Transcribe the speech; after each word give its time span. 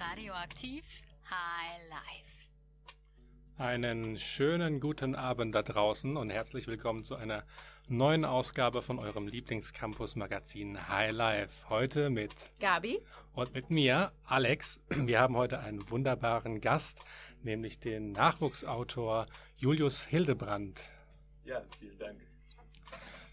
Radioaktiv 0.00 1.02
High 1.30 1.88
Life. 1.88 2.48
Einen 3.58 4.18
schönen 4.18 4.80
guten 4.80 5.14
Abend 5.14 5.54
da 5.54 5.62
draußen 5.62 6.16
und 6.16 6.30
herzlich 6.30 6.66
willkommen 6.66 7.04
zu 7.04 7.14
einer 7.14 7.44
neuen 7.86 8.24
Ausgabe 8.24 8.82
von 8.82 8.98
eurem 8.98 9.28
Lieblingscampus-Magazin 9.28 10.88
High 10.88 11.12
Life. 11.12 11.68
Heute 11.68 12.10
mit 12.10 12.34
Gabi 12.58 13.00
und 13.34 13.54
mit 13.54 13.70
mir, 13.70 14.10
Alex. 14.24 14.80
Wir 14.88 15.20
haben 15.20 15.36
heute 15.36 15.60
einen 15.60 15.88
wunderbaren 15.88 16.60
Gast, 16.60 17.04
nämlich 17.42 17.78
den 17.78 18.10
Nachwuchsautor 18.12 19.26
Julius 19.56 20.04
Hildebrand. 20.04 20.82
Ja, 21.44 21.62
vielen 21.78 21.98
Dank. 21.98 22.20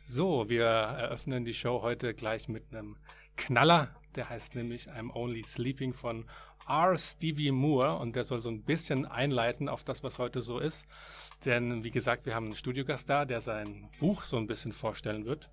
So, 0.07 0.47
wir 0.47 0.65
eröffnen 0.65 1.43
die 1.43 1.55
Show 1.55 1.81
heute 1.81 2.13
gleich 2.13 2.49
mit 2.49 2.71
einem 2.71 2.97
Knaller. 3.35 3.95
Der 4.15 4.29
heißt 4.29 4.55
nämlich 4.55 4.89
I'm 4.89 5.09
Only 5.15 5.41
Sleeping 5.41 5.93
von 5.93 6.25
R. 6.67 6.97
Stevie 6.97 7.51
Moore 7.51 7.97
und 7.97 8.15
der 8.15 8.23
soll 8.23 8.41
so 8.41 8.49
ein 8.49 8.63
bisschen 8.63 9.05
einleiten 9.05 9.69
auf 9.69 9.83
das, 9.83 10.03
was 10.03 10.19
heute 10.19 10.41
so 10.41 10.59
ist. 10.59 10.85
Denn 11.45 11.83
wie 11.83 11.91
gesagt, 11.91 12.25
wir 12.25 12.35
haben 12.35 12.45
einen 12.45 12.55
Studiogast 12.55 13.09
da, 13.09 13.25
der 13.25 13.41
sein 13.41 13.89
Buch 13.99 14.23
so 14.23 14.37
ein 14.37 14.47
bisschen 14.47 14.73
vorstellen 14.73 15.25
wird. 15.25 15.49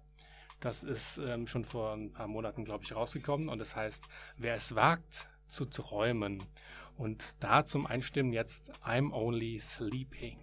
Das 0.61 0.83
ist 0.83 1.19
ähm, 1.19 1.47
schon 1.47 1.65
vor 1.65 1.93
ein 1.93 2.13
paar 2.13 2.27
Monaten, 2.27 2.65
glaube 2.65 2.85
ich, 2.85 2.95
rausgekommen 2.95 3.49
und 3.49 3.61
es 3.61 3.71
das 3.71 3.77
heißt, 3.77 4.05
wer 4.37 4.55
es 4.55 4.75
wagt 4.75 5.29
zu 5.47 5.65
träumen. 5.65 6.43
Und 6.97 7.43
da 7.45 7.65
zum 7.65 7.87
Einstimmen 7.87 8.33
jetzt 8.33 8.73
I'm 8.85 9.13
Only 9.13 9.61
Sleeping. 9.61 10.39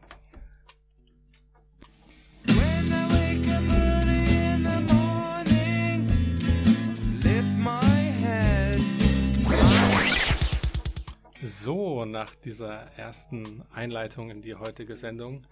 So, 11.47 12.05
nach 12.05 12.33
dieser 12.33 12.87
ersten 12.97 13.63
Einleitung 13.71 14.31
in 14.31 14.41
die 14.41 14.55
heutige 14.55 14.95
Sendung 14.95 15.43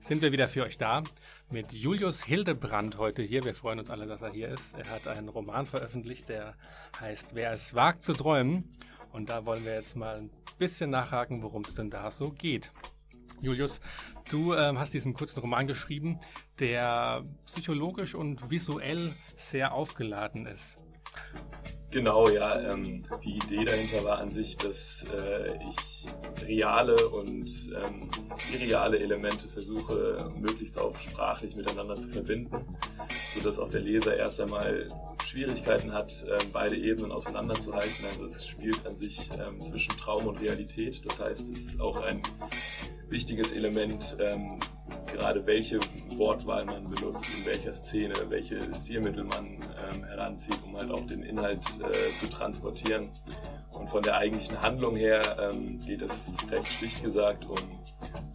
sind 0.00 0.22
wir 0.22 0.32
wieder 0.32 0.48
für 0.48 0.62
euch 0.62 0.78
da 0.78 1.02
mit 1.50 1.74
Julius 1.74 2.22
Hildebrand 2.22 2.96
heute 2.96 3.20
hier. 3.22 3.44
Wir 3.44 3.54
freuen 3.54 3.78
uns 3.78 3.90
alle, 3.90 4.06
dass 4.06 4.22
er 4.22 4.32
hier 4.32 4.48
ist. 4.48 4.74
Er 4.78 4.88
hat 4.90 5.06
einen 5.08 5.28
Roman 5.28 5.66
veröffentlicht, 5.66 6.30
der 6.30 6.54
heißt 6.98 7.34
Wer 7.34 7.50
es 7.50 7.74
wagt 7.74 8.02
zu 8.02 8.14
träumen. 8.14 8.70
Und 9.12 9.28
da 9.28 9.44
wollen 9.44 9.62
wir 9.66 9.74
jetzt 9.74 9.94
mal 9.94 10.16
ein 10.16 10.30
bisschen 10.58 10.88
nachhaken, 10.88 11.42
worum 11.42 11.62
es 11.62 11.74
denn 11.74 11.90
da 11.90 12.10
so 12.10 12.30
geht. 12.30 12.72
Julius, 13.42 13.82
du 14.30 14.54
ähm, 14.54 14.78
hast 14.78 14.94
diesen 14.94 15.12
kurzen 15.12 15.40
Roman 15.40 15.66
geschrieben, 15.66 16.18
der 16.60 17.24
psychologisch 17.44 18.14
und 18.14 18.50
visuell 18.50 19.12
sehr 19.36 19.74
aufgeladen 19.74 20.46
ist. 20.46 20.78
Genau, 21.92 22.26
ja. 22.30 22.58
Ähm, 22.58 23.02
die 23.22 23.36
Idee 23.36 23.66
dahinter 23.66 24.02
war 24.04 24.18
an 24.18 24.30
sich, 24.30 24.56
dass 24.56 25.04
äh, 25.12 25.58
ich 25.68 26.48
reale 26.48 26.96
und 27.10 27.46
ähm, 27.68 28.10
irreale 28.54 28.98
Elemente 28.98 29.46
versuche, 29.46 30.30
möglichst 30.40 30.78
auch 30.80 30.98
sprachlich 30.98 31.54
miteinander 31.54 31.94
zu 31.94 32.08
verbinden, 32.08 32.56
sodass 33.34 33.58
auch 33.58 33.68
der 33.68 33.82
Leser 33.82 34.16
erst 34.16 34.40
einmal 34.40 34.88
Schwierigkeiten 35.22 35.92
hat, 35.92 36.24
ähm, 36.30 36.48
beide 36.50 36.76
Ebenen 36.76 37.12
auseinanderzuhalten. 37.12 38.06
Also 38.06 38.24
es 38.24 38.46
spielt 38.46 38.86
an 38.86 38.96
sich 38.96 39.28
ähm, 39.38 39.60
zwischen 39.60 39.94
Traum 39.98 40.26
und 40.26 40.40
Realität. 40.40 41.04
Das 41.04 41.20
heißt, 41.20 41.50
es 41.50 41.58
ist 41.74 41.80
auch 41.80 42.00
ein 42.00 42.22
wichtiges 43.10 43.52
Element, 43.52 44.16
ähm, 44.18 44.58
gerade 45.06 45.44
welche 45.46 45.78
Wortwahl 46.16 46.64
man 46.64 46.88
benutzt, 46.88 47.26
in 47.38 47.46
welcher 47.46 47.74
Szene, 47.74 48.14
welche 48.28 48.58
Stilmittel 48.74 49.24
man 49.24 49.46
ähm, 49.46 50.04
heranzieht, 50.04 50.58
um 50.64 50.76
halt 50.76 50.90
auch 50.90 51.06
den 51.06 51.22
Inhalt 51.22 51.64
äh, 51.80 51.92
zu 51.92 52.30
transportieren. 52.30 53.10
Und 53.74 53.88
von 53.88 54.02
der 54.02 54.16
eigentlichen 54.16 54.60
Handlung 54.60 54.96
her 54.96 55.22
ähm, 55.40 55.80
geht 55.80 56.02
es 56.02 56.36
recht 56.50 56.68
schlicht 56.68 57.02
gesagt 57.02 57.44
um 57.46 57.56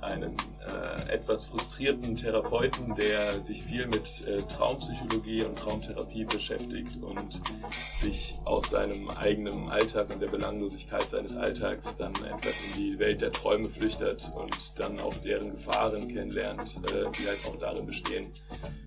einen 0.01 0.35
äh, 0.67 1.13
etwas 1.13 1.45
frustrierten 1.45 2.15
Therapeuten, 2.15 2.95
der 2.95 3.41
sich 3.41 3.63
viel 3.63 3.87
mit 3.87 4.25
äh, 4.27 4.37
Traumpsychologie 4.43 5.43
und 5.43 5.57
Traumtherapie 5.57 6.25
beschäftigt 6.25 6.97
und 7.01 7.41
sich 7.71 8.35
aus 8.45 8.69
seinem 8.69 9.09
eigenen 9.09 9.69
Alltag 9.69 10.13
und 10.13 10.21
der 10.21 10.27
Belanglosigkeit 10.27 11.09
seines 11.09 11.35
Alltags 11.35 11.97
dann 11.97 12.13
etwas 12.15 12.63
in 12.67 12.83
die 12.83 12.99
Welt 12.99 13.21
der 13.21 13.31
Träume 13.31 13.69
flüchtet 13.69 14.31
und 14.35 14.79
dann 14.79 14.99
auch 14.99 15.13
deren 15.15 15.51
Gefahren 15.51 16.07
kennenlernt, 16.07 16.77
äh, 16.93 17.09
die 17.11 17.27
halt 17.27 17.39
auch 17.47 17.57
darin 17.57 17.85
bestehen, 17.85 18.31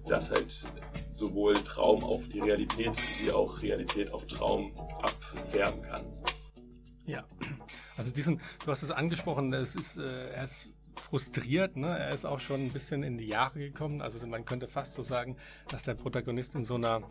dass 0.07 0.31
halt 0.31 0.55
sowohl 1.13 1.55
Traum 1.55 2.03
auf 2.05 2.29
die 2.29 2.41
Realität 2.41 2.97
wie 3.23 3.31
auch 3.33 3.63
Realität 3.63 4.13
auf 4.13 4.27
Traum 4.27 4.73
abfärben 5.03 5.83
kann. 5.83 6.05
Ja, 7.07 7.25
also 7.97 8.11
diesen, 8.11 8.41
du 8.65 8.71
hast 8.71 8.83
es 8.83 8.91
angesprochen, 8.91 9.53
es 9.53 9.75
ist, 9.75 9.97
äh, 9.97 10.31
er 10.31 10.45
ist 10.45 10.69
frustriert, 10.95 11.77
ne? 11.77 11.99
er 11.99 12.11
ist 12.11 12.25
auch 12.25 12.41
schon 12.41 12.61
ein 12.61 12.73
bisschen 12.73 13.03
in 13.03 13.19
die 13.19 13.27
Jahre 13.27 13.59
gekommen, 13.59 14.03
also 14.03 14.25
man 14.27 14.45
könnte 14.45 14.69
fast 14.69 14.95
so 14.95 15.03
sagen, 15.03 15.37
dass 15.69 15.83
der 15.83 15.95
Protagonist 15.95 16.55
in 16.55 16.65
so 16.65 16.75
einer 16.75 17.03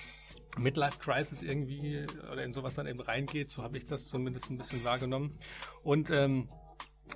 Midlife-Crisis 0.57 1.41
irgendwie 1.41 2.05
oder 2.31 2.44
in 2.44 2.53
sowas 2.53 2.75
dann 2.75 2.88
eben 2.88 3.00
reingeht, 3.00 3.50
so 3.50 3.63
habe 3.63 3.77
ich 3.77 3.85
das 3.85 4.07
zumindest 4.07 4.50
ein 4.50 4.57
bisschen 4.57 4.83
wahrgenommen. 4.83 5.31
Und 5.83 6.09
ähm, 6.11 6.50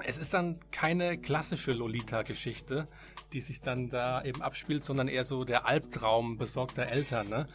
es 0.05 0.17
ist 0.17 0.33
dann 0.33 0.59
keine 0.71 1.17
klassische 1.17 1.73
Lolita-Geschichte, 1.73 2.87
die 3.31 3.41
sich 3.41 3.61
dann 3.61 3.89
da 3.89 4.23
eben 4.23 4.41
abspielt, 4.41 4.83
sondern 4.83 5.07
eher 5.07 5.23
so 5.23 5.43
der 5.43 5.67
Albtraum 5.67 6.37
besorgter 6.37 6.87
Eltern. 6.87 7.29
Ne? 7.29 7.47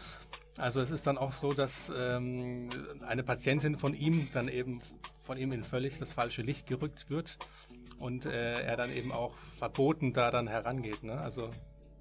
Also 0.56 0.80
es 0.80 0.90
ist 0.90 1.06
dann 1.06 1.18
auch 1.18 1.32
so, 1.32 1.52
dass 1.52 1.90
ähm, 1.96 2.68
eine 3.06 3.22
Patientin 3.22 3.76
von 3.76 3.94
ihm 3.94 4.28
dann 4.32 4.48
eben 4.48 4.80
von 5.18 5.36
ihm 5.36 5.52
in 5.52 5.62
völlig 5.62 5.98
das 5.98 6.14
falsche 6.14 6.42
Licht 6.42 6.66
gerückt 6.66 7.10
wird 7.10 7.36
und 7.98 8.24
äh, 8.24 8.54
er 8.62 8.76
dann 8.76 8.90
eben 8.94 9.12
auch 9.12 9.34
verboten 9.58 10.12
da 10.12 10.30
dann 10.30 10.48
herangeht. 10.48 11.02
Ne? 11.02 11.20
Also 11.20 11.50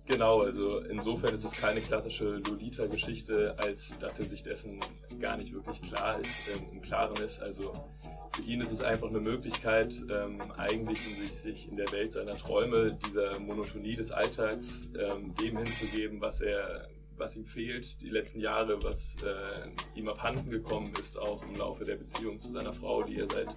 Genau, 0.07 0.39
also 0.39 0.79
insofern 0.79 1.33
ist 1.33 1.43
es 1.43 1.59
keine 1.59 1.81
klassische 1.81 2.37
Lolita-Geschichte, 2.37 3.55
als 3.57 3.99
dass 3.99 4.19
er 4.19 4.25
sich 4.25 4.41
dessen 4.41 4.79
gar 5.19 5.35
nicht 5.35 5.53
wirklich 5.53 5.81
klar 5.81 6.17
ist, 6.19 6.47
ähm, 6.47 6.67
im 6.71 6.81
Klaren 6.81 7.21
ist. 7.21 7.41
Also 7.41 7.73
für 8.33 8.43
ihn 8.43 8.61
ist 8.61 8.71
es 8.71 8.81
einfach 8.81 9.09
eine 9.09 9.19
Möglichkeit, 9.19 9.93
ähm, 10.09 10.39
eigentlich 10.55 11.05
um 11.07 11.13
sich, 11.13 11.31
sich 11.31 11.69
in 11.69 11.75
der 11.75 11.91
Welt 11.91 12.13
seiner 12.13 12.35
Träume, 12.35 12.97
dieser 13.05 13.37
Monotonie 13.39 13.95
des 13.95 14.11
Alltags, 14.11 14.89
ähm, 14.97 15.35
dem 15.35 15.57
hinzugeben, 15.57 16.21
was 16.21 16.39
er 16.41 16.87
was 17.17 17.35
ihm 17.35 17.45
fehlt, 17.45 17.99
die 18.01 18.09
letzten 18.09 18.39
Jahre, 18.39 18.81
was 18.83 19.15
äh, 19.23 19.99
ihm 19.99 20.07
abhanden 20.07 20.51
gekommen 20.51 20.93
ist, 20.99 21.17
auch 21.17 21.43
im 21.47 21.55
Laufe 21.55 21.83
der 21.83 21.95
Beziehung 21.95 22.39
zu 22.39 22.51
seiner 22.51 22.73
Frau, 22.73 23.01
die 23.01 23.17
er 23.17 23.27
seit 23.27 23.47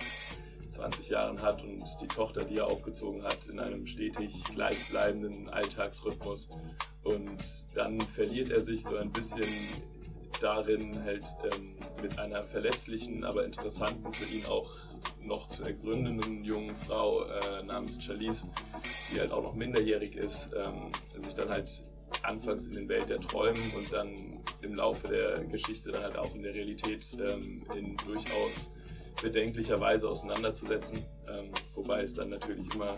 20 0.71 1.09
Jahren 1.11 1.43
hat 1.43 1.63
und 1.63 1.85
die 2.01 2.09
Tochter, 2.09 2.45
die 2.45 2.59
er 2.59 2.67
aufgezogen 2.67 3.23
hat, 3.23 3.47
in 3.49 3.59
einem 3.61 3.87
stetig 3.87 4.45
gleichbleibenden 4.45 5.49
Alltagsrhythmus. 5.49 6.49
Und 7.03 7.67
dann 7.75 8.01
verliert 8.01 8.51
er 8.51 8.61
sich 8.61 8.85
so 8.85 8.97
ein 8.97 9.11
bisschen 9.11 9.47
darin, 10.41 11.03
halt 11.05 11.25
ähm, 11.45 11.75
mit 12.03 12.19
einer 12.19 12.43
verletzlichen, 12.43 13.25
aber 13.25 13.45
interessanten, 13.45 14.13
für 14.13 14.35
ihn 14.35 14.47
auch 14.47 14.71
noch 15.23 15.49
zu 15.49 15.63
ergründenden 15.63 16.45
jungen 16.45 16.75
Frau 16.77 17.25
äh, 17.25 17.63
namens 17.63 18.03
Charlize, 18.03 18.49
die 19.13 19.21
halt 19.21 19.33
auch 19.33 19.43
noch 19.43 19.55
minderjährig 19.55 20.17
ist, 20.17 20.51
ähm, 20.55 20.91
sich 21.23 21.35
dann 21.35 21.51
halt 21.51 21.83
anfangs 22.23 22.67
in 22.67 22.73
den 22.73 22.89
Welt 22.89 23.09
der 23.09 23.19
Träumen 23.19 23.61
und 23.77 23.93
dann 23.93 24.15
im 24.63 24.75
Laufe 24.75 25.09
der 25.09 25.45
Geschichte 25.45 25.93
dann 25.93 26.03
halt 26.03 26.17
auch 26.17 26.35
in 26.35 26.43
der 26.43 26.55
Realität 26.55 27.05
ähm, 27.21 27.65
in 27.75 27.97
durchaus 27.99 28.71
bedenklicher 29.23 29.81
Weise 29.81 30.09
auseinanderzusetzen. 30.09 30.99
Ähm, 31.29 31.51
wobei 31.75 32.03
es 32.03 32.15
dann 32.15 32.31
natürlich 32.31 32.73
immer 32.75 32.95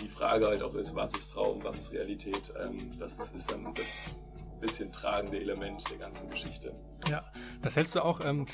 die 0.00 0.08
Frage 0.08 0.46
halt 0.46 0.62
auch 0.62 0.74
ist, 0.74 0.94
was 0.94 1.14
ist 1.14 1.32
Traum, 1.32 1.62
was 1.64 1.78
ist 1.78 1.92
Realität. 1.92 2.52
Ähm, 2.62 2.78
das 2.98 3.30
ist 3.30 3.50
dann 3.52 3.74
das 3.74 4.24
bisschen 4.60 4.92
tragende 4.92 5.38
Element 5.40 5.88
der 5.90 5.98
ganzen 5.98 6.28
Geschichte. 6.30 6.72
Ja, 7.08 7.24
das 7.62 7.76
hältst 7.76 7.94
du 7.94 8.04
auch, 8.04 8.24
ähm, 8.24 8.46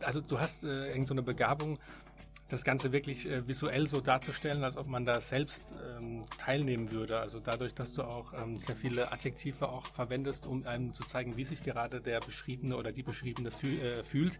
also 0.00 0.20
du 0.20 0.40
hast 0.40 0.64
äh, 0.64 0.88
irgend 0.88 1.08
so 1.08 1.14
eine 1.14 1.22
Begabung, 1.22 1.78
das 2.48 2.64
Ganze 2.64 2.92
wirklich 2.92 3.28
äh, 3.28 3.48
visuell 3.48 3.86
so 3.86 4.00
darzustellen, 4.00 4.62
als 4.62 4.76
ob 4.76 4.86
man 4.86 5.06
da 5.06 5.20
selbst 5.20 5.72
ähm, 5.98 6.24
teilnehmen 6.38 6.92
würde. 6.92 7.18
Also 7.18 7.40
dadurch, 7.40 7.74
dass 7.74 7.94
du 7.94 8.02
auch 8.02 8.34
ähm, 8.34 8.58
sehr 8.58 8.76
viele 8.76 9.10
Adjektive 9.10 9.68
auch 9.68 9.86
verwendest, 9.86 10.46
um 10.46 10.66
einem 10.66 10.92
zu 10.92 11.02
zeigen, 11.04 11.36
wie 11.36 11.44
sich 11.44 11.62
gerade 11.62 12.00
der 12.02 12.20
Beschriebene 12.20 12.76
oder 12.76 12.92
die 12.92 13.02
Beschriebene 13.02 13.50
fühl, 13.50 13.78
äh, 13.80 14.04
fühlt. 14.04 14.38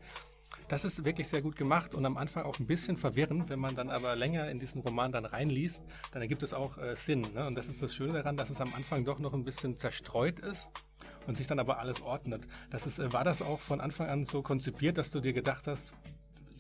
Das 0.69 0.85
ist 0.85 1.05
wirklich 1.05 1.29
sehr 1.29 1.43
gut 1.43 1.57
gemacht 1.57 1.95
und 1.95 2.07
am 2.07 2.17
Anfang 2.17 2.45
auch 2.45 2.59
ein 2.59 2.67
bisschen 2.67 2.97
verwirrend. 2.97 3.49
Wenn 3.51 3.59
man 3.59 3.75
dann 3.75 3.91
aber 3.91 4.17
länger 4.17 4.51
in 4.51 4.59
diesen 4.59 4.81
Roman 4.81 5.13
dann 5.13 5.25
reinliest, 5.25 5.83
dann 6.13 6.23
ergibt 6.23 6.43
es 6.43 6.55
auch 6.55 6.79
äh, 6.79 6.95
Sinn. 6.95 7.23
Ne? 7.35 7.47
Und 7.47 7.57
das 7.57 7.69
ist 7.69 7.83
das 7.83 7.95
Schöne 7.95 8.15
daran, 8.15 8.37
dass 8.37 8.51
es 8.51 8.61
am 8.61 8.73
Anfang 8.75 9.05
doch 9.05 9.19
noch 9.19 9.35
ein 9.35 9.45
bisschen 9.45 9.77
zerstreut 9.77 10.41
ist 10.41 10.69
und 11.27 11.37
sich 11.37 11.47
dann 11.47 11.59
aber 11.59 11.79
alles 11.79 12.03
ordnet. 12.03 12.47
Das 12.71 12.87
ist, 12.87 12.99
äh, 12.99 13.13
war 13.13 13.25
das 13.25 13.43
auch 13.43 13.61
von 13.61 13.81
Anfang 13.81 14.09
an 14.09 14.25
so 14.25 14.43
konzipiert, 14.43 14.99
dass 14.99 15.11
du 15.11 15.21
dir 15.21 15.33
gedacht 15.33 15.67
hast, 15.67 15.93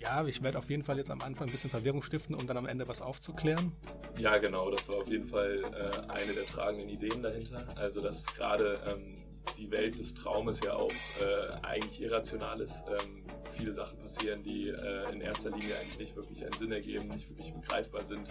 ja, 0.02 0.24
ich 0.26 0.42
werde 0.42 0.58
auf 0.58 0.68
jeden 0.68 0.82
Fall 0.82 0.98
jetzt 0.98 1.10
am 1.10 1.20
Anfang 1.22 1.46
ein 1.46 1.52
bisschen 1.52 1.70
Verwirrung 1.70 2.02
stiften, 2.02 2.34
um 2.34 2.46
dann 2.46 2.56
am 2.56 2.66
Ende 2.66 2.88
was 2.88 3.00
aufzuklären? 3.00 3.72
Ja, 4.18 4.36
genau, 4.38 4.70
das 4.70 4.88
war 4.88 4.96
auf 4.96 5.08
jeden 5.08 5.28
Fall 5.28 5.62
äh, 5.62 6.10
eine 6.10 6.32
der 6.32 6.44
tragenden 6.44 6.88
Ideen 6.88 7.22
dahinter. 7.22 7.64
Also, 7.76 8.00
dass 8.00 8.26
gerade 8.26 8.80
ähm, 8.88 9.14
die 9.62 9.70
Welt 9.70 9.98
des 9.98 10.14
Traumes 10.14 10.60
ja 10.64 10.74
auch 10.74 10.90
äh, 10.90 11.54
eigentlich 11.62 12.02
irrational 12.02 12.60
ist. 12.60 12.84
Ähm, 12.88 13.22
viele 13.52 13.72
Sachen 13.72 13.98
passieren, 13.98 14.42
die 14.42 14.68
äh, 14.68 15.12
in 15.12 15.20
erster 15.20 15.50
Linie 15.50 15.74
eigentlich 15.80 15.98
nicht 15.98 16.16
wirklich 16.16 16.44
einen 16.44 16.52
Sinn 16.54 16.72
ergeben, 16.72 17.08
nicht 17.08 17.28
wirklich 17.30 17.52
begreifbar 17.54 18.06
sind 18.06 18.28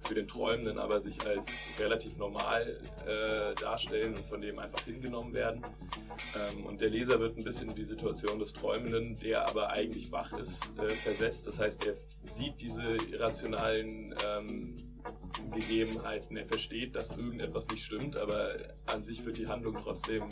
für 0.00 0.14
den 0.14 0.28
Träumenden, 0.28 0.78
aber 0.78 1.00
sich 1.00 1.26
als 1.26 1.70
relativ 1.80 2.16
normal 2.16 2.66
äh, 3.06 3.54
darstellen 3.54 4.14
und 4.14 4.24
von 4.24 4.40
dem 4.40 4.58
einfach 4.58 4.80
hingenommen 4.80 5.34
werden. 5.34 5.62
Ähm, 6.54 6.66
und 6.66 6.80
der 6.80 6.90
Leser 6.90 7.20
wird 7.20 7.36
ein 7.36 7.44
bisschen 7.44 7.70
in 7.70 7.74
die 7.74 7.84
Situation 7.84 8.38
des 8.38 8.52
Träumenden, 8.52 9.16
der 9.16 9.48
aber 9.48 9.70
eigentlich 9.70 10.10
wach 10.12 10.32
ist, 10.32 10.78
äh, 10.78 10.88
versetzt. 10.88 11.46
Das 11.46 11.58
heißt, 11.58 11.86
er 11.86 11.94
sieht 12.24 12.60
diese 12.60 12.96
irrationalen 13.10 14.14
ähm, 14.26 14.76
Gegebenheiten, 15.52 16.36
er 16.36 16.46
versteht, 16.46 16.94
dass 16.96 17.16
irgendetwas 17.16 17.68
nicht 17.68 17.84
stimmt, 17.84 18.16
aber 18.16 18.56
an 18.86 19.04
sich 19.04 19.24
wird 19.24 19.38
die 19.38 19.46
Handlung 19.46 19.74
trotzdem 19.74 20.24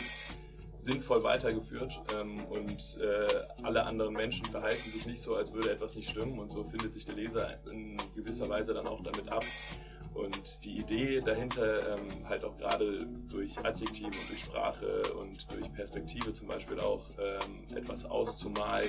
sinnvoll 0.78 1.22
weitergeführt 1.22 2.00
ähm, 2.18 2.44
und 2.46 2.98
äh, 3.02 3.26
alle 3.62 3.84
anderen 3.84 4.14
Menschen 4.14 4.44
verhalten 4.46 4.90
sich 4.90 5.06
nicht 5.06 5.20
so, 5.20 5.34
als 5.34 5.52
würde 5.52 5.72
etwas 5.72 5.96
nicht 5.96 6.10
stimmen 6.10 6.38
und 6.38 6.50
so 6.50 6.64
findet 6.64 6.92
sich 6.92 7.04
der 7.04 7.14
Leser 7.14 7.58
in 7.70 7.96
gewisser 8.14 8.48
Weise 8.48 8.74
dann 8.74 8.86
auch 8.86 9.02
damit 9.02 9.28
ab. 9.28 9.44
Und 10.14 10.64
die 10.64 10.78
Idee 10.78 11.20
dahinter, 11.20 11.96
ähm, 11.96 12.28
halt 12.28 12.44
auch 12.44 12.56
gerade 12.56 12.98
durch 13.30 13.58
Adjektive 13.58 14.06
und 14.06 14.30
durch 14.30 14.44
Sprache 14.44 15.02
und 15.14 15.46
durch 15.54 15.70
Perspektive 15.74 16.32
zum 16.32 16.48
Beispiel 16.48 16.80
auch 16.80 17.04
ähm, 17.18 17.76
etwas 17.76 18.06
auszumalen, 18.06 18.88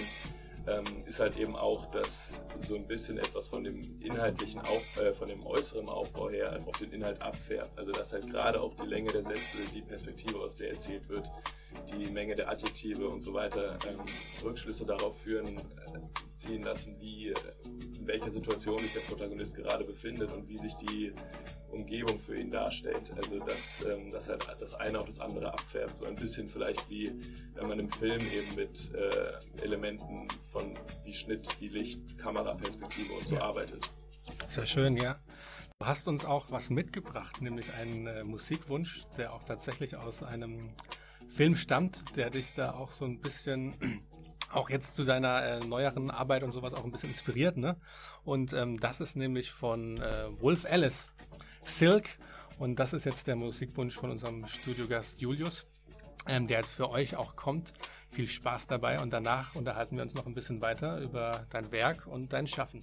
ähm, 0.68 0.84
ist 1.06 1.20
halt 1.20 1.38
eben 1.38 1.56
auch, 1.56 1.86
dass 1.92 2.42
so 2.60 2.76
ein 2.76 2.88
bisschen 2.88 3.18
etwas 3.18 3.48
von 3.48 3.64
dem 3.64 3.82
inhaltlichen, 4.02 4.60
auf, 4.62 5.02
äh, 5.02 5.14
von 5.14 5.28
dem 5.28 5.46
äußeren 5.46 5.88
Aufbau 5.88 6.30
her 6.30 6.60
auf 6.66 6.78
den 6.78 6.92
Inhalt 6.92 7.22
abfärbt. 7.22 7.78
Also 7.78 7.92
dass 7.92 8.14
halt 8.14 8.30
gerade 8.30 8.62
auch 8.62 8.74
die 8.76 8.88
Länge 8.88 9.12
der 9.12 9.24
Sätze, 9.24 9.58
die 9.74 9.82
Perspektive, 9.82 10.40
aus 10.40 10.56
der 10.56 10.70
erzählt 10.70 11.08
wird, 11.10 11.30
die 11.92 12.12
Menge 12.12 12.36
der 12.36 12.50
Adjektive 12.50 13.08
und 13.08 13.22
so 13.22 13.34
weiter 13.34 13.78
ähm, 13.88 14.00
Rückschlüsse 14.44 14.86
darauf 14.86 15.20
führen, 15.22 15.58
äh, 15.58 16.00
ziehen 16.36 16.64
lassen, 16.64 16.96
wie, 17.00 17.34
in 17.98 18.08
welcher 18.08 18.32
Situation 18.32 18.78
sich 18.78 18.94
der 18.94 19.02
Protagonist 19.02 19.56
gerade 19.56 19.84
befindet 19.84 20.32
und 20.34 20.48
wie 20.48 20.58
sich 20.58 20.74
die 20.76 21.14
Umgebung 21.72 22.20
für 22.20 22.36
ihn 22.36 22.52
darstellt. 22.52 23.12
Also 23.16 23.40
dass, 23.40 23.86
ähm, 23.86 24.10
dass 24.12 24.30
halt 24.30 24.46
das 24.60 24.76
eine 24.76 25.00
auf 25.00 25.06
das 25.06 25.20
andere 25.20 25.52
abfärbt. 25.54 25.98
So 25.98 26.06
ein 26.06 26.16
bisschen 26.16 26.48
vielleicht 26.48 26.90
wie 26.90 27.14
wenn 27.56 27.68
man 27.68 27.80
im 27.80 27.90
Film 27.90 28.20
eben 28.20 28.56
mit 28.56 28.94
äh, 28.94 29.64
Elementen 29.64 30.28
von 30.52 30.78
wie 31.04 31.14
Schnitt, 31.14 31.60
wie 31.60 31.70
Licht, 31.70 32.18
Kameraperspektive 32.18 33.14
und 33.14 33.28
so 33.28 33.36
ja. 33.36 33.42
arbeitet. 33.42 33.90
Sehr 34.48 34.66
schön, 34.66 34.98
ja. 34.98 35.20
Du 35.80 35.86
hast 35.86 36.08
uns 36.08 36.26
auch 36.26 36.48
was 36.50 36.70
mitgebracht, 36.70 37.42
nämlich 37.42 37.72
einen 37.76 38.08
äh, 38.08 38.24
Musikwunsch, 38.24 39.06
der 39.18 39.34
auch 39.34 39.44
tatsächlich 39.44 39.96
aus 39.96 40.24
einem 40.24 40.74
Film 41.38 41.56
stammt, 41.56 42.18
der 42.18 42.32
dich 42.32 42.56
da 42.56 42.72
auch 42.72 42.92
so 42.92 43.06
ein 43.06 43.20
bisschen 43.20 43.74
auch 44.52 44.72
jetzt 44.72 44.96
zu 44.96 45.04
deiner 45.04 45.44
äh, 45.44 45.60
neueren 45.60 46.10
Arbeit 46.10 46.42
und 46.42 46.52
sowas 46.52 46.74
auch 46.74 46.84
ein 46.84 46.92
bisschen 46.92 47.10
inspiriert, 47.10 47.58
ne? 47.58 47.78
Und 48.24 48.54
ähm, 48.54 48.80
das 48.80 49.02
ist 49.02 49.16
nämlich 49.16 49.52
von 49.52 49.98
äh, 49.98 50.42
Wolf 50.42 50.66
Alice, 50.66 51.12
Silk. 51.64 52.10
Und 52.58 52.80
das 52.80 52.94
ist 52.94 53.06
jetzt 53.06 53.28
der 53.28 53.36
Musikwunsch 53.36 53.96
von 53.96 54.10
unserem 54.10 54.48
Studiogast 54.48 55.22
Julius, 55.22 55.68
ähm, 56.26 56.48
der 56.48 56.58
jetzt 56.58 56.72
für 56.72 56.90
euch 56.90 57.16
auch 57.16 57.36
kommt. 57.36 57.72
Viel 58.10 58.28
Spaß 58.28 58.66
dabei 58.66 59.00
und 59.00 59.12
danach 59.12 59.54
unterhalten 59.54 59.96
wir 59.96 60.02
uns 60.02 60.16
noch 60.16 60.26
ein 60.26 60.34
bisschen 60.34 60.60
weiter 60.62 61.00
über 61.02 61.46
dein 61.52 61.72
Werk 61.72 62.08
und 62.08 62.34
dein 62.34 62.48
Schaffen. 62.48 62.82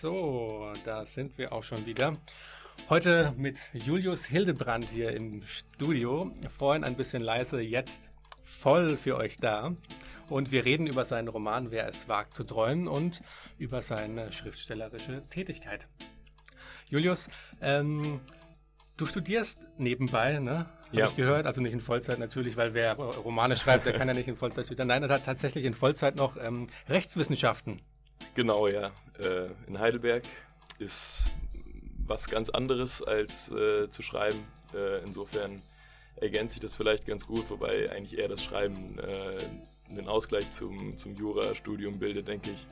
So, 0.00 0.72
da 0.84 1.04
sind 1.04 1.36
wir 1.38 1.52
auch 1.52 1.64
schon 1.64 1.84
wieder. 1.84 2.16
Heute 2.88 3.34
mit 3.36 3.58
Julius 3.74 4.26
Hildebrand 4.26 4.84
hier 4.84 5.10
im 5.10 5.42
Studio. 5.44 6.30
Vorhin 6.56 6.84
ein 6.84 6.94
bisschen 6.94 7.20
leise, 7.20 7.60
jetzt 7.60 8.12
voll 8.44 8.96
für 8.96 9.16
euch 9.16 9.38
da. 9.38 9.74
Und 10.28 10.52
wir 10.52 10.64
reden 10.64 10.86
über 10.86 11.04
seinen 11.04 11.26
Roman 11.26 11.72
Wer 11.72 11.88
es 11.88 12.06
wagt 12.06 12.34
zu 12.34 12.44
träumen 12.44 12.86
und 12.86 13.22
über 13.58 13.82
seine 13.82 14.30
schriftstellerische 14.32 15.20
Tätigkeit. 15.30 15.88
Julius, 16.88 17.28
ähm, 17.60 18.20
du 18.96 19.04
studierst 19.04 19.66
nebenbei, 19.78 20.38
ne? 20.38 20.66
Habe 20.86 20.96
ja. 20.96 21.06
ich 21.06 21.16
gehört, 21.16 21.44
also 21.44 21.60
nicht 21.60 21.72
in 21.72 21.80
Vollzeit 21.80 22.20
natürlich, 22.20 22.56
weil 22.56 22.72
wer 22.72 22.94
Romane 22.94 23.56
schreibt, 23.56 23.84
der 23.84 23.94
kann 23.94 24.06
ja 24.06 24.14
nicht 24.14 24.28
in 24.28 24.36
Vollzeit 24.36 24.66
studieren. 24.66 24.86
Nein, 24.86 25.02
er 25.02 25.08
hat 25.08 25.24
tatsächlich 25.24 25.64
in 25.64 25.74
Vollzeit 25.74 26.14
noch 26.14 26.36
ähm, 26.36 26.68
Rechtswissenschaften. 26.88 27.80
Genau, 28.34 28.66
ja. 28.68 28.92
Äh, 29.18 29.48
in 29.66 29.78
Heidelberg 29.78 30.22
ist 30.78 31.28
was 32.06 32.28
ganz 32.28 32.48
anderes 32.48 33.02
als 33.02 33.50
äh, 33.50 33.90
zu 33.90 34.02
schreiben. 34.02 34.42
Äh, 34.74 35.02
insofern 35.04 35.60
ergänzt 36.16 36.54
sich 36.54 36.62
das 36.62 36.74
vielleicht 36.74 37.06
ganz 37.06 37.26
gut, 37.26 37.48
wobei 37.50 37.90
eigentlich 37.90 38.18
eher 38.18 38.28
das 38.28 38.42
Schreiben 38.42 38.98
äh, 38.98 39.38
den 39.94 40.08
Ausgleich 40.08 40.50
zum, 40.50 40.96
zum 40.96 41.14
Jurastudium 41.14 41.98
bildet, 41.98 42.28
denke 42.28 42.50
ich. 42.50 42.66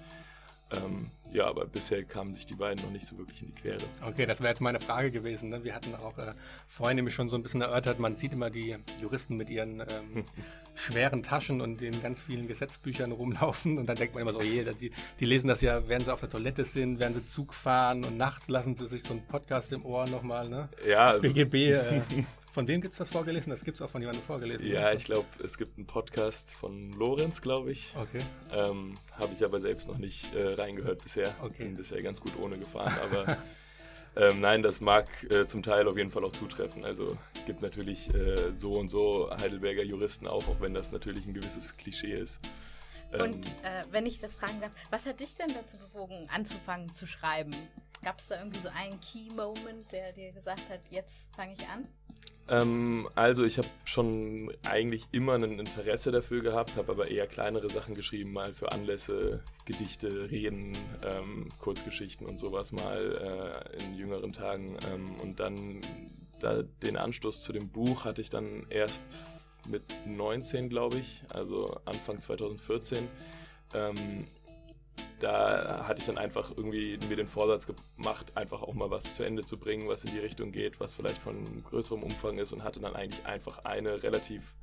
Ähm, 0.73 1.11
ja, 1.33 1.47
aber 1.47 1.67
bisher 1.67 2.03
kamen 2.05 2.33
sich 2.33 2.47
die 2.47 2.55
beiden 2.55 2.83
noch 2.85 2.91
nicht 2.91 3.07
so 3.07 3.19
wirklich 3.19 3.43
in 3.43 3.53
die 3.53 3.61
Quere. 3.61 3.83
Okay, 4.03 4.27
das 4.27 4.41
wäre 4.41 4.51
jetzt 4.51 4.61
meine 4.61 4.81
Frage 4.81 5.11
gewesen. 5.11 5.51
Ne? 5.51 5.65
Wir 5.65 5.75
hatten 5.75 5.95
auch 5.95 6.17
äh, 6.19 6.33
vorhin 6.69 6.97
nämlich 6.97 7.15
schon 7.15 7.29
so 7.29 7.37
ein 7.37 7.43
bisschen 7.43 7.61
erörtert, 7.61 7.99
man 7.99 8.17
sieht 8.17 8.33
immer 8.33 8.51
die 8.51 8.77
Juristen 9.01 9.37
mit 9.37 9.51
ihren 9.51 9.81
ähm, 9.81 10.25
schweren 10.75 11.23
Taschen 11.23 11.61
und 11.61 11.81
den 11.81 12.03
ganz 12.03 12.23
vielen 12.23 12.47
Gesetzbüchern 12.47 13.13
rumlaufen 13.13 13.79
und 13.79 13.87
dann 13.87 13.97
denkt 13.97 14.15
man 14.15 14.23
immer 14.23 14.33
so, 14.33 14.39
oh 14.39 14.43
je, 14.43 14.65
die, 14.79 14.93
die, 15.21 15.25
lesen 15.25 15.49
das 15.49 15.61
ja, 15.63 15.89
während 15.89 16.05
sie 16.05 16.13
auf 16.13 16.21
der 16.21 16.29
Toilette 16.29 16.65
sind, 16.65 17.01
während 17.01 17.17
sie 17.17 17.25
Zug 17.25 17.55
fahren 17.55 18.05
und 18.05 18.17
nachts 18.17 18.49
lassen 18.49 18.77
sie 18.77 18.87
sich 18.87 19.03
so 19.03 19.15
einen 19.15 19.27
Podcast 19.27 19.73
im 19.73 19.85
Ohr 19.85 20.07
nochmal, 20.07 20.49
ne? 20.49 20.69
Ja. 20.87 21.13
Das 21.13 21.21
BGB. 21.23 21.55
Äh, 21.55 22.03
Von 22.57 22.67
wem 22.69 22.81
gibt 22.81 22.93
es 22.93 22.99
das 22.99 23.11
vorgelesen? 23.11 23.51
Das 23.51 23.65
gibt 23.65 23.77
es 23.77 23.83
auch 23.83 23.91
von 23.91 24.01
jemandem 24.01 24.25
vorgelesen. 24.25 24.67
Ja, 24.67 24.91
ich 24.91 25.05
glaube, 25.05 25.27
es 25.45 25.59
gibt 25.59 25.77
einen 25.77 25.87
Podcast 25.87 26.55
von 26.55 26.91
Lorenz, 26.93 27.43
glaube 27.43 27.71
ich. 27.71 27.93
Okay. 27.95 28.23
Ähm, 28.51 28.97
Habe 29.13 29.35
ich 29.35 29.45
aber 29.45 29.61
selbst 29.61 29.89
noch 29.89 29.99
nicht 29.99 30.35
äh, 30.35 30.55
reingehört 30.55 31.03
bisher. 31.03 31.16
Okay. 31.43 31.65
Bin 31.65 31.75
bisher 31.75 32.03
ganz 32.03 32.21
gut 32.21 32.39
ohne 32.39 32.59
gefahren, 32.59 32.95
aber 33.05 33.39
ähm, 34.17 34.41
nein, 34.41 34.63
das 34.63 34.81
mag 34.81 35.07
äh, 35.31 35.47
zum 35.47 35.63
Teil 35.63 35.89
auf 35.89 35.97
jeden 35.97 36.11
Fall 36.11 36.25
auch 36.25 36.33
zutreffen. 36.33 36.85
Also 36.85 37.17
gibt 37.47 37.63
natürlich 37.63 38.13
äh, 38.15 38.53
so 38.53 38.79
und 38.79 38.89
so 38.89 39.31
Heidelberger 39.31 39.83
Juristen 39.83 40.27
auch, 40.27 40.49
auch 40.49 40.61
wenn 40.61 40.75
das 40.75 40.93
natürlich 40.93 41.27
ein 41.27 41.35
gewisses 41.35 41.77
Klischee 41.77 42.15
ist. 42.15 42.41
Ähm, 43.13 43.21
und 43.21 43.47
äh, 43.47 43.85
wenn 43.91 44.07
ich 44.07 44.21
das 44.21 44.37
fragen 44.37 44.61
darf, 44.61 44.73
was 44.91 45.07
hat 45.07 45.21
dich 45.21 45.35
denn 45.35 45.53
dazu 45.55 45.77
bewogen, 45.79 46.29
anzufangen 46.33 46.93
zu 46.93 47.07
schreiben? 47.07 47.55
Gab 48.03 48.19
es 48.19 48.27
da 48.27 48.39
irgendwie 48.39 48.61
so 48.61 48.69
einen 48.69 49.01
Key-Moment, 49.01 49.91
der 49.93 50.13
dir 50.13 50.33
gesagt 50.33 50.69
hat, 50.71 50.81
jetzt 50.91 51.29
fange 51.35 51.55
ich 51.55 51.69
an? 51.69 51.87
Ähm, 52.49 53.09
also 53.15 53.45
ich 53.45 53.59
habe 53.59 53.69
schon 53.85 54.53
eigentlich 54.65 55.09
immer 55.11 55.35
ein 55.35 55.59
Interesse 55.59 56.13
dafür 56.13 56.41
gehabt, 56.41 56.77
habe 56.77 56.93
aber 56.93 57.09
eher 57.09 57.27
kleinere 57.27 57.69
Sachen 57.69 57.95
geschrieben, 57.95 58.33
mal 58.33 58.53
für 58.53 58.71
Anlässe, 58.71 59.43
Gedichte, 59.65 60.31
Reden, 60.31 60.77
ähm, 61.03 61.49
Kurzgeschichten 61.61 62.27
und 62.27 62.39
sowas 62.39 62.71
mal 62.73 63.67
äh, 63.75 63.83
in 63.83 63.97
jüngeren 63.97 64.33
Tagen. 64.33 64.77
Ähm, 64.93 65.17
und 65.21 65.41
dann 65.41 65.81
da, 66.41 66.63
den 66.63 66.97
Anstoß 66.97 67.43
zu 67.43 67.53
dem 67.53 67.69
Buch 67.71 68.05
hatte 68.05 68.21
ich 68.21 68.31
dann 68.31 68.65
erst 68.71 69.27
mit 69.69 69.83
19, 70.07 70.69
glaube 70.69 70.99
ich, 70.99 71.25
also 71.29 71.81
Anfang 71.85 72.21
2014 72.21 73.09
da 75.21 75.87
hatte 75.87 76.01
ich 76.01 76.07
dann 76.07 76.19
einfach 76.19 76.51
irgendwie 76.57 76.99
mir 77.09 77.17
den 77.17 77.27
Vorsatz 77.27 77.67
gemacht, 77.67 78.37
einfach 78.37 78.63
auch 78.63 78.75
mal 78.75 78.91
was 78.91 79.17
zu 79.17 79.23
Ende 79.23 79.45
zu 79.45 79.57
bringen, 79.57 79.89
was 79.89 80.05
in 80.05 80.13
die 80.13 80.19
Richtung 80.19 80.53
geht, 80.53 80.79
was 80.79 80.93
vielleicht 80.93 81.19
von 81.19 81.63
größerem 81.65 82.03
Umfang 82.03 82.37
ist 82.39 82.53
und 82.53 82.65
hatte 82.65 82.81
dann 82.81 82.95
eigentlich 82.95 83.25
einfach 83.25 83.65
eine 83.65 84.03
relativ 84.03 84.55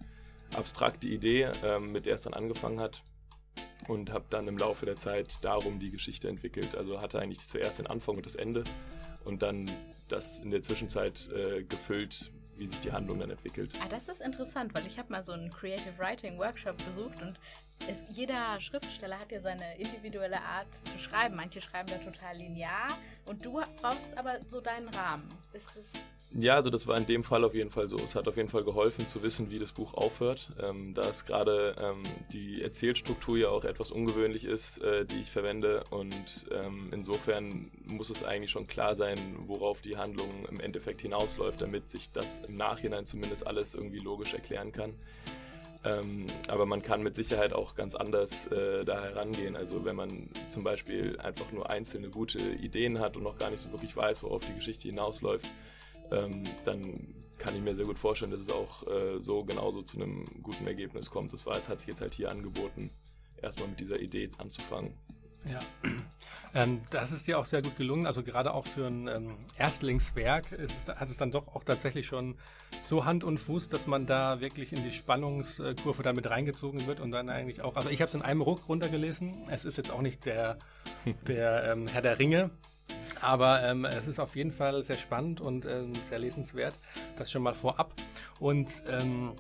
abstrakte 0.55 1.07
Idee, 1.07 1.49
ähm, 1.63 1.91
mit 1.91 2.05
der 2.05 2.15
es 2.15 2.21
dann 2.21 2.33
angefangen 2.33 2.79
hat 2.79 3.01
und 3.87 4.11
habe 4.13 4.25
dann 4.29 4.47
im 4.47 4.57
Laufe 4.57 4.85
der 4.85 4.97
Zeit 4.97 5.43
darum 5.43 5.79
die 5.79 5.91
Geschichte 5.91 6.29
entwickelt. 6.29 6.75
Also 6.75 7.01
hatte 7.01 7.19
eigentlich 7.19 7.45
zuerst 7.45 7.79
den 7.79 7.87
Anfang 7.87 8.15
und 8.15 8.25
das 8.25 8.35
Ende 8.35 8.63
und 9.25 9.41
dann 9.41 9.69
das 10.07 10.39
in 10.39 10.51
der 10.51 10.61
Zwischenzeit 10.61 11.29
äh, 11.29 11.63
gefüllt 11.63 12.31
wie 12.57 12.67
sich 12.67 12.81
die 12.81 12.91
Handlung 12.91 13.19
dann 13.19 13.31
entwickelt. 13.31 13.73
Ah, 13.83 13.87
das 13.89 14.07
ist 14.07 14.21
interessant, 14.21 14.73
weil 14.73 14.85
ich 14.85 14.99
habe 14.99 15.11
mal 15.11 15.23
so 15.23 15.31
einen 15.31 15.49
Creative 15.51 15.97
Writing 15.97 16.37
Workshop 16.37 16.77
besucht 16.77 17.21
und 17.21 17.39
es, 17.89 18.15
jeder 18.15 18.59
Schriftsteller 18.61 19.19
hat 19.19 19.31
ja 19.31 19.41
seine 19.41 19.77
individuelle 19.77 20.41
Art 20.41 20.67
zu 20.87 20.99
schreiben. 20.99 21.35
Manche 21.35 21.61
schreiben 21.61 21.89
da 21.89 21.97
total 21.97 22.37
linear 22.37 22.97
und 23.25 23.45
du 23.45 23.61
brauchst 23.81 24.17
aber 24.17 24.39
so 24.49 24.61
deinen 24.61 24.89
Rahmen. 24.89 25.29
Ist 25.53 25.67
das 25.75 25.85
ja, 26.35 26.55
also 26.55 26.71
das 26.71 26.87
war 26.87 26.97
in 26.97 27.05
dem 27.05 27.23
Fall 27.23 27.43
auf 27.43 27.53
jeden 27.53 27.69
Fall 27.69 27.87
so. 27.87 27.95
Es 27.97 28.15
hat 28.15 28.27
auf 28.27 28.37
jeden 28.37 28.49
Fall 28.49 28.63
geholfen 28.63 29.07
zu 29.07 29.21
wissen, 29.21 29.51
wie 29.51 29.59
das 29.59 29.71
Buch 29.71 29.93
aufhört, 29.93 30.49
ähm, 30.59 30.95
da 30.95 31.03
es 31.03 31.25
gerade 31.25 31.75
ähm, 31.79 32.01
die 32.31 32.63
Erzählstruktur 32.63 33.37
ja 33.37 33.49
auch 33.49 33.65
etwas 33.65 33.91
ungewöhnlich 33.91 34.45
ist, 34.45 34.81
äh, 34.81 35.05
die 35.05 35.21
ich 35.21 35.29
verwende 35.29 35.83
und 35.91 36.47
ähm, 36.49 36.87
insofern 36.91 37.69
muss 37.85 38.09
es 38.09 38.23
eigentlich 38.23 38.49
schon 38.49 38.65
klar 38.65 38.95
sein, 38.95 39.19
worauf 39.45 39.81
die 39.81 39.95
Handlung 39.95 40.47
im 40.49 40.59
Endeffekt 40.59 41.01
hinausläuft, 41.01 41.61
damit 41.61 41.91
sich 41.91 42.11
das 42.11 42.39
im 42.39 42.57
Nachhinein 42.57 43.05
zumindest 43.05 43.45
alles 43.45 43.75
irgendwie 43.75 43.99
logisch 43.99 44.33
erklären 44.33 44.71
kann. 44.71 44.95
Ähm, 45.85 46.27
aber 46.47 46.65
man 46.65 46.81
kann 46.81 47.03
mit 47.03 47.15
Sicherheit 47.15 47.53
auch 47.53 47.75
ganz 47.75 47.93
anders 47.93 48.47
äh, 48.47 48.85
da 48.85 49.03
herangehen. 49.03 49.55
Also 49.57 49.83
wenn 49.83 49.95
man 49.95 50.29
zum 50.49 50.63
Beispiel 50.63 51.19
einfach 51.19 51.51
nur 51.51 51.69
einzelne 51.69 52.09
gute 52.09 52.39
Ideen 52.39 52.99
hat 52.99 53.17
und 53.17 53.23
noch 53.23 53.37
gar 53.37 53.49
nicht 53.51 53.59
so 53.59 53.71
wirklich 53.71 53.95
weiß, 53.95 54.23
worauf 54.23 54.45
die 54.45 54.55
Geschichte 54.55 54.87
hinausläuft, 54.87 55.45
ähm, 56.11 56.43
dann 56.63 57.15
kann 57.37 57.55
ich 57.55 57.61
mir 57.61 57.75
sehr 57.75 57.85
gut 57.85 57.99
vorstellen, 57.99 58.31
dass 58.31 58.39
es 58.39 58.49
auch 58.49 58.87
äh, 58.87 59.19
so 59.19 59.43
genauso 59.43 59.81
zu 59.81 59.97
einem 59.97 60.25
guten 60.41 60.65
Ergebnis 60.67 61.09
kommt. 61.09 61.33
Das 61.33 61.45
war, 61.45 61.55
das 61.55 61.67
hat 61.67 61.79
sich 61.79 61.89
jetzt 61.89 62.01
halt 62.01 62.13
hier 62.13 62.31
angeboten, 62.31 62.89
erstmal 63.41 63.67
mit 63.67 63.79
dieser 63.79 63.99
Idee 63.99 64.29
anzufangen. 64.37 64.93
Ja, 65.50 65.59
ähm, 66.55 66.81
das 66.91 67.12
ist 67.12 67.27
dir 67.27 67.38
auch 67.39 67.45
sehr 67.45 67.62
gut 67.62 67.75
gelungen. 67.75 68.05
Also 68.05 68.23
gerade 68.23 68.53
auch 68.53 68.65
für 68.65 68.88
ein 68.88 69.07
ähm, 69.07 69.35
Erstlingswerk 69.57 70.51
ist, 70.51 70.88
hat 70.88 71.09
es 71.09 71.17
dann 71.17 71.31
doch 71.31 71.55
auch 71.55 71.63
tatsächlich 71.63 72.07
schon 72.07 72.35
so 72.81 73.05
Hand 73.05 73.23
und 73.23 73.38
Fuß, 73.38 73.67
dass 73.67 73.88
man 73.88 74.05
da 74.05 74.39
wirklich 74.39 74.73
in 74.73 74.83
die 74.83 74.91
Spannungskurve 74.91 76.03
damit 76.03 76.29
reingezogen 76.29 76.88
wird 76.88 77.00
und 77.00 77.12
dann 77.12 77.29
eigentlich 77.29 77.62
auch. 77.62 77.75
Also 77.75 77.89
ich 77.89 78.01
habe 78.01 78.09
es 78.09 78.15
in 78.15 78.21
einem 78.21 78.41
Ruck 78.41 78.67
runtergelesen. 78.69 79.47
Es 79.50 79.65
ist 79.65 79.77
jetzt 79.77 79.91
auch 79.91 80.01
nicht 80.01 80.25
der, 80.25 80.57
der 81.27 81.71
ähm, 81.71 81.88
Herr 81.88 82.01
der 82.01 82.19
Ringe. 82.19 82.51
Aber 83.21 83.63
ähm, 83.63 83.85
es 83.85 84.07
ist 84.07 84.19
auf 84.19 84.35
jeden 84.35 84.51
Fall 84.51 84.83
sehr 84.83 84.97
spannend 84.97 85.39
und 85.39 85.65
ähm, 85.65 85.93
sehr 86.09 86.19
lesenswert. 86.19 86.75
Das 87.17 87.31
schon 87.31 87.41
mal 87.41 87.53
vorab. 87.53 87.93
Und 88.39 88.83
ähm, 88.89 89.33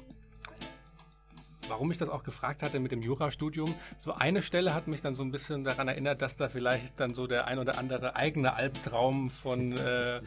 warum 1.67 1.91
ich 1.91 1.97
das 1.97 2.09
auch 2.09 2.23
gefragt 2.23 2.63
hatte 2.63 2.79
mit 2.79 2.91
dem 2.91 3.01
Jurastudium, 3.01 3.73
so 3.97 4.13
eine 4.13 4.41
Stelle 4.41 4.73
hat 4.73 4.87
mich 4.87 5.01
dann 5.01 5.15
so 5.15 5.23
ein 5.23 5.31
bisschen 5.31 5.63
daran 5.63 5.87
erinnert, 5.87 6.21
dass 6.21 6.35
da 6.35 6.49
vielleicht 6.49 6.99
dann 6.99 7.13
so 7.13 7.27
der 7.27 7.47
ein 7.47 7.59
oder 7.59 7.77
andere 7.77 8.15
eigene 8.15 8.53
Albtraum 8.55 9.29
von 9.29 9.73
äh, 9.77 10.21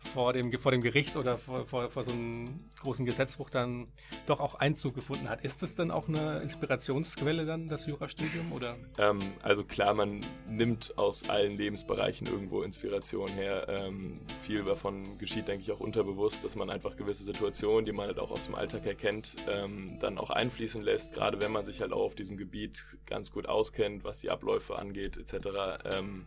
vor 0.00 0.32
dem, 0.32 0.52
vor 0.52 0.72
dem 0.72 0.80
Gericht 0.80 1.16
oder 1.16 1.36
vor, 1.36 1.66
vor, 1.66 1.90
vor 1.90 2.04
so 2.04 2.10
einem 2.10 2.56
großen 2.80 3.04
Gesetzbuch 3.04 3.50
dann 3.50 3.86
doch 4.26 4.40
auch 4.40 4.54
Einzug 4.54 4.94
gefunden 4.94 5.28
hat. 5.28 5.42
Ist 5.42 5.62
das 5.62 5.74
dann 5.74 5.90
auch 5.90 6.08
eine 6.08 6.40
Inspirationsquelle 6.40 7.44
dann, 7.44 7.66
das 7.68 7.86
Jurastudium? 7.86 8.52
Oder? 8.52 8.76
Ähm, 8.98 9.18
also 9.42 9.62
klar, 9.62 9.94
man 9.94 10.20
nimmt 10.48 10.96
aus 10.98 11.28
allen 11.28 11.56
Lebensbereichen 11.56 12.26
irgendwo 12.26 12.62
Inspiration 12.62 13.28
her. 13.28 13.66
Ähm, 13.68 14.14
viel 14.42 14.64
davon 14.64 15.18
geschieht, 15.18 15.48
denke 15.48 15.62
ich, 15.62 15.70
auch 15.70 15.80
unterbewusst, 15.80 16.44
dass 16.44 16.56
man 16.56 16.70
einfach 16.70 16.96
gewisse 16.96 17.22
Situationen, 17.22 17.84
die 17.84 17.92
man 17.92 18.06
halt 18.06 18.18
auch 18.18 18.30
aus 18.30 18.46
dem 18.46 18.54
Alltag 18.54 18.86
erkennt, 18.86 19.36
ähm, 19.48 19.98
dann 20.00 20.18
auch 20.18 20.30
einfließen 20.30 20.82
lässt, 20.82 21.12
gerade 21.12 21.40
wenn 21.40 21.52
man 21.52 21.64
sich 21.64 21.82
halt 21.82 21.92
auch 21.92 22.02
auf 22.02 22.14
diesem 22.14 22.36
Gebiet 22.36 22.84
ganz 23.06 23.30
gut 23.30 23.46
auskennt, 23.46 24.02
was 24.02 24.20
die 24.20 24.30
Abläufe 24.30 24.76
angeht, 24.76 25.18
etc. 25.18 25.82
Ähm, 25.84 26.24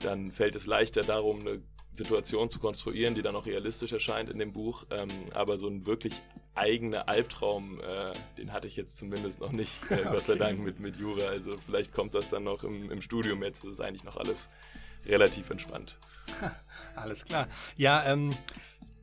dann 0.00 0.30
fällt 0.30 0.54
es 0.54 0.66
leichter 0.66 1.00
darum, 1.02 1.40
eine 1.40 1.62
Situation 1.98 2.48
zu 2.48 2.58
konstruieren, 2.58 3.14
die 3.14 3.22
dann 3.22 3.36
auch 3.36 3.46
realistisch 3.46 3.92
erscheint 3.92 4.30
in 4.30 4.38
dem 4.38 4.52
Buch. 4.52 4.84
Ähm, 4.90 5.08
aber 5.34 5.58
so 5.58 5.68
ein 5.68 5.86
wirklich 5.86 6.14
eigener 6.54 7.08
Albtraum, 7.08 7.80
äh, 7.80 8.12
den 8.38 8.52
hatte 8.52 8.66
ich 8.66 8.76
jetzt 8.76 8.96
zumindest 8.96 9.40
noch 9.40 9.52
nicht, 9.52 9.90
äh, 9.90 9.94
okay. 9.94 10.08
Gott 10.10 10.24
sei 10.24 10.36
Dank, 10.36 10.60
mit, 10.60 10.80
mit 10.80 10.96
Jura. 10.96 11.26
Also 11.28 11.56
vielleicht 11.66 11.92
kommt 11.92 12.14
das 12.14 12.30
dann 12.30 12.44
noch 12.44 12.64
im, 12.64 12.90
im 12.90 13.02
Studium 13.02 13.42
jetzt. 13.42 13.64
Das 13.64 13.72
ist 13.72 13.80
eigentlich 13.80 14.04
noch 14.04 14.16
alles 14.16 14.48
relativ 15.06 15.50
entspannt. 15.50 15.98
alles 16.96 17.24
klar. 17.24 17.48
Ja, 17.76 18.04
ähm, 18.06 18.34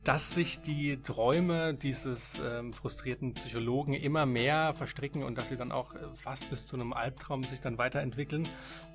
dass 0.06 0.30
sich 0.30 0.60
die 0.60 1.02
Träume 1.02 1.74
dieses 1.74 2.38
ähm, 2.38 2.72
frustrierten 2.72 3.34
Psychologen 3.34 3.92
immer 3.92 4.24
mehr 4.24 4.72
verstricken 4.72 5.24
und 5.24 5.36
dass 5.36 5.48
sie 5.48 5.56
dann 5.56 5.72
auch 5.72 5.96
äh, 5.96 5.98
fast 6.14 6.48
bis 6.48 6.68
zu 6.68 6.76
einem 6.76 6.92
Albtraum 6.92 7.42
sich 7.42 7.58
dann 7.58 7.76
weiterentwickeln, 7.76 8.46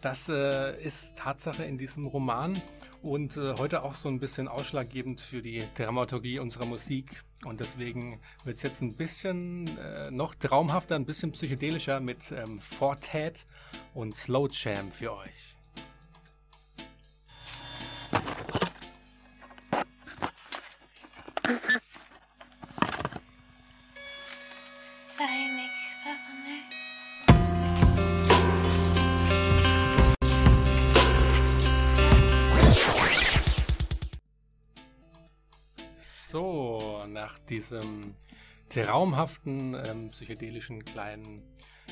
das 0.02 0.30
äh, 0.30 0.74
ist 0.82 1.18
Tatsache 1.18 1.66
in 1.66 1.78
diesem 1.78 2.06
Roman 2.06 2.54
und 3.02 3.36
äh, 3.36 3.56
heute 3.58 3.84
auch 3.84 3.94
so 3.94 4.08
ein 4.08 4.20
bisschen 4.20 4.48
ausschlaggebend 4.48 5.20
für 5.20 5.42
die 5.42 5.62
Dramaturgie 5.76 6.40
unserer 6.40 6.66
Musik. 6.66 7.24
Und 7.44 7.60
deswegen 7.60 8.22
wird 8.46 8.56
es 8.58 8.64
jetzt 8.64 8.82
ein 8.82 8.96
bisschen 8.96 9.68
äh, 9.80 10.12
noch 10.12 10.34
traumhafter, 10.34 10.96
ein 10.96 11.06
bisschen 11.06 11.34
psychedelischer 11.34 12.00
mit 12.00 12.32
ähm, 12.32 12.62
Fortet 12.62 13.46
und 13.94 14.16
Slow 14.16 14.48
Jam 14.50 14.92
für 14.94 15.14
euch. 15.18 15.58
Diesem 37.52 38.16
traumhaften 38.70 39.76
ähm, 39.76 40.10
psychedelischen 40.10 40.86
kleinen 40.86 41.42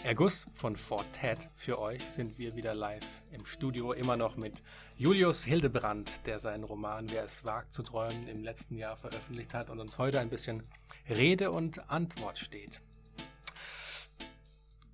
Erguss 0.06 0.46
von 0.54 0.78
Fort 0.78 1.06
Ted 1.12 1.46
für 1.58 1.78
euch 1.80 2.02
sind 2.02 2.38
wir 2.38 2.56
wieder 2.56 2.74
live 2.74 3.22
im 3.34 3.46
Studio, 3.46 3.92
immer 3.92 4.16
noch 4.16 4.38
mit 4.38 4.64
Julius 4.96 5.44
Hildebrand, 5.44 6.26
der 6.26 6.40
seinen 6.40 6.64
Roman 6.64 7.12
Wer 7.12 7.26
es 7.26 7.44
wagt 7.44 7.74
zu 7.74 7.84
träumen 7.84 8.30
im 8.30 8.42
letzten 8.42 8.78
Jahr 8.78 8.96
veröffentlicht 8.96 9.54
hat 9.54 9.70
und 9.70 9.82
uns 9.82 9.98
heute 9.98 10.22
ein 10.22 10.30
bisschen 10.30 10.64
Rede 11.10 11.52
und 11.52 11.90
Antwort 11.90 12.40
steht. 12.40 12.82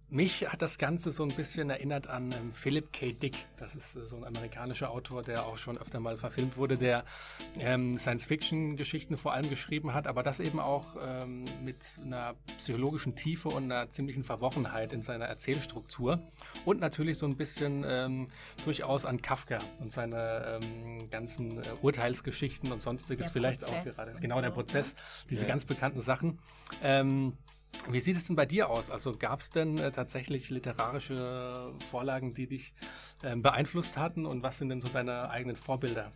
Mich 0.09 0.47
hat 0.51 0.61
das 0.61 0.77
Ganze 0.77 1.09
so 1.09 1.23
ein 1.23 1.29
bisschen 1.29 1.69
erinnert 1.71 2.07
an 2.07 2.31
ähm, 2.31 2.53
Philip 2.53 2.93
K. 2.93 3.11
Dick. 3.11 3.47
Das 3.57 3.75
ist 3.75 3.95
äh, 3.95 4.07
so 4.07 4.15
ein 4.15 4.23
amerikanischer 4.23 4.91
Autor, 4.91 5.23
der 5.23 5.45
auch 5.45 5.57
schon 5.57 5.77
öfter 5.79 5.99
mal 5.99 6.15
verfilmt 6.17 6.57
wurde, 6.57 6.77
der 6.77 7.03
ähm, 7.57 7.97
Science-Fiction-Geschichten 7.97 9.17
vor 9.17 9.33
allem 9.33 9.49
geschrieben 9.49 9.95
hat, 9.95 10.05
aber 10.05 10.21
das 10.21 10.39
eben 10.39 10.59
auch 10.59 10.85
ähm, 11.03 11.45
mit 11.63 11.77
einer 12.03 12.35
psychologischen 12.59 13.15
Tiefe 13.15 13.49
und 13.49 13.63
einer 13.71 13.89
ziemlichen 13.89 14.23
Verwochenheit 14.23 14.93
in 14.93 15.01
seiner 15.01 15.25
Erzählstruktur 15.25 16.21
und 16.65 16.79
natürlich 16.79 17.17
so 17.17 17.25
ein 17.25 17.35
bisschen 17.35 17.83
ähm, 17.87 18.27
durchaus 18.63 19.05
an 19.05 19.21
Kafka 19.23 19.57
und 19.79 19.91
seine 19.91 20.59
ähm, 20.61 21.09
ganzen 21.09 21.57
äh, 21.57 21.63
Urteilsgeschichten 21.81 22.71
und 22.71 22.81
sonstiges 22.81 23.25
der 23.25 23.33
vielleicht 23.33 23.61
Prozess 23.61 23.97
auch 23.97 24.05
gerade. 24.05 24.21
Genau, 24.21 24.35
so, 24.35 24.41
der 24.41 24.51
Prozess, 24.51 24.95
diese 25.31 25.41
Ja. 25.41 25.47
ganz 25.47 25.65
bekannten 25.65 26.01
Sachen. 26.01 26.37
Wie 27.89 27.99
sieht 27.99 28.17
es 28.17 28.25
denn 28.25 28.35
bei 28.35 28.45
dir 28.45 28.69
aus? 28.69 28.89
Also 28.89 29.15
gab 29.17 29.39
es 29.39 29.49
denn 29.49 29.77
äh, 29.77 29.91
tatsächlich 29.91 30.49
literarische 30.49 31.73
Vorlagen, 31.91 32.33
die 32.33 32.47
dich 32.47 32.73
ähm, 33.23 33.41
beeinflusst 33.41 33.97
hatten 33.97 34.25
und 34.25 34.43
was 34.43 34.57
sind 34.57 34.69
denn 34.69 34.81
so 34.81 34.87
deine 34.87 35.29
eigenen 35.29 35.55
Vorbilder? 35.55 36.11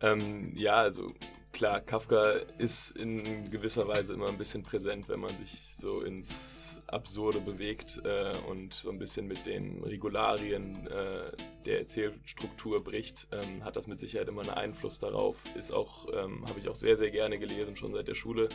Ähm, 0.00 0.52
ja, 0.56 0.74
also 0.74 1.14
klar, 1.52 1.80
Kafka 1.80 2.32
ist 2.58 2.90
in 2.90 3.50
gewisser 3.50 3.88
Weise 3.88 4.12
immer 4.12 4.28
ein 4.28 4.36
bisschen 4.36 4.62
präsent, 4.62 5.08
wenn 5.08 5.20
man 5.20 5.34
sich 5.36 5.74
so 5.74 6.02
ins 6.02 6.78
Absurde 6.86 7.40
bewegt 7.40 8.02
äh, 8.04 8.32
und 8.48 8.74
so 8.74 8.90
ein 8.90 8.98
bisschen 8.98 9.26
mit 9.26 9.46
den 9.46 9.82
Regularien 9.82 10.86
äh, 10.86 11.32
der 11.64 11.80
Erzählstruktur 11.80 12.84
bricht, 12.84 13.28
ähm, 13.32 13.64
hat 13.64 13.76
das 13.76 13.86
mit 13.86 13.98
Sicherheit 13.98 14.28
immer 14.28 14.42
einen 14.42 14.50
Einfluss 14.50 14.98
darauf. 14.98 15.42
Ist 15.56 15.72
auch, 15.72 16.06
ähm, 16.12 16.44
habe 16.46 16.60
ich 16.60 16.68
auch 16.68 16.76
sehr, 16.76 16.98
sehr 16.98 17.10
gerne 17.10 17.38
gelesen, 17.38 17.76
schon 17.76 17.94
seit 17.94 18.06
der 18.06 18.14
Schule. 18.14 18.50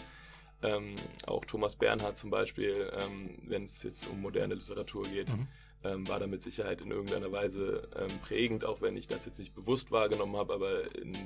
Ähm, 0.63 0.95
auch 1.25 1.43
Thomas 1.45 1.75
Bernhard 1.75 2.17
zum 2.17 2.29
Beispiel, 2.29 2.91
ähm, 3.01 3.39
wenn 3.47 3.63
es 3.65 3.81
jetzt 3.83 4.07
um 4.07 4.21
moderne 4.21 4.53
Literatur 4.55 5.03
geht, 5.03 5.29
Mhm. 5.35 5.47
ähm, 5.83 6.07
war 6.07 6.19
da 6.19 6.27
mit 6.27 6.43
Sicherheit 6.43 6.81
in 6.81 6.91
irgendeiner 6.91 7.31
Weise 7.31 7.81
ähm, 7.97 8.19
prägend, 8.21 8.63
auch 8.63 8.79
wenn 8.81 8.95
ich 8.95 9.07
das 9.07 9.25
jetzt 9.25 9.39
nicht 9.39 9.55
bewusst 9.55 9.91
wahrgenommen 9.91 10.37
habe, 10.37 10.53
aber 10.53 10.95
in, 10.95 11.17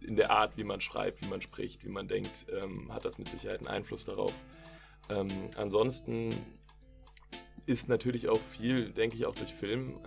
in 0.00 0.16
der 0.16 0.32
Art, 0.32 0.56
wie 0.56 0.64
man 0.64 0.80
schreibt, 0.80 1.22
wie 1.22 1.28
man 1.28 1.40
spricht, 1.40 1.84
wie 1.84 1.88
man 1.90 2.08
denkt, 2.08 2.46
ähm, 2.50 2.92
hat 2.92 3.04
das 3.04 3.18
mit 3.18 3.28
Sicherheit 3.28 3.60
einen 3.60 3.68
Einfluss 3.68 4.04
darauf. 4.04 4.34
Ähm, 5.10 5.30
ansonsten 5.56 6.34
ist 7.66 7.88
natürlich 7.88 8.28
auch 8.28 8.40
viel, 8.40 8.90
denke 8.90 9.16
ich, 9.16 9.26
auch 9.26 9.34
durch 9.34 9.52
Film 9.52 9.98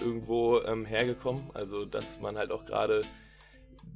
irgendwo 0.00 0.62
hergekommen. 0.62 1.44
Also, 1.52 1.84
dass 1.84 2.18
man 2.18 2.38
halt 2.38 2.50
auch 2.50 2.64
gerade 2.64 3.02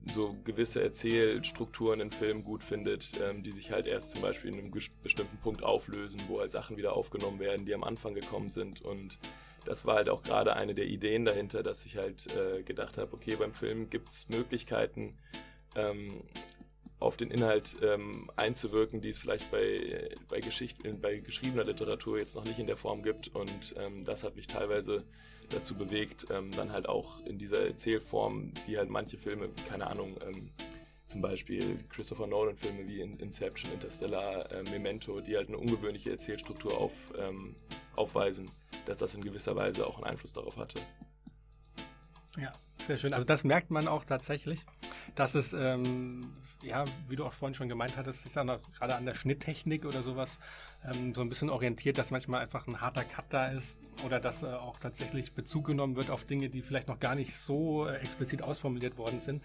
so 0.08 0.36
gewisse 0.44 0.82
Erzählstrukturen 0.82 2.00
in 2.00 2.10
Filmen 2.10 2.44
gut 2.44 2.62
findet, 2.62 3.12
ähm, 3.22 3.42
die 3.42 3.52
sich 3.52 3.70
halt 3.70 3.86
erst 3.86 4.10
zum 4.10 4.22
Beispiel 4.22 4.52
in 4.52 4.58
einem 4.58 4.70
bestimmten 4.70 5.36
Punkt 5.38 5.62
auflösen, 5.62 6.20
wo 6.28 6.40
halt 6.40 6.52
Sachen 6.52 6.76
wieder 6.76 6.94
aufgenommen 6.94 7.40
werden, 7.40 7.66
die 7.66 7.74
am 7.74 7.84
Anfang 7.84 8.14
gekommen 8.14 8.50
sind. 8.50 8.82
Und 8.82 9.18
das 9.64 9.84
war 9.84 9.96
halt 9.96 10.08
auch 10.08 10.22
gerade 10.22 10.56
eine 10.56 10.74
der 10.74 10.86
Ideen 10.86 11.24
dahinter, 11.24 11.62
dass 11.62 11.84
ich 11.84 11.96
halt 11.96 12.26
äh, 12.36 12.62
gedacht 12.62 12.98
habe, 12.98 13.12
okay, 13.12 13.36
beim 13.36 13.52
Film 13.52 13.90
gibt 13.90 14.10
es 14.10 14.28
Möglichkeiten, 14.28 15.18
ähm, 15.74 16.22
auf 17.00 17.16
den 17.16 17.30
Inhalt 17.30 17.76
ähm, 17.82 18.28
einzuwirken, 18.34 19.00
die 19.00 19.10
es 19.10 19.18
vielleicht 19.18 19.50
bei, 19.50 20.16
bei, 20.28 20.40
Geschicht 20.40 20.78
bei 21.00 21.18
geschriebener 21.18 21.64
Literatur 21.64 22.18
jetzt 22.18 22.34
noch 22.34 22.44
nicht 22.44 22.58
in 22.58 22.66
der 22.66 22.76
Form 22.76 23.02
gibt. 23.02 23.28
Und 23.28 23.74
ähm, 23.78 24.04
das 24.04 24.24
hat 24.24 24.34
mich 24.34 24.48
teilweise 24.48 25.04
dazu 25.50 25.74
bewegt, 25.74 26.26
ähm, 26.30 26.50
dann 26.52 26.72
halt 26.72 26.88
auch 26.88 27.24
in 27.24 27.38
dieser 27.38 27.66
Erzählform, 27.66 28.52
wie 28.66 28.78
halt 28.78 28.90
manche 28.90 29.18
Filme, 29.18 29.48
keine 29.68 29.86
Ahnung, 29.86 30.16
ähm, 30.26 30.50
zum 31.06 31.22
Beispiel 31.22 31.82
Christopher 31.88 32.26
Nolan-Filme 32.26 32.86
wie 32.86 33.00
In 33.00 33.14
Inception, 33.14 33.72
Interstellar, 33.72 34.50
äh, 34.52 34.62
Memento, 34.64 35.20
die 35.20 35.36
halt 35.36 35.48
eine 35.48 35.56
ungewöhnliche 35.56 36.10
Erzählstruktur 36.10 36.78
auf, 36.78 37.12
ähm, 37.18 37.56
aufweisen, 37.96 38.50
dass 38.86 38.98
das 38.98 39.14
in 39.14 39.22
gewisser 39.22 39.56
Weise 39.56 39.86
auch 39.86 39.96
einen 39.96 40.04
Einfluss 40.04 40.34
darauf 40.34 40.56
hatte. 40.58 40.78
Ja, 42.36 42.52
sehr 42.88 42.98
schön. 42.98 43.12
Also 43.12 43.24
das 43.24 43.44
merkt 43.44 43.70
man 43.70 43.86
auch 43.86 44.04
tatsächlich, 44.04 44.64
dass 45.14 45.34
es, 45.34 45.52
ähm, 45.52 46.32
ja, 46.62 46.84
wie 47.08 47.16
du 47.16 47.24
auch 47.24 47.32
vorhin 47.32 47.54
schon 47.54 47.68
gemeint 47.68 47.96
hattest, 47.96 48.22
sich 48.22 48.32
dann 48.32 48.48
gerade 48.78 48.96
an 48.96 49.06
der 49.06 49.14
Schnitttechnik 49.14 49.84
oder 49.84 50.02
sowas 50.02 50.40
ähm, 50.84 51.14
so 51.14 51.20
ein 51.20 51.28
bisschen 51.28 51.50
orientiert, 51.50 51.98
dass 51.98 52.10
manchmal 52.10 52.40
einfach 52.40 52.66
ein 52.66 52.80
harter 52.80 53.04
Cut 53.04 53.26
da 53.30 53.48
ist 53.48 53.76
oder 54.04 54.20
dass 54.20 54.42
äh, 54.42 54.46
auch 54.46 54.78
tatsächlich 54.78 55.32
Bezug 55.32 55.66
genommen 55.66 55.96
wird 55.96 56.10
auf 56.10 56.24
Dinge, 56.24 56.48
die 56.48 56.62
vielleicht 56.62 56.88
noch 56.88 56.98
gar 56.98 57.14
nicht 57.14 57.36
so 57.36 57.86
äh, 57.86 57.96
explizit 57.96 58.42
ausformuliert 58.42 58.96
worden 58.96 59.20
sind. 59.20 59.42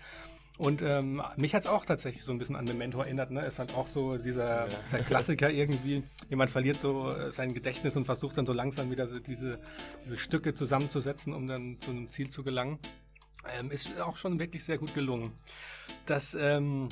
Und 0.57 0.83
ähm, 0.83 1.21
mich 1.35 1.55
hat 1.55 1.61
es 1.61 1.67
auch 1.67 1.83
tatsächlich 1.83 2.23
so 2.23 2.31
ein 2.31 2.37
bisschen 2.37 2.55
an 2.55 2.67
den 2.67 2.77
Mentor 2.77 3.05
erinnert. 3.05 3.31
Ne? 3.31 3.41
Ist 3.41 3.57
halt 3.57 3.73
auch 3.75 3.87
so 3.87 4.17
dieser, 4.17 4.67
ja. 4.67 4.79
dieser 4.85 4.99
Klassiker 4.99 5.49
irgendwie. 5.49 6.03
Jemand 6.29 6.51
verliert 6.51 6.79
so 6.79 7.11
äh, 7.11 7.31
sein 7.31 7.55
Gedächtnis 7.55 7.97
und 7.97 8.05
versucht 8.05 8.37
dann 8.37 8.45
so 8.45 8.53
langsam 8.53 8.91
wieder 8.91 9.07
so 9.07 9.19
diese, 9.19 9.57
diese 10.03 10.17
Stücke 10.17 10.53
zusammenzusetzen, 10.53 11.33
um 11.33 11.47
dann 11.47 11.77
zu 11.81 11.91
einem 11.91 12.07
Ziel 12.07 12.29
zu 12.29 12.43
gelangen. 12.43 12.77
Ähm, 13.51 13.71
ist 13.71 13.99
auch 13.99 14.17
schon 14.17 14.39
wirklich 14.39 14.63
sehr 14.63 14.77
gut 14.77 14.93
gelungen. 14.93 15.33
Das 16.05 16.33
ähm, 16.33 16.89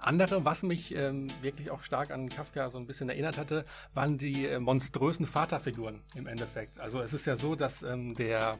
andere, 0.00 0.44
was 0.44 0.62
mich 0.62 0.94
ähm, 0.94 1.28
wirklich 1.42 1.70
auch 1.70 1.82
stark 1.82 2.10
an 2.10 2.28
Kafka 2.28 2.70
so 2.70 2.78
ein 2.78 2.86
bisschen 2.86 3.08
erinnert 3.08 3.38
hatte, 3.38 3.64
waren 3.94 4.18
die 4.18 4.46
äh, 4.46 4.58
monströsen 4.58 5.26
Vaterfiguren 5.26 6.02
im 6.14 6.26
Endeffekt. 6.26 6.78
Also 6.78 7.00
es 7.00 7.12
ist 7.12 7.26
ja 7.26 7.36
so, 7.36 7.54
dass 7.54 7.82
ähm, 7.82 8.14
der 8.14 8.58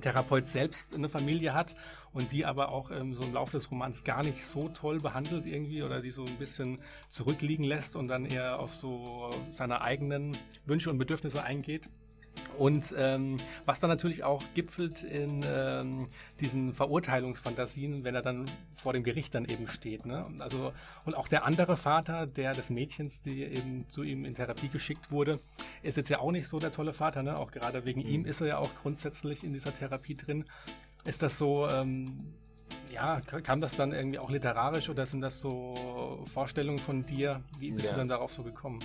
Therapeut 0.00 0.48
selbst 0.48 0.94
eine 0.94 1.08
Familie 1.08 1.52
hat 1.52 1.76
und 2.12 2.32
die 2.32 2.46
aber 2.46 2.72
auch 2.72 2.90
ähm, 2.90 3.14
so 3.14 3.22
im 3.22 3.34
Laufe 3.34 3.52
des 3.52 3.70
Romans 3.70 4.04
gar 4.04 4.22
nicht 4.22 4.44
so 4.44 4.68
toll 4.68 5.00
behandelt 5.00 5.46
irgendwie 5.46 5.82
oder 5.82 6.00
die 6.00 6.10
so 6.10 6.24
ein 6.24 6.36
bisschen 6.36 6.80
zurückliegen 7.10 7.64
lässt 7.64 7.96
und 7.96 8.08
dann 8.08 8.24
eher 8.24 8.58
auf 8.58 8.72
so 8.72 9.30
seine 9.52 9.82
eigenen 9.82 10.36
Wünsche 10.64 10.90
und 10.90 10.98
Bedürfnisse 10.98 11.42
eingeht. 11.42 11.90
Und 12.58 12.94
ähm, 12.96 13.38
was 13.64 13.80
dann 13.80 13.90
natürlich 13.90 14.24
auch 14.24 14.42
gipfelt 14.54 15.02
in 15.02 15.44
ähm, 15.46 16.08
diesen 16.40 16.74
Verurteilungsfantasien, 16.74 18.04
wenn 18.04 18.14
er 18.14 18.22
dann 18.22 18.44
vor 18.74 18.92
dem 18.92 19.02
Gericht 19.02 19.34
dann 19.34 19.44
eben 19.46 19.68
steht. 19.68 20.06
Ne? 20.06 20.26
Also, 20.38 20.72
und 21.04 21.14
auch 21.14 21.28
der 21.28 21.44
andere 21.44 21.76
Vater, 21.76 22.26
der 22.26 22.52
des 22.52 22.70
Mädchens, 22.70 23.22
die 23.22 23.42
eben 23.42 23.88
zu 23.88 24.02
ihm 24.02 24.24
in 24.24 24.34
Therapie 24.34 24.68
geschickt 24.68 25.10
wurde, 25.10 25.38
ist 25.82 25.96
jetzt 25.96 26.10
ja 26.10 26.18
auch 26.18 26.30
nicht 26.30 26.46
so 26.46 26.58
der 26.58 26.72
tolle 26.72 26.92
Vater. 26.92 27.22
Ne? 27.22 27.36
Auch 27.36 27.50
gerade 27.50 27.84
wegen 27.84 28.02
mhm. 28.02 28.08
ihm 28.08 28.24
ist 28.26 28.40
er 28.40 28.46
ja 28.46 28.58
auch 28.58 28.74
grundsätzlich 28.82 29.44
in 29.44 29.52
dieser 29.52 29.74
Therapie 29.74 30.14
drin. 30.14 30.44
Ist 31.04 31.22
das 31.22 31.38
so, 31.38 31.66
ähm, 31.68 32.16
ja, 32.92 33.20
kam 33.20 33.60
das 33.60 33.76
dann 33.76 33.92
irgendwie 33.92 34.18
auch 34.18 34.30
literarisch 34.30 34.88
oder 34.88 35.06
sind 35.06 35.20
das 35.22 35.40
so 35.40 36.22
Vorstellungen 36.32 36.78
von 36.78 37.04
dir? 37.04 37.42
Wie 37.58 37.70
bist 37.70 37.86
ja. 37.86 37.92
du 37.92 37.98
dann 37.98 38.08
darauf 38.08 38.32
so 38.32 38.42
gekommen? 38.42 38.78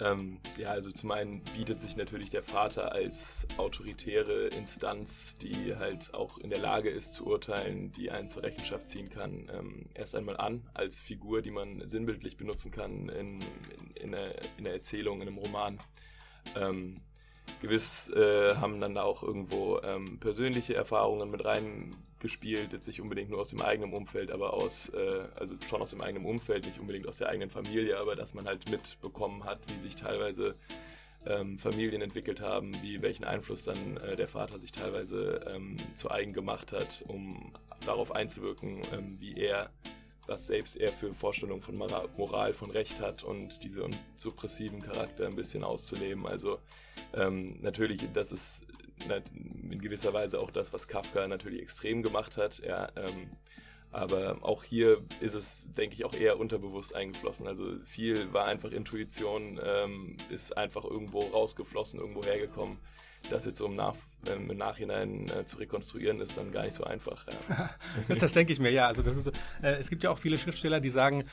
Ähm, 0.00 0.40
ja, 0.58 0.70
also 0.70 0.90
zum 0.90 1.12
einen 1.12 1.42
bietet 1.56 1.80
sich 1.80 1.96
natürlich 1.96 2.30
der 2.30 2.42
Vater 2.42 2.92
als 2.92 3.46
autoritäre 3.58 4.48
Instanz, 4.48 5.38
die 5.38 5.76
halt 5.76 6.12
auch 6.14 6.38
in 6.38 6.50
der 6.50 6.58
Lage 6.58 6.90
ist 6.90 7.14
zu 7.14 7.26
urteilen, 7.26 7.92
die 7.92 8.10
einen 8.10 8.28
zur 8.28 8.42
Rechenschaft 8.42 8.88
ziehen 8.88 9.08
kann, 9.08 9.48
ähm, 9.52 9.86
erst 9.94 10.16
einmal 10.16 10.36
an 10.36 10.68
als 10.74 10.98
Figur, 10.98 11.42
die 11.42 11.52
man 11.52 11.86
sinnbildlich 11.86 12.36
benutzen 12.36 12.72
kann 12.72 13.08
in, 13.08 13.40
in, 13.40 13.90
in, 13.94 14.14
einer, 14.14 14.34
in 14.58 14.66
einer 14.66 14.74
Erzählung, 14.74 15.20
in 15.20 15.28
einem 15.28 15.38
Roman. 15.38 15.80
Ähm, 16.56 16.96
gewiss 17.60 18.10
äh, 18.10 18.54
haben 18.56 18.80
dann 18.80 18.94
da 18.94 19.02
auch 19.02 19.22
irgendwo 19.22 19.80
ähm, 19.82 20.18
persönliche 20.18 20.74
Erfahrungen 20.74 21.30
mit 21.30 21.44
reingespielt, 21.44 22.72
jetzt 22.72 22.86
nicht 22.86 23.00
unbedingt 23.00 23.30
nur 23.30 23.40
aus 23.40 23.48
dem 23.48 23.62
eigenen 23.62 23.92
Umfeld, 23.92 24.30
aber 24.30 24.54
aus, 24.54 24.90
äh, 24.90 25.24
also 25.36 25.54
schon 25.68 25.80
aus 25.80 25.90
dem 25.90 26.00
eigenen 26.00 26.26
Umfeld, 26.26 26.66
nicht 26.66 26.78
unbedingt 26.78 27.06
aus 27.06 27.18
der 27.18 27.28
eigenen 27.28 27.50
Familie, 27.50 27.98
aber 27.98 28.16
dass 28.16 28.34
man 28.34 28.46
halt 28.46 28.70
mitbekommen 28.70 29.44
hat, 29.44 29.60
wie 29.68 29.80
sich 29.80 29.96
teilweise 29.96 30.54
ähm, 31.26 31.58
Familien 31.58 32.02
entwickelt 32.02 32.40
haben, 32.40 32.72
wie 32.82 33.00
welchen 33.02 33.24
Einfluss 33.24 33.64
dann 33.64 33.96
äh, 33.98 34.16
der 34.16 34.28
Vater 34.28 34.58
sich 34.58 34.72
teilweise 34.72 35.40
ähm, 35.54 35.76
zu 35.94 36.10
eigen 36.10 36.32
gemacht 36.32 36.72
hat, 36.72 37.04
um 37.08 37.52
darauf 37.86 38.12
einzuwirken, 38.12 38.82
ähm, 38.92 39.20
wie 39.20 39.34
er 39.34 39.70
was 40.26 40.46
selbst 40.46 40.76
er 40.76 40.90
für 40.90 41.12
Vorstellungen 41.12 41.62
von 41.62 41.76
Moral, 41.76 42.52
von 42.54 42.70
Recht 42.70 43.00
hat 43.00 43.22
und 43.24 43.62
diesen 43.62 43.94
suppressiven 44.16 44.82
Charakter 44.82 45.26
ein 45.26 45.36
bisschen 45.36 45.64
auszuleben. 45.64 46.26
Also 46.26 46.58
ähm, 47.14 47.58
natürlich, 47.60 48.00
das 48.12 48.32
ist 48.32 48.64
in 49.70 49.80
gewisser 49.80 50.12
Weise 50.12 50.40
auch 50.40 50.50
das, 50.50 50.72
was 50.72 50.88
Kafka 50.88 51.26
natürlich 51.26 51.60
extrem 51.60 52.02
gemacht 52.02 52.36
hat. 52.36 52.60
Ja, 52.60 52.90
ähm, 52.96 53.30
aber 53.90 54.38
auch 54.42 54.64
hier 54.64 55.02
ist 55.20 55.34
es, 55.34 55.66
denke 55.76 55.94
ich, 55.94 56.04
auch 56.04 56.14
eher 56.14 56.38
unterbewusst 56.38 56.94
eingeflossen. 56.94 57.46
Also 57.46 57.76
viel 57.84 58.32
war 58.32 58.46
einfach 58.46 58.72
Intuition, 58.72 59.60
ähm, 59.62 60.16
ist 60.30 60.56
einfach 60.56 60.84
irgendwo 60.84 61.20
rausgeflossen, 61.20 62.00
irgendwo 62.00 62.24
hergekommen 62.24 62.78
das 63.30 63.44
jetzt 63.44 63.60
um 63.60 63.72
nach, 63.72 63.96
ähm, 64.28 64.50
im 64.50 64.56
Nachhinein 64.56 65.26
äh, 65.28 65.44
zu 65.44 65.56
rekonstruieren, 65.58 66.20
ist 66.20 66.36
dann 66.36 66.52
gar 66.52 66.64
nicht 66.64 66.74
so 66.74 66.84
einfach. 66.84 67.26
Ja. 67.48 67.70
das 68.14 68.32
denke 68.32 68.52
ich 68.52 68.60
mir, 68.60 68.70
ja. 68.70 68.86
Also 68.86 69.02
das 69.02 69.16
ist, 69.16 69.28
äh, 69.62 69.76
es 69.78 69.90
gibt 69.90 70.02
ja 70.02 70.10
auch 70.10 70.18
viele 70.18 70.38
Schriftsteller, 70.38 70.80
die 70.80 70.90
sagen, 70.90 71.24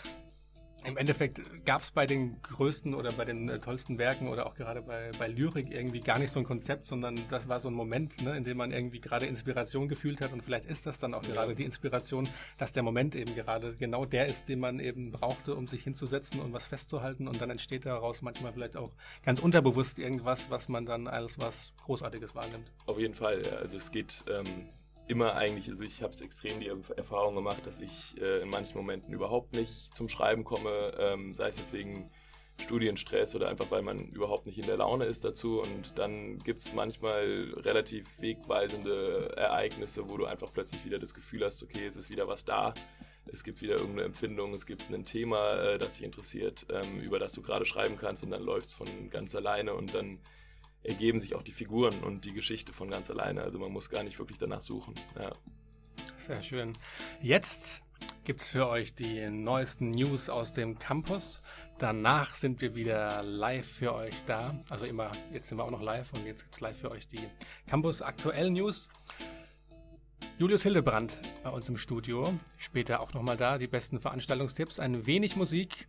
im 0.83 0.97
Endeffekt 0.97 1.41
gab 1.65 1.81
es 1.81 1.91
bei 1.91 2.05
den 2.05 2.41
größten 2.41 2.95
oder 2.95 3.11
bei 3.11 3.25
den 3.25 3.49
äh, 3.49 3.59
tollsten 3.59 3.97
Werken 3.97 4.27
oder 4.27 4.47
auch 4.47 4.55
gerade 4.55 4.81
bei, 4.81 5.11
bei 5.17 5.27
Lyrik 5.27 5.71
irgendwie 5.71 6.01
gar 6.01 6.19
nicht 6.19 6.31
so 6.31 6.39
ein 6.39 6.45
Konzept, 6.45 6.87
sondern 6.87 7.19
das 7.29 7.47
war 7.47 7.59
so 7.59 7.69
ein 7.69 7.73
Moment, 7.73 8.21
ne, 8.21 8.35
in 8.35 8.43
dem 8.43 8.57
man 8.57 8.71
irgendwie 8.71 8.99
gerade 8.99 9.25
Inspiration 9.25 9.87
gefühlt 9.87 10.21
hat 10.21 10.33
und 10.33 10.43
vielleicht 10.43 10.65
ist 10.65 10.85
das 10.85 10.99
dann 10.99 11.13
auch 11.13 11.23
ja. 11.23 11.33
gerade 11.33 11.55
die 11.55 11.63
Inspiration, 11.63 12.27
dass 12.57 12.73
der 12.73 12.83
Moment 12.83 13.15
eben 13.15 13.35
gerade 13.35 13.75
genau 13.75 14.05
der 14.05 14.27
ist, 14.27 14.47
den 14.47 14.59
man 14.59 14.79
eben 14.79 15.11
brauchte, 15.11 15.55
um 15.55 15.67
sich 15.67 15.83
hinzusetzen 15.83 16.39
und 16.39 16.53
was 16.53 16.65
festzuhalten 16.65 17.27
und 17.27 17.41
dann 17.41 17.49
entsteht 17.49 17.85
daraus 17.85 18.21
manchmal 18.21 18.53
vielleicht 18.53 18.77
auch 18.77 18.91
ganz 19.23 19.39
unterbewusst 19.39 19.99
irgendwas, 19.99 20.49
was 20.49 20.67
man 20.67 20.85
dann 20.85 21.07
als 21.07 21.39
was 21.39 21.73
Großartiges 21.83 22.35
wahrnimmt. 22.35 22.71
Auf 22.85 22.99
jeden 22.99 23.13
Fall, 23.13 23.41
also 23.61 23.77
es 23.77 23.91
geht 23.91 24.23
ähm, 24.29 24.67
immer 25.07 25.35
eigentlich, 25.35 25.69
also 25.69 25.83
ich 25.83 26.01
habe 26.01 26.13
es 26.13 26.21
extrem 26.21 26.59
die 26.59 26.71
Erfahrung 26.95 27.35
gemacht, 27.35 27.65
dass 27.65 27.79
ich 27.79 28.19
äh, 28.21 28.41
in 28.41 28.49
manchen 28.49 28.77
Momenten 28.77 29.13
überhaupt 29.13 29.53
nicht 29.53 29.95
zum 29.95 30.09
Schreiben 30.09 30.43
komme, 30.43 30.93
ähm, 30.97 31.33
sei 31.33 31.49
es 31.49 31.57
jetzt 31.57 31.73
wegen 31.73 32.05
Studienstress 32.61 33.35
oder 33.35 33.49
einfach 33.49 33.71
weil 33.71 33.81
man 33.81 34.09
überhaupt 34.09 34.45
nicht 34.45 34.57
in 34.57 34.65
der 34.65 34.77
Laune 34.77 35.05
ist 35.05 35.25
dazu. 35.25 35.61
Und 35.61 35.97
dann 35.97 36.37
gibt 36.39 36.61
es 36.61 36.73
manchmal 36.73 37.53
relativ 37.57 38.07
wegweisende 38.19 39.33
Ereignisse, 39.35 40.07
wo 40.07 40.17
du 40.17 40.25
einfach 40.25 40.51
plötzlich 40.53 40.85
wieder 40.85 40.99
das 40.99 41.13
Gefühl 41.13 41.43
hast, 41.43 41.61
okay, 41.63 41.85
es 41.85 41.97
ist 41.97 42.09
wieder 42.09 42.27
was 42.27 42.45
da. 42.45 42.73
Es 43.31 43.43
gibt 43.43 43.61
wieder 43.61 43.75
irgendeine 43.75 44.03
Empfindung, 44.03 44.53
es 44.53 44.65
gibt 44.65 44.89
ein 44.89 45.05
Thema, 45.05 45.55
äh, 45.55 45.77
das 45.77 45.93
dich 45.93 46.03
interessiert, 46.03 46.65
ähm, 46.71 47.01
über 47.01 47.19
das 47.19 47.33
du 47.33 47.41
gerade 47.41 47.65
schreiben 47.65 47.95
kannst 47.97 48.23
und 48.23 48.31
dann 48.31 48.43
läuft 48.43 48.69
es 48.69 48.75
von 48.75 48.87
ganz 49.09 49.35
alleine 49.35 49.73
und 49.75 49.93
dann 49.93 50.19
ergeben 50.83 51.19
sich 51.19 51.35
auch 51.35 51.43
die 51.43 51.51
Figuren 51.51 51.99
und 52.01 52.25
die 52.25 52.33
Geschichte 52.33 52.73
von 52.73 52.89
ganz 52.89 53.09
alleine. 53.09 53.41
Also 53.41 53.59
man 53.59 53.71
muss 53.71 53.89
gar 53.89 54.03
nicht 54.03 54.19
wirklich 54.19 54.37
danach 54.37 54.61
suchen. 54.61 54.93
Ja. 55.19 55.31
Sehr 56.17 56.41
schön. 56.41 56.73
Jetzt 57.21 57.81
gibt 58.23 58.41
es 58.41 58.49
für 58.49 58.67
euch 58.67 58.95
die 58.95 59.29
neuesten 59.29 59.89
News 59.89 60.29
aus 60.29 60.53
dem 60.53 60.79
Campus. 60.79 61.41
Danach 61.77 62.35
sind 62.35 62.61
wir 62.61 62.75
wieder 62.75 63.23
live 63.23 63.65
für 63.65 63.93
euch 63.93 64.13
da. 64.25 64.59
Also 64.69 64.85
immer, 64.85 65.11
jetzt 65.33 65.47
sind 65.47 65.57
wir 65.57 65.65
auch 65.65 65.71
noch 65.71 65.81
live 65.81 66.13
und 66.13 66.25
jetzt 66.25 66.43
gibt 66.43 66.55
es 66.55 66.61
live 66.61 66.77
für 66.77 66.91
euch 66.91 67.07
die 67.07 67.27
Campus 67.67 68.01
aktuellen 68.01 68.53
News. 68.53 68.87
Julius 70.37 70.63
Hildebrand 70.63 71.19
bei 71.43 71.49
uns 71.49 71.69
im 71.69 71.77
Studio. 71.77 72.33
Später 72.57 73.01
auch 73.01 73.13
nochmal 73.13 73.37
da. 73.37 73.57
Die 73.57 73.67
besten 73.67 73.99
Veranstaltungstipps, 73.99 74.79
ein 74.79 75.05
wenig 75.05 75.35
Musik 75.35 75.87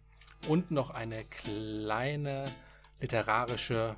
und 0.49 0.71
noch 0.71 0.91
eine 0.91 1.25
kleine 1.25 2.45
literarische 3.01 3.97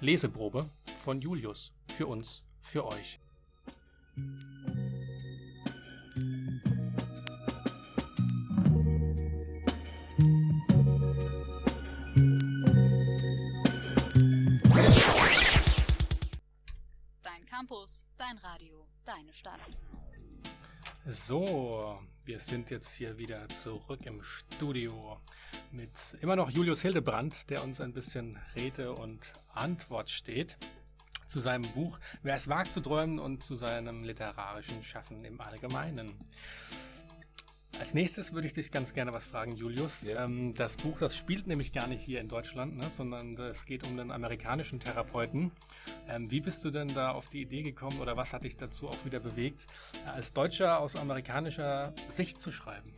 Leseprobe 0.00 0.64
von 1.02 1.20
Julius. 1.20 1.72
Für 1.88 2.06
uns, 2.06 2.44
für 2.60 2.86
euch. 2.86 3.18
Dein 17.22 17.44
Campus, 17.46 18.04
dein 18.16 18.38
Radio, 18.38 18.86
deine 19.04 19.32
Stadt. 19.32 19.60
So, 21.08 21.98
wir 22.24 22.38
sind 22.38 22.70
jetzt 22.70 22.92
hier 22.94 23.18
wieder 23.18 23.48
zurück 23.48 24.06
im 24.06 24.22
Studio 24.22 25.18
mit 25.72 25.90
immer 26.20 26.36
noch 26.36 26.50
Julius 26.50 26.82
Hildebrand, 26.82 27.50
der 27.50 27.62
uns 27.64 27.80
ein 27.80 27.92
bisschen 27.92 28.38
Rede 28.54 28.92
und 28.92 29.32
Antwort 29.54 30.10
steht 30.10 30.56
zu 31.26 31.40
seinem 31.40 31.70
Buch 31.72 31.98
Wer 32.22 32.36
es 32.36 32.48
wagt 32.48 32.72
zu 32.72 32.80
träumen 32.80 33.18
und 33.18 33.42
zu 33.42 33.56
seinem 33.56 34.04
literarischen 34.04 34.82
Schaffen 34.82 35.24
im 35.24 35.40
Allgemeinen. 35.40 36.14
Als 37.80 37.94
nächstes 37.94 38.32
würde 38.32 38.48
ich 38.48 38.52
dich 38.54 38.72
ganz 38.72 38.92
gerne 38.92 39.12
was 39.12 39.24
fragen, 39.24 39.52
Julius. 39.54 40.02
Ja. 40.02 40.24
Ähm, 40.24 40.52
das 40.54 40.76
Buch, 40.76 40.98
das 40.98 41.16
spielt 41.16 41.46
nämlich 41.46 41.72
gar 41.72 41.86
nicht 41.86 42.02
hier 42.02 42.20
in 42.20 42.28
Deutschland, 42.28 42.76
ne, 42.76 42.86
sondern 42.90 43.38
es 43.38 43.66
geht 43.66 43.86
um 43.86 43.96
den 43.96 44.10
amerikanischen 44.10 44.80
Therapeuten. 44.80 45.52
Ähm, 46.08 46.28
wie 46.30 46.40
bist 46.40 46.64
du 46.64 46.70
denn 46.70 46.88
da 46.88 47.12
auf 47.12 47.28
die 47.28 47.42
Idee 47.42 47.62
gekommen 47.62 48.00
oder 48.00 48.16
was 48.16 48.32
hat 48.32 48.42
dich 48.42 48.56
dazu 48.56 48.88
auch 48.88 49.04
wieder 49.04 49.20
bewegt, 49.20 49.66
als 50.06 50.32
Deutscher 50.32 50.80
aus 50.80 50.96
amerikanischer 50.96 51.92
Sicht 52.10 52.40
zu 52.40 52.50
schreiben? 52.50 52.92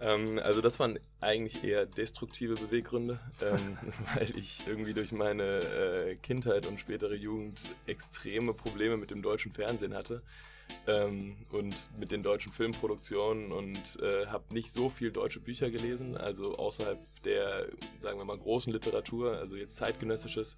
Ähm, 0.00 0.38
also 0.42 0.60
das 0.60 0.80
waren 0.80 0.98
eigentlich 1.20 1.62
eher 1.62 1.86
destruktive 1.86 2.54
Beweggründe, 2.54 3.20
ähm, 3.42 3.78
weil 4.14 4.36
ich 4.36 4.66
irgendwie 4.66 4.94
durch 4.94 5.12
meine 5.12 5.58
äh, 5.58 6.16
Kindheit 6.16 6.66
und 6.66 6.80
spätere 6.80 7.14
Jugend 7.14 7.60
extreme 7.86 8.54
Probleme 8.54 8.96
mit 8.96 9.10
dem 9.10 9.22
deutschen 9.22 9.52
Fernsehen 9.52 9.94
hatte 9.94 10.22
ähm, 10.86 11.36
und 11.50 11.74
mit 11.98 12.12
den 12.12 12.22
deutschen 12.22 12.52
Filmproduktionen 12.52 13.52
und 13.52 13.98
äh, 14.02 14.26
habe 14.26 14.54
nicht 14.54 14.72
so 14.72 14.88
viel 14.88 15.10
deutsche 15.10 15.40
Bücher 15.40 15.70
gelesen, 15.70 16.16
also 16.16 16.54
außerhalb 16.54 16.98
der, 17.24 17.66
sagen 17.98 18.18
wir 18.18 18.24
mal, 18.24 18.38
großen 18.38 18.72
Literatur, 18.72 19.36
also 19.36 19.56
jetzt 19.56 19.76
zeitgenössisches. 19.76 20.56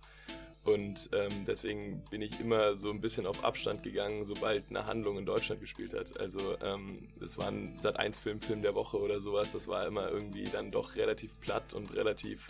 Und 0.64 1.10
ähm, 1.12 1.44
deswegen 1.44 2.04
bin 2.10 2.22
ich 2.22 2.38
immer 2.38 2.76
so 2.76 2.90
ein 2.90 3.00
bisschen 3.00 3.26
auf 3.26 3.44
Abstand 3.44 3.82
gegangen, 3.82 4.24
sobald 4.24 4.70
eine 4.70 4.86
Handlung 4.86 5.18
in 5.18 5.26
Deutschland 5.26 5.60
gespielt 5.60 5.92
hat. 5.92 6.18
Also 6.20 6.56
ähm, 6.60 7.08
es 7.20 7.36
war 7.36 7.48
ein 7.48 7.80
Sat 7.80 7.98
1 7.98 8.16
Film, 8.18 8.40
Film 8.40 8.62
der 8.62 8.76
Woche 8.76 9.00
oder 9.00 9.18
sowas. 9.18 9.50
Das 9.52 9.66
war 9.66 9.86
immer 9.86 10.08
irgendwie 10.08 10.44
dann 10.44 10.70
doch 10.70 10.94
relativ 10.94 11.40
platt 11.40 11.74
und 11.74 11.92
relativ 11.96 12.46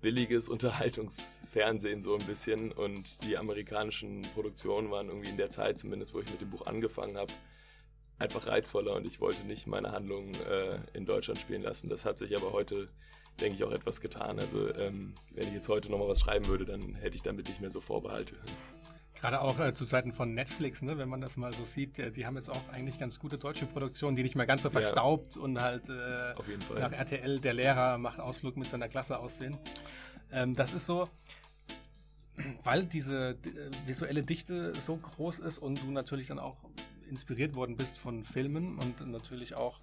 billiges 0.00 0.48
Unterhaltungsfernsehen 0.48 2.00
so 2.00 2.14
ein 2.14 2.26
bisschen. 2.26 2.72
Und 2.72 3.22
die 3.24 3.36
amerikanischen 3.36 4.22
Produktionen 4.34 4.90
waren 4.90 5.08
irgendwie 5.08 5.28
in 5.28 5.36
der 5.36 5.50
Zeit, 5.50 5.78
zumindest 5.78 6.14
wo 6.14 6.20
ich 6.20 6.30
mit 6.30 6.40
dem 6.40 6.48
Buch 6.48 6.66
angefangen 6.66 7.18
habe, 7.18 7.32
einfach 8.18 8.46
reizvoller 8.46 8.94
und 8.94 9.06
ich 9.06 9.20
wollte 9.20 9.46
nicht 9.46 9.66
meine 9.66 9.92
Handlungen 9.92 10.34
äh, 10.50 10.80
in 10.92 11.04
Deutschland 11.04 11.38
spielen 11.38 11.62
lassen. 11.62 11.88
Das 11.88 12.04
hat 12.04 12.18
sich 12.18 12.34
aber 12.36 12.52
heute 12.52 12.86
denke 13.40 13.56
ich, 13.56 13.64
auch 13.64 13.72
etwas 13.72 14.00
getan. 14.00 14.38
Also 14.38 14.74
ähm, 14.74 15.14
wenn 15.34 15.48
ich 15.48 15.54
jetzt 15.54 15.68
heute 15.68 15.90
nochmal 15.90 16.08
was 16.08 16.20
schreiben 16.20 16.46
würde, 16.46 16.64
dann 16.64 16.94
hätte 16.94 17.16
ich 17.16 17.22
damit 17.22 17.48
nicht 17.48 17.60
mehr 17.60 17.70
so 17.70 17.80
Vorbehalte. 17.80 18.34
Gerade 19.20 19.40
auch 19.40 19.58
äh, 19.58 19.74
zu 19.74 19.84
Zeiten 19.84 20.12
von 20.12 20.34
Netflix, 20.34 20.82
ne, 20.82 20.96
wenn 20.96 21.08
man 21.08 21.20
das 21.20 21.36
mal 21.36 21.52
so 21.52 21.64
sieht, 21.64 21.98
äh, 21.98 22.12
die 22.12 22.24
haben 22.24 22.36
jetzt 22.36 22.50
auch 22.50 22.68
eigentlich 22.72 23.00
ganz 23.00 23.18
gute 23.18 23.36
deutsche 23.36 23.66
Produktionen, 23.66 24.16
die 24.16 24.22
nicht 24.22 24.36
mehr 24.36 24.46
ganz 24.46 24.62
so 24.62 24.70
verstaubt 24.70 25.34
ja. 25.34 25.42
und 25.42 25.60
halt 25.60 25.88
äh, 25.88 26.34
Auf 26.36 26.48
jeden 26.48 26.62
Fall. 26.62 26.80
nach 26.80 26.92
RTL 26.92 27.40
der 27.40 27.54
Lehrer 27.54 27.98
macht 27.98 28.20
Ausflug 28.20 28.56
mit 28.56 28.68
seiner 28.68 28.88
Klasse 28.88 29.18
aussehen. 29.18 29.58
Ähm, 30.30 30.54
das 30.54 30.72
ist 30.72 30.86
so, 30.86 31.08
weil 32.62 32.84
diese 32.84 33.30
äh, 33.30 33.36
visuelle 33.86 34.22
Dichte 34.22 34.72
so 34.74 34.96
groß 34.96 35.40
ist 35.40 35.58
und 35.58 35.82
du 35.82 35.90
natürlich 35.90 36.28
dann 36.28 36.38
auch 36.38 36.56
inspiriert 37.10 37.56
worden 37.56 37.76
bist 37.76 37.98
von 37.98 38.24
Filmen 38.24 38.78
und 38.78 39.04
natürlich 39.10 39.54
auch 39.56 39.80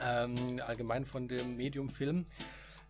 ähm, 0.00 0.60
allgemein 0.64 1.06
von 1.06 1.26
dem 1.26 1.56
Medium 1.56 1.88
Film, 1.88 2.24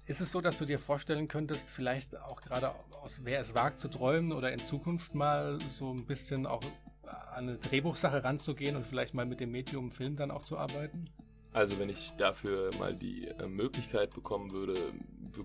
ist 0.07 0.21
es 0.21 0.33
so, 0.33 0.41
dass 0.41 0.59
du 0.59 0.65
dir 0.65 0.79
vorstellen 0.79 1.29
könntest, 1.29 1.69
vielleicht 1.69 2.17
auch 2.19 2.41
gerade 2.41 2.73
aus 3.03 3.21
Wer 3.25 3.41
es 3.41 3.55
wagt 3.55 3.81
zu 3.81 3.89
träumen 3.89 4.33
oder 4.33 4.53
in 4.53 4.59
Zukunft 4.59 5.15
mal 5.15 5.59
so 5.79 5.93
ein 5.93 6.05
bisschen 6.07 6.47
auch 6.47 6.63
an 7.33 7.49
eine 7.49 7.57
Drehbuchsache 7.57 8.25
ranzugehen 8.25 8.77
und 8.77 8.87
vielleicht 8.87 9.15
mal 9.15 9.27
mit 9.27 9.41
dem 9.41 9.51
Medium 9.53 9.91
Film 9.91 10.17
dann 10.17 10.31
auch 10.31 10.43
zu 10.43 10.59
arbeiten? 10.59 11.07
Also 11.53 11.79
wenn 11.81 11.89
ich 11.89 12.13
dafür 12.17 12.71
mal 12.79 12.95
die 12.95 13.27
äh, 13.27 13.49
Möglichkeit 13.49 14.15
bekommen 14.15 14.53
würde, 14.53 14.75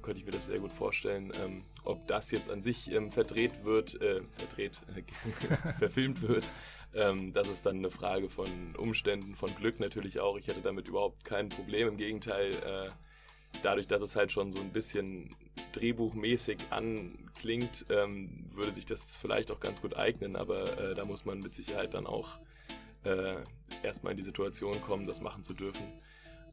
könnte 0.03 0.19
ich 0.19 0.25
mir 0.25 0.31
das 0.31 0.45
sehr 0.45 0.59
gut 0.59 0.71
vorstellen. 0.71 1.31
Ähm, 1.43 1.63
ob 1.83 2.07
das 2.07 2.29
jetzt 2.29 2.49
an 2.49 2.61
sich 2.61 2.91
ähm, 2.91 3.11
verdreht 3.11 3.63
wird, 3.63 3.99
äh, 4.01 4.21
verdreht, 4.23 4.81
äh, 4.95 5.71
verfilmt 5.79 6.21
wird, 6.21 6.51
ähm, 6.93 7.33
das 7.33 7.49
ist 7.49 7.65
dann 7.65 7.77
eine 7.77 7.89
Frage 7.89 8.29
von 8.29 8.47
Umständen, 8.77 9.35
von 9.35 9.53
Glück 9.55 9.79
natürlich 9.79 10.19
auch. 10.19 10.37
Ich 10.37 10.47
hätte 10.47 10.61
damit 10.61 10.87
überhaupt 10.87 11.25
kein 11.25 11.49
Problem. 11.49 11.87
Im 11.87 11.97
Gegenteil, 11.97 12.51
äh, 12.51 12.89
dadurch, 13.63 13.87
dass 13.87 14.01
es 14.01 14.15
halt 14.15 14.31
schon 14.31 14.51
so 14.51 14.59
ein 14.59 14.71
bisschen 14.71 15.35
drehbuchmäßig 15.73 16.57
anklingt, 16.69 17.85
ähm, 17.89 18.45
würde 18.53 18.71
sich 18.71 18.85
das 18.85 19.15
vielleicht 19.15 19.51
auch 19.51 19.59
ganz 19.59 19.81
gut 19.81 19.95
eignen, 19.95 20.35
aber 20.35 20.63
äh, 20.79 20.95
da 20.95 21.05
muss 21.05 21.25
man 21.25 21.39
mit 21.39 21.53
Sicherheit 21.53 21.93
dann 21.93 22.07
auch 22.07 22.39
äh, 23.03 23.35
erstmal 23.83 24.11
in 24.11 24.17
die 24.17 24.23
Situation 24.23 24.81
kommen, 24.81 25.05
das 25.05 25.21
machen 25.21 25.43
zu 25.43 25.53
dürfen. 25.53 25.85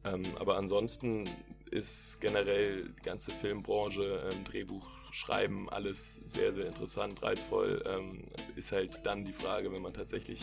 Ähm, 0.05 0.23
aber 0.39 0.57
ansonsten 0.57 1.29
ist 1.71 2.19
generell 2.19 2.89
die 2.89 3.01
ganze 3.03 3.31
Filmbranche, 3.31 4.29
ähm, 4.31 4.43
Drehbuch 4.43 4.85
schreiben, 5.11 5.69
alles 5.69 6.15
sehr, 6.15 6.53
sehr 6.53 6.67
interessant, 6.67 7.21
reizvoll. 7.23 7.83
Ähm, 7.87 8.23
ist 8.55 8.71
halt 8.71 9.05
dann 9.05 9.25
die 9.25 9.33
Frage, 9.33 9.71
wenn 9.71 9.81
man 9.81 9.93
tatsächlich 9.93 10.41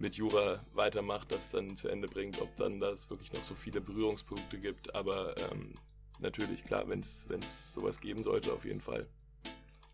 mit 0.00 0.16
Jura 0.16 0.58
weitermacht, 0.74 1.30
das 1.30 1.50
dann 1.50 1.76
zu 1.76 1.88
Ende 1.88 2.08
bringt, 2.08 2.40
ob 2.40 2.54
dann 2.56 2.80
das 2.80 3.08
wirklich 3.10 3.32
noch 3.32 3.44
so 3.44 3.54
viele 3.54 3.80
Berührungspunkte 3.80 4.58
gibt. 4.58 4.94
Aber 4.94 5.36
ähm, 5.50 5.74
natürlich, 6.18 6.64
klar, 6.64 6.88
wenn 6.88 7.00
es 7.00 7.72
sowas 7.72 8.00
geben 8.00 8.22
sollte, 8.22 8.52
auf 8.52 8.64
jeden 8.64 8.80
Fall. 8.80 9.06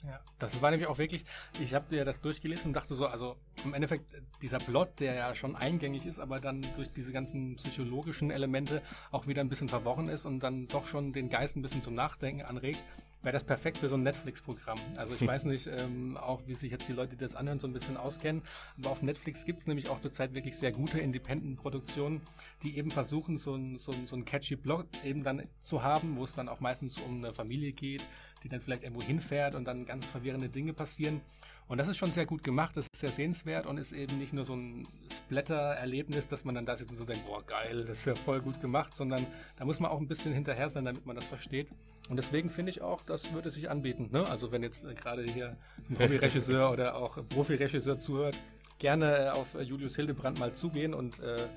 Ja, 0.04 0.20
das 0.38 0.62
war 0.62 0.70
nämlich 0.70 0.88
auch 0.88 0.98
wirklich, 0.98 1.24
ich 1.58 1.74
habe 1.74 1.88
dir 1.88 2.04
das 2.04 2.20
durchgelesen 2.20 2.66
und 2.68 2.72
dachte 2.74 2.94
so, 2.94 3.06
also 3.06 3.36
im 3.64 3.74
Endeffekt 3.74 4.12
dieser 4.40 4.58
Plot, 4.58 5.00
der 5.00 5.14
ja 5.14 5.34
schon 5.34 5.56
eingängig 5.56 6.06
ist, 6.06 6.20
aber 6.20 6.38
dann 6.38 6.64
durch 6.76 6.92
diese 6.92 7.10
ganzen 7.10 7.56
psychologischen 7.56 8.30
Elemente 8.30 8.82
auch 9.10 9.26
wieder 9.26 9.40
ein 9.40 9.48
bisschen 9.48 9.68
verworren 9.68 10.08
ist 10.08 10.24
und 10.24 10.40
dann 10.40 10.68
doch 10.68 10.86
schon 10.86 11.12
den 11.12 11.28
Geist 11.28 11.56
ein 11.56 11.62
bisschen 11.62 11.82
zum 11.82 11.94
Nachdenken 11.94 12.42
anregt, 12.42 12.78
wäre 13.26 13.32
das 13.32 13.44
perfekt 13.44 13.78
für 13.78 13.88
so 13.88 13.96
ein 13.96 14.04
Netflix-Programm. 14.04 14.78
Also 14.94 15.14
ich 15.14 15.26
weiß 15.26 15.46
nicht, 15.46 15.66
ähm, 15.66 16.16
auch 16.16 16.42
wie 16.46 16.54
sich 16.54 16.70
jetzt 16.70 16.88
die 16.88 16.92
Leute, 16.92 17.16
die 17.16 17.24
das 17.24 17.34
anhören, 17.34 17.58
so 17.58 17.66
ein 17.66 17.72
bisschen 17.72 17.96
auskennen. 17.96 18.40
Aber 18.78 18.90
auf 18.90 19.02
Netflix 19.02 19.44
gibt 19.44 19.58
es 19.58 19.66
nämlich 19.66 19.88
auch 19.88 20.00
zurzeit 20.00 20.34
wirklich 20.36 20.56
sehr 20.56 20.70
gute 20.70 21.00
Independent-Produktionen, 21.00 22.20
die 22.62 22.78
eben 22.78 22.92
versuchen, 22.92 23.36
so 23.36 23.56
ein, 23.56 23.78
so, 23.78 23.90
ein, 23.90 24.06
so 24.06 24.14
ein 24.14 24.24
catchy 24.24 24.54
Blog 24.54 24.86
eben 25.04 25.24
dann 25.24 25.42
zu 25.60 25.82
haben, 25.82 26.16
wo 26.16 26.22
es 26.22 26.34
dann 26.34 26.48
auch 26.48 26.60
meistens 26.60 26.98
um 26.98 27.16
eine 27.16 27.32
Familie 27.32 27.72
geht, 27.72 28.04
die 28.44 28.48
dann 28.48 28.60
vielleicht 28.60 28.84
irgendwo 28.84 29.02
hinfährt 29.02 29.56
und 29.56 29.64
dann 29.64 29.86
ganz 29.86 30.06
verwirrende 30.06 30.48
Dinge 30.48 30.72
passieren. 30.72 31.20
Und 31.66 31.78
das 31.78 31.88
ist 31.88 31.96
schon 31.96 32.12
sehr 32.12 32.26
gut 32.26 32.44
gemacht, 32.44 32.76
das 32.76 32.86
ist 32.92 33.00
sehr 33.00 33.10
sehenswert 33.10 33.66
und 33.66 33.76
ist 33.76 33.90
eben 33.90 34.18
nicht 34.18 34.32
nur 34.32 34.44
so 34.44 34.54
ein 34.54 34.86
Splatter-Erlebnis, 35.10 36.28
dass 36.28 36.44
man 36.44 36.54
dann 36.54 36.64
da 36.64 36.76
sitzt 36.76 36.92
und 36.92 36.98
so 36.98 37.04
denkt, 37.04 37.26
boah 37.26 37.44
geil, 37.44 37.84
das 37.88 37.98
ist 37.98 38.04
ja 38.04 38.14
voll 38.14 38.40
gut 38.40 38.60
gemacht, 38.60 38.94
sondern 38.94 39.26
da 39.56 39.64
muss 39.64 39.80
man 39.80 39.90
auch 39.90 39.98
ein 39.98 40.06
bisschen 40.06 40.32
hinterher 40.32 40.70
sein, 40.70 40.84
damit 40.84 41.06
man 41.06 41.16
das 41.16 41.24
versteht. 41.24 41.66
Und 42.08 42.16
deswegen 42.16 42.50
finde 42.50 42.70
ich 42.70 42.82
auch, 42.82 43.02
das 43.02 43.32
würde 43.32 43.50
sich 43.50 43.68
anbieten. 43.68 44.08
Ne? 44.12 44.26
Also 44.26 44.52
wenn 44.52 44.62
jetzt 44.62 44.84
äh, 44.84 44.94
gerade 44.94 45.24
hier 45.24 45.56
ein 45.90 45.98
Hobbyregisseur 45.98 46.70
oder 46.72 46.96
auch 46.96 47.18
Profiregisseur 47.28 47.98
zuhört, 47.98 48.36
gerne 48.78 49.16
äh, 49.16 49.28
auf 49.30 49.54
äh, 49.54 49.62
Julius 49.62 49.96
Hildebrand 49.96 50.38
mal 50.38 50.52
zugehen 50.52 50.94
und 50.94 51.18
äh, 51.20 51.48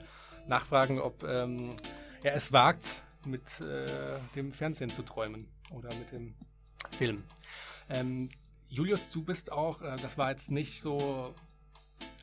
nachfragen, 0.47 0.99
ob 0.99 1.23
ähm, 1.23 1.75
er 2.23 2.35
es 2.35 2.51
wagt, 2.51 3.03
mit 3.25 3.41
dem 4.35 4.53
Fernsehen 4.53 4.89
zu 4.89 5.03
träumen 5.03 5.45
oder 5.71 5.89
mit 5.95 6.11
dem 6.13 6.35
Film. 6.91 7.23
Ähm, 7.89 8.29
Julius, 8.69 9.11
du 9.11 9.25
bist 9.25 9.51
auch, 9.51 9.81
das 9.81 10.17
war 10.17 10.31
jetzt 10.31 10.51
nicht 10.51 10.81
so 10.81 11.35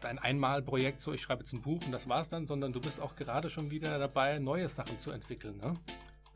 dein 0.01 0.19
Einmalprojekt, 0.19 1.03
so 1.03 1.13
ich 1.13 1.21
schreibe 1.21 1.43
jetzt 1.43 1.53
ein 1.53 1.61
Buch 1.61 1.85
und 1.85 1.93
das 1.93 2.09
war's 2.09 2.31
dann, 2.31 2.47
sondern 2.47 2.73
du 2.73 2.81
bist 2.81 2.99
auch 2.99 3.15
gerade 3.15 3.51
schon 3.51 3.71
wieder 3.71 3.99
dabei, 3.99 4.39
neue 4.39 4.71
Sachen 4.71 4.99
zu 4.99 5.11
entwickeln, 5.11 5.59
ne? 5.59 5.75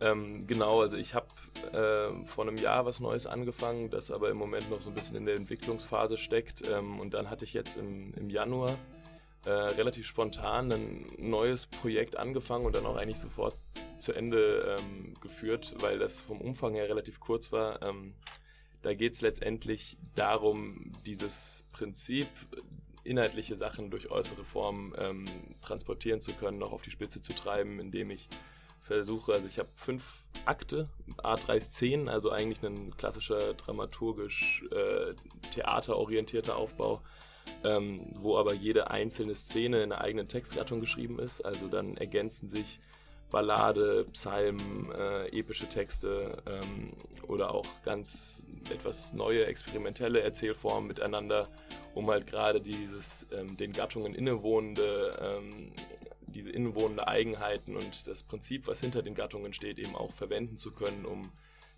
Ähm, 0.00 0.46
genau, 0.46 0.80
also 0.80 0.96
ich 0.96 1.14
habe 1.14 1.26
äh, 1.72 2.24
vor 2.24 2.46
einem 2.46 2.56
Jahr 2.56 2.86
was 2.86 3.00
Neues 3.00 3.26
angefangen, 3.26 3.90
das 3.90 4.10
aber 4.10 4.30
im 4.30 4.38
Moment 4.38 4.70
noch 4.70 4.80
so 4.80 4.90
ein 4.90 4.94
bisschen 4.94 5.16
in 5.16 5.26
der 5.26 5.36
Entwicklungsphase 5.36 6.16
steckt. 6.16 6.62
Ähm, 6.68 7.00
und 7.00 7.14
dann 7.14 7.28
hatte 7.28 7.44
ich 7.44 7.52
jetzt 7.52 7.76
im, 7.76 8.14
im 8.14 8.30
Januar 8.30 8.78
äh, 9.44 9.50
relativ 9.50 10.06
spontan 10.06 10.72
ein 10.72 11.06
neues 11.18 11.66
Projekt 11.66 12.16
angefangen 12.16 12.64
und 12.64 12.74
dann 12.74 12.86
auch 12.86 12.96
eigentlich 12.96 13.20
sofort 13.20 13.54
zu 13.98 14.12
Ende 14.12 14.78
ähm, 14.78 15.14
geführt, 15.20 15.74
weil 15.78 15.98
das 15.98 16.20
vom 16.20 16.40
Umfang 16.40 16.74
her 16.74 16.88
relativ 16.88 17.20
kurz 17.20 17.52
war. 17.52 17.82
Ähm, 17.82 18.14
da 18.82 18.94
geht 18.94 19.14
es 19.14 19.20
letztendlich 19.20 19.98
darum, 20.14 20.92
dieses 21.04 21.66
Prinzip, 21.72 22.26
inhaltliche 23.04 23.56
Sachen 23.56 23.90
durch 23.90 24.10
äußere 24.10 24.44
Formen 24.44 24.94
ähm, 24.98 25.24
transportieren 25.62 26.20
zu 26.20 26.32
können, 26.32 26.58
noch 26.58 26.72
auf 26.72 26.82
die 26.82 26.90
Spitze 26.90 27.20
zu 27.20 27.32
treiben, 27.32 27.80
indem 27.80 28.10
ich 28.10 28.28
versuche, 28.80 29.32
also 29.32 29.46
ich 29.46 29.58
habe 29.58 29.68
fünf 29.76 30.24
Akte, 30.44 30.88
A3 31.18 31.60
Szenen, 31.60 32.08
also 32.08 32.30
eigentlich 32.30 32.62
ein 32.64 32.96
klassischer 32.96 33.54
dramaturgisch 33.54 34.64
äh, 34.70 35.14
theaterorientierter 35.52 36.56
Aufbau, 36.56 37.02
ähm, 37.64 38.00
wo 38.14 38.36
aber 38.36 38.54
jede 38.54 38.90
einzelne 38.90 39.34
Szene 39.34 39.82
in 39.82 39.92
einer 39.92 40.02
eigenen 40.02 40.28
Textgattung 40.28 40.80
geschrieben 40.80 41.18
ist. 41.18 41.44
Also 41.44 41.68
dann 41.68 41.96
ergänzen 41.96 42.48
sich 42.48 42.80
Ballade, 43.30 44.04
Psalmen, 44.12 44.90
äh, 44.92 45.28
epische 45.28 45.68
Texte 45.68 46.42
ähm, 46.46 46.92
oder 47.28 47.54
auch 47.54 47.66
ganz 47.84 48.44
etwas 48.72 49.12
neue 49.12 49.46
experimentelle 49.46 50.20
Erzählformen 50.20 50.88
miteinander, 50.88 51.48
um 51.94 52.10
halt 52.10 52.26
gerade 52.26 52.60
dieses 52.60 53.26
ähm, 53.32 53.56
den 53.56 53.72
Gattungen 53.72 54.14
innewohnende 54.14 55.16
ähm, 55.20 55.72
diese 56.30 56.50
innewohnende 56.50 57.06
Eigenheiten 57.06 57.76
und 57.76 58.06
das 58.06 58.22
Prinzip, 58.22 58.66
was 58.66 58.80
hinter 58.80 59.02
den 59.02 59.14
Gattungen 59.14 59.52
steht, 59.52 59.78
eben 59.78 59.94
auch 59.94 60.12
verwenden 60.12 60.58
zu 60.58 60.70
können, 60.70 61.04
um 61.04 61.30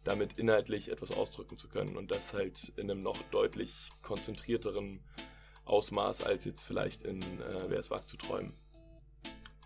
damit 0.04 0.38
inhaltlich 0.38 0.90
etwas 0.90 1.12
ausdrücken 1.12 1.56
zu 1.56 1.68
können 1.68 1.96
und 1.96 2.10
das 2.10 2.34
halt 2.34 2.72
in 2.76 2.90
einem 2.90 3.00
noch 3.00 3.20
deutlich 3.30 3.90
konzentrierteren 4.02 5.00
Ausmaß 5.64 6.24
als 6.24 6.44
jetzt 6.44 6.64
vielleicht 6.64 7.02
in 7.02 7.20
äh, 7.22 7.68
Wer 7.68 7.78
es 7.78 7.90
wagt 7.90 8.08
zu 8.08 8.16
träumen. 8.16 8.52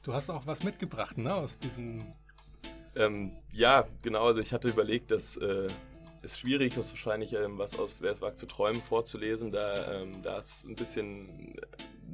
Du 0.02 0.12
hast 0.12 0.30
auch 0.30 0.46
was 0.46 0.62
mitgebracht, 0.62 1.18
ne, 1.18 1.34
aus 1.34 1.58
diesem. 1.58 2.06
Ähm, 2.94 3.32
ja, 3.52 3.86
genau. 4.02 4.26
Also 4.26 4.40
ich 4.40 4.52
hatte 4.52 4.68
überlegt, 4.68 5.10
dass 5.10 5.36
äh, 5.36 5.68
es 6.22 6.38
schwierig 6.38 6.76
ist, 6.76 6.90
wahrscheinlich 6.90 7.32
ähm, 7.32 7.58
was 7.58 7.78
aus 7.78 8.02
Wer 8.02 8.12
es 8.12 8.20
wagt 8.20 8.38
zu 8.38 8.46
träumen 8.46 8.80
vorzulesen, 8.80 9.50
da, 9.50 10.00
ähm, 10.00 10.22
da 10.22 10.38
es 10.38 10.64
ein 10.64 10.74
bisschen 10.74 11.56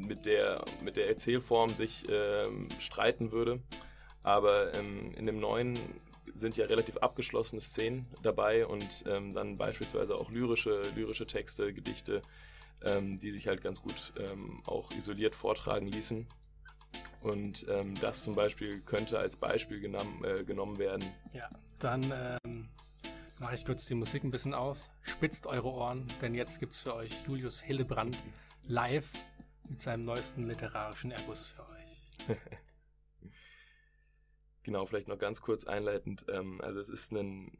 mit 0.06 0.26
der, 0.26 0.64
mit 0.82 0.96
der 0.96 1.08
Erzählform 1.08 1.70
sich 1.70 2.06
ähm, 2.08 2.68
streiten 2.78 3.32
würde. 3.32 3.60
Aber 4.22 4.74
ähm, 4.74 5.12
in 5.14 5.26
dem 5.26 5.40
neuen 5.40 5.78
sind 6.34 6.56
ja 6.56 6.66
relativ 6.66 6.96
abgeschlossene 6.98 7.60
Szenen 7.60 8.06
dabei 8.22 8.66
und 8.66 9.04
ähm, 9.06 9.34
dann 9.34 9.56
beispielsweise 9.56 10.14
auch 10.16 10.30
lyrische, 10.30 10.82
lyrische 10.94 11.26
Texte, 11.26 11.72
Gedichte, 11.74 12.22
ähm, 12.84 13.18
die 13.20 13.32
sich 13.32 13.48
halt 13.48 13.62
ganz 13.62 13.82
gut 13.82 14.12
ähm, 14.18 14.62
auch 14.66 14.90
isoliert 14.92 15.34
vortragen 15.34 15.88
ließen. 15.88 16.26
Und 17.22 17.66
ähm, 17.68 17.94
das 18.00 18.24
zum 18.24 18.34
Beispiel 18.34 18.80
könnte 18.80 19.18
als 19.18 19.36
Beispiel 19.36 19.80
genommen, 19.80 20.24
äh, 20.24 20.44
genommen 20.44 20.78
werden. 20.78 21.04
Ja, 21.32 21.48
dann 21.78 22.12
mache 23.42 23.56
ich 23.56 23.64
kurz 23.64 23.86
die 23.86 23.94
Musik 23.94 24.22
ein 24.22 24.30
bisschen 24.30 24.54
aus. 24.54 24.88
Spitzt 25.02 25.46
eure 25.46 25.68
Ohren, 25.68 26.06
denn 26.22 26.34
jetzt 26.34 26.60
gibt 26.60 26.74
es 26.74 26.80
für 26.80 26.94
euch 26.94 27.12
Julius 27.26 27.60
Hildebrand 27.60 28.16
live 28.68 29.10
mit 29.68 29.83
seinem 29.83 30.05
neuesten 30.05 30.46
literarischen 30.46 31.11
Erguss 31.11 31.46
für 31.46 31.62
euch. 31.62 32.38
genau, 34.62 34.87
vielleicht 34.87 35.09
noch 35.09 35.18
ganz 35.18 35.40
kurz 35.40 35.64
einleitend. 35.64 36.27
Ähm, 36.29 36.61
also 36.61 36.81
es 36.81 36.88
ist 36.88 37.12
ein, 37.12 37.53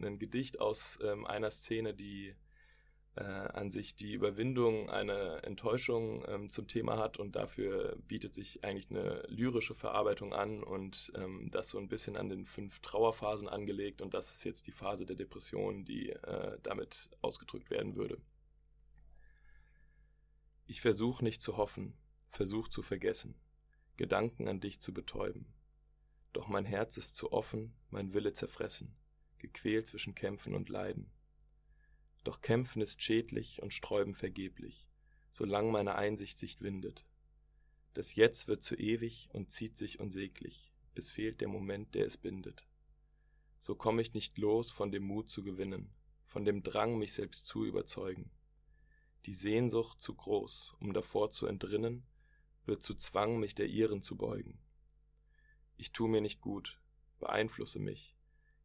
ein 0.00 0.18
Gedicht 0.18 0.60
aus 0.60 0.98
ähm, 1.02 1.26
einer 1.26 1.50
Szene, 1.50 1.94
die 1.94 2.34
äh, 3.18 3.22
an 3.22 3.70
sich 3.70 3.96
die 3.96 4.12
Überwindung 4.12 4.90
einer 4.90 5.42
Enttäuschung 5.44 6.24
ähm, 6.28 6.50
zum 6.50 6.68
Thema 6.68 6.98
hat 6.98 7.18
und 7.18 7.34
dafür 7.34 7.96
bietet 8.06 8.34
sich 8.34 8.62
eigentlich 8.64 8.90
eine 8.90 9.24
lyrische 9.28 9.74
Verarbeitung 9.74 10.32
an 10.32 10.62
und 10.62 11.12
ähm, 11.16 11.48
das 11.50 11.70
so 11.70 11.78
ein 11.78 11.88
bisschen 11.88 12.16
an 12.16 12.28
den 12.28 12.46
fünf 12.46 12.78
Trauerphasen 12.80 13.48
angelegt 13.48 14.02
und 14.02 14.14
das 14.14 14.32
ist 14.34 14.44
jetzt 14.44 14.66
die 14.68 14.72
Phase 14.72 15.04
der 15.04 15.16
Depression, 15.16 15.84
die 15.84 16.10
äh, 16.10 16.58
damit 16.62 17.10
ausgedrückt 17.20 17.70
werden 17.70 17.96
würde. 17.96 18.18
Ich 20.70 20.82
versuche 20.82 21.24
nicht 21.24 21.40
zu 21.40 21.56
hoffen, 21.56 21.94
versuch 22.28 22.68
zu 22.68 22.82
vergessen, 22.82 23.34
Gedanken 23.96 24.48
an 24.48 24.60
dich 24.60 24.80
zu 24.80 24.92
betäuben. 24.92 25.46
Doch 26.34 26.46
mein 26.46 26.66
Herz 26.66 26.98
ist 26.98 27.16
zu 27.16 27.32
offen, 27.32 27.72
mein 27.88 28.12
Wille 28.12 28.34
zerfressen, 28.34 28.94
gequält 29.38 29.86
zwischen 29.86 30.14
Kämpfen 30.14 30.54
und 30.54 30.68
Leiden. 30.68 31.10
Doch 32.22 32.42
kämpfen 32.42 32.82
ist 32.82 33.02
schädlich 33.02 33.62
und 33.62 33.72
sträuben 33.72 34.12
vergeblich, 34.12 34.90
solang 35.30 35.70
meine 35.70 35.94
Einsicht 35.94 36.38
sich 36.38 36.60
windet. 36.60 37.06
Das 37.94 38.14
Jetzt 38.14 38.46
wird 38.46 38.62
zu 38.62 38.76
ewig 38.76 39.30
und 39.32 39.50
zieht 39.50 39.78
sich 39.78 40.00
unsäglich, 40.00 40.74
es 40.94 41.08
fehlt 41.08 41.40
der 41.40 41.48
Moment, 41.48 41.94
der 41.94 42.04
es 42.04 42.18
bindet. 42.18 42.68
So 43.58 43.74
komme 43.74 44.02
ich 44.02 44.12
nicht 44.12 44.36
los 44.36 44.70
von 44.70 44.92
dem 44.92 45.04
Mut 45.04 45.30
zu 45.30 45.42
gewinnen, 45.42 45.94
von 46.26 46.44
dem 46.44 46.62
Drang, 46.62 46.98
mich 46.98 47.14
selbst 47.14 47.46
zu 47.46 47.64
überzeugen. 47.64 48.30
Die 49.26 49.34
Sehnsucht 49.34 50.00
zu 50.00 50.14
groß, 50.14 50.76
um 50.80 50.92
davor 50.92 51.30
zu 51.30 51.46
entrinnen, 51.46 52.06
wird 52.64 52.82
zu 52.82 52.94
Zwang, 52.94 53.38
mich 53.38 53.54
der 53.54 53.66
ihren 53.66 54.02
zu 54.02 54.16
beugen. 54.16 54.58
Ich 55.76 55.92
tu 55.92 56.06
mir 56.06 56.20
nicht 56.20 56.40
gut, 56.40 56.80
beeinflusse 57.18 57.78
mich, 57.78 58.16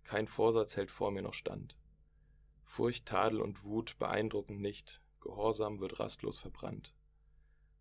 kein 0.03 0.27
Vorsatz 0.27 0.77
hält 0.77 0.91
vor 0.91 1.11
mir 1.11 1.21
noch 1.21 1.33
stand. 1.33 1.77
Furcht, 2.63 3.05
Tadel 3.05 3.41
und 3.41 3.63
Wut 3.63 3.97
beeindrucken 3.99 4.59
nicht, 4.59 5.01
Gehorsam 5.21 5.79
wird 5.79 5.99
rastlos 5.99 6.37
verbrannt. 6.37 6.93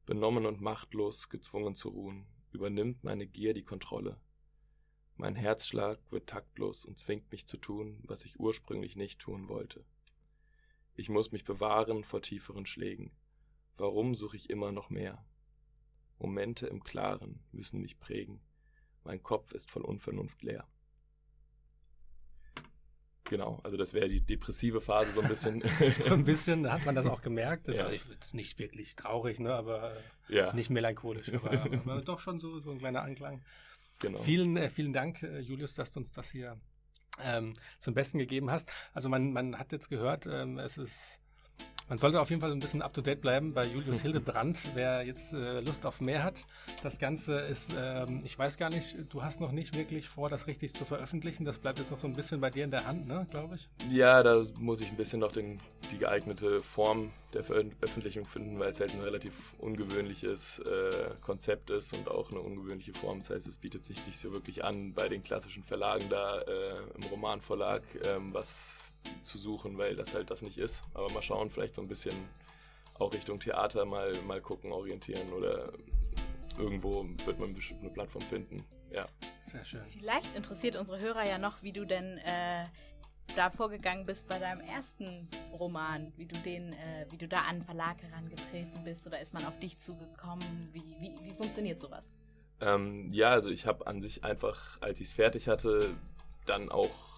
Benommen 0.07 0.47
und 0.47 0.61
machtlos, 0.61 1.29
gezwungen 1.29 1.75
zu 1.75 1.89
ruhen, 1.89 2.27
übernimmt 2.53 3.03
meine 3.03 3.27
Gier 3.27 3.53
die 3.53 3.65
Kontrolle. 3.65 4.21
Mein 5.17 5.35
Herzschlag 5.35 5.99
wird 6.11 6.29
taktlos 6.29 6.85
und 6.85 6.99
zwingt 6.99 7.31
mich 7.33 7.47
zu 7.47 7.57
tun, 7.57 8.01
was 8.05 8.25
ich 8.25 8.39
ursprünglich 8.39 8.97
nicht 8.97 9.19
tun 9.19 9.49
wollte. 9.49 9.85
Ich 10.95 11.09
muss 11.09 11.33
mich 11.33 11.45
bewahren 11.45 12.05
vor 12.05 12.23
tieferen 12.23 12.67
Schlägen. 12.67 13.13
Warum 13.77 14.15
suche 14.15 14.37
ich 14.37 14.51
immer 14.51 14.73
noch 14.73 14.91
mehr? 14.91 15.25
Momente 16.19 16.67
im 16.67 16.85
Klaren 16.85 17.41
müssen 17.51 17.81
mich 17.81 17.99
prägen. 17.99 18.41
Mein 19.05 19.23
Kopf 19.23 19.53
ist 19.53 19.71
voll 19.71 19.83
Unvernunft 19.83 20.43
leer. 20.43 20.69
Genau, 23.25 23.61
also 23.63 23.79
das 23.79 23.95
wäre 23.95 24.11
die 24.11 24.21
depressive 24.21 24.81
Phase 24.81 25.13
so 25.13 25.23
ein 25.23 25.29
bisschen. 25.29 25.63
so 25.99 26.13
ein 26.13 26.25
bisschen 26.25 26.71
hat 26.71 26.85
man 26.85 26.95
das 26.95 27.07
auch 27.07 27.23
gemerkt. 27.23 27.69
Ja. 27.69 27.85
Also 27.85 28.11
nicht 28.33 28.59
wirklich 28.59 28.95
traurig, 28.95 29.41
ne, 29.41 29.55
aber 29.55 29.97
ja. 30.29 30.53
nicht 30.53 30.69
melancholisch, 30.69 31.33
aber, 31.33 31.51
aber, 31.73 32.03
doch 32.03 32.21
schon 32.21 32.39
so, 32.39 32.61
so 32.61 32.71
ein 32.71 32.79
kleiner 32.79 33.03
Anklang. 33.03 33.43
Genau. 34.01 34.19
Vielen, 34.19 34.57
äh, 34.57 34.69
vielen 34.69 34.93
Dank, 34.93 35.23
äh, 35.23 35.39
Julius, 35.39 35.75
dass 35.75 35.93
du 35.93 36.01
uns 36.01 36.13
das 36.13 36.31
hier 36.31 36.61
ähm, 37.23 37.55
zum 37.79 37.95
Besten 37.95 38.19
gegeben 38.19 38.51
hast. 38.51 38.71
Also 38.93 39.09
man, 39.09 39.33
man 39.33 39.59
hat 39.59 39.73
jetzt 39.73 39.89
gehört, 39.89 40.27
ähm, 40.27 40.59
es 40.59 40.79
ist 40.79 41.22
man 41.93 41.99
sollte 41.99 42.23
auf 42.23 42.31
jeden 42.31 42.41
Fall 42.41 42.53
ein 42.53 42.59
bisschen 42.59 42.81
up 42.81 42.95
to 42.95 43.03
date 43.03 43.21
bleiben 43.21 43.53
bei 43.53 43.67
Julius 43.67 44.01
Hildebrand, 44.01 44.59
wer 44.75 45.05
jetzt 45.05 45.35
äh, 45.35 45.61
Lust 45.61 45.85
auf 45.85 46.01
mehr 46.01 46.23
hat. 46.23 46.47
Das 46.83 46.99
Ganze 46.99 47.35
ist, 47.41 47.71
ähm, 47.79 48.23
ich 48.25 48.39
weiß 48.39 48.57
gar 48.57 48.71
nicht, 48.71 49.13
du 49.13 49.23
hast 49.23 49.43
noch 49.43 49.53
nicht 49.53 49.77
wirklich 49.77 50.09
vor, 50.09 50.31
das 50.31 50.47
richtig 50.47 50.73
zu 50.73 50.87
veröffentlichen. 50.87 51.45
Das 51.45 51.59
bleibt 51.59 51.81
jetzt 51.81 51.91
noch 51.91 51.99
so 51.99 52.07
ein 52.07 52.15
bisschen 52.15 52.41
bei 52.41 52.49
dir 52.49 52.65
in 52.65 52.71
der 52.71 52.87
Hand, 52.87 53.07
ne, 53.09 53.27
glaube 53.29 53.57
ich? 53.57 53.69
Ja, 53.91 54.23
da 54.23 54.43
muss 54.59 54.81
ich 54.81 54.89
ein 54.89 54.97
bisschen 54.97 55.21
noch 55.21 55.33
den, 55.33 55.61
die 55.91 55.99
geeignete 55.99 56.61
Form 56.61 57.11
der 57.35 57.45
Veröffentlichung 57.45 58.25
finden, 58.25 58.59
weil 58.59 58.71
es 58.71 58.81
halt 58.81 58.95
ein 58.95 59.03
relativ 59.03 59.35
ungewöhnliches 59.59 60.61
äh, 60.61 61.11
Konzept 61.21 61.69
ist 61.69 61.93
und 61.93 62.09
auch 62.09 62.31
eine 62.31 62.41
ungewöhnliche 62.41 62.95
Form. 62.95 63.19
Das 63.19 63.29
heißt, 63.29 63.47
es 63.47 63.59
bietet 63.59 63.85
sich 63.85 64.07
nicht 64.07 64.19
so 64.19 64.33
wirklich 64.33 64.65
an, 64.65 64.95
bei 64.95 65.11
den 65.11 65.23
klassischen 65.23 65.63
Verlagen 65.63 66.09
da 66.09 66.41
äh, 66.41 66.77
im 66.95 67.03
Romanverlag 67.11 67.83
ähm, 68.07 68.33
was 68.33 68.81
zu 69.23 69.39
suchen, 69.39 69.79
weil 69.79 69.97
das 69.97 70.15
halt 70.15 70.31
das 70.31 70.43
nicht 70.43 70.59
ist. 70.59 70.85
Aber 70.95 71.11
mal 71.13 71.23
schauen, 71.23 71.51
vielleicht 71.51 71.75
so 71.75 71.83
ein 71.83 71.89
bisschen 71.89 72.15
auch 72.99 73.13
Richtung 73.13 73.41
Theater 73.41 73.85
mal, 73.85 74.13
mal 74.27 74.41
gucken, 74.41 74.73
orientieren 74.73 75.33
oder 75.33 75.73
irgendwo 76.59 77.07
wird 77.25 77.39
man 77.39 77.55
bestimmt 77.55 77.81
eine 77.81 77.91
Plattform 77.91 78.23
finden. 78.23 78.65
Ja. 78.91 79.09
Sehr 79.45 79.65
schön. 79.65 79.85
Vielleicht 79.87 80.35
interessiert 80.35 80.77
unsere 80.77 81.01
Hörer 81.01 81.27
ja 81.27 81.39
noch, 81.39 81.63
wie 81.63 81.73
du 81.73 81.85
denn 81.85 82.19
äh, 82.19 82.67
da 83.37 83.51
vorgegangen 83.51 84.05
bist 84.05 84.29
bei 84.29 84.39
deinem 84.39 84.61
ersten 84.61 85.29
Roman, 85.53 86.13
wie 86.17 86.27
du 86.27 86.37
den, 86.39 86.73
äh, 86.73 87.07
wie 87.11 87.17
du 87.17 87.27
da 87.27 87.43
an 87.43 87.57
den 87.57 87.63
Verlag 87.63 88.03
herangetreten 88.03 88.85
bist 88.85 89.07
oder 89.07 89.21
ist 89.21 89.33
man 89.33 89.45
auf 89.47 89.59
dich 89.59 89.79
zugekommen? 89.79 90.71
Wie, 90.73 90.85
wie, 91.01 91.15
wie 91.23 91.35
funktioniert 91.35 91.81
sowas? 91.81 92.05
Ähm, 92.61 93.11
ja, 93.13 93.31
also 93.31 93.49
ich 93.49 93.67
habe 93.67 93.87
an 93.87 94.01
sich 94.01 94.25
einfach, 94.25 94.81
als 94.81 95.01
ich 95.01 95.09
es 95.09 95.13
fertig 95.13 95.49
hatte, 95.49 95.95
dann 96.47 96.71
auch 96.71 97.12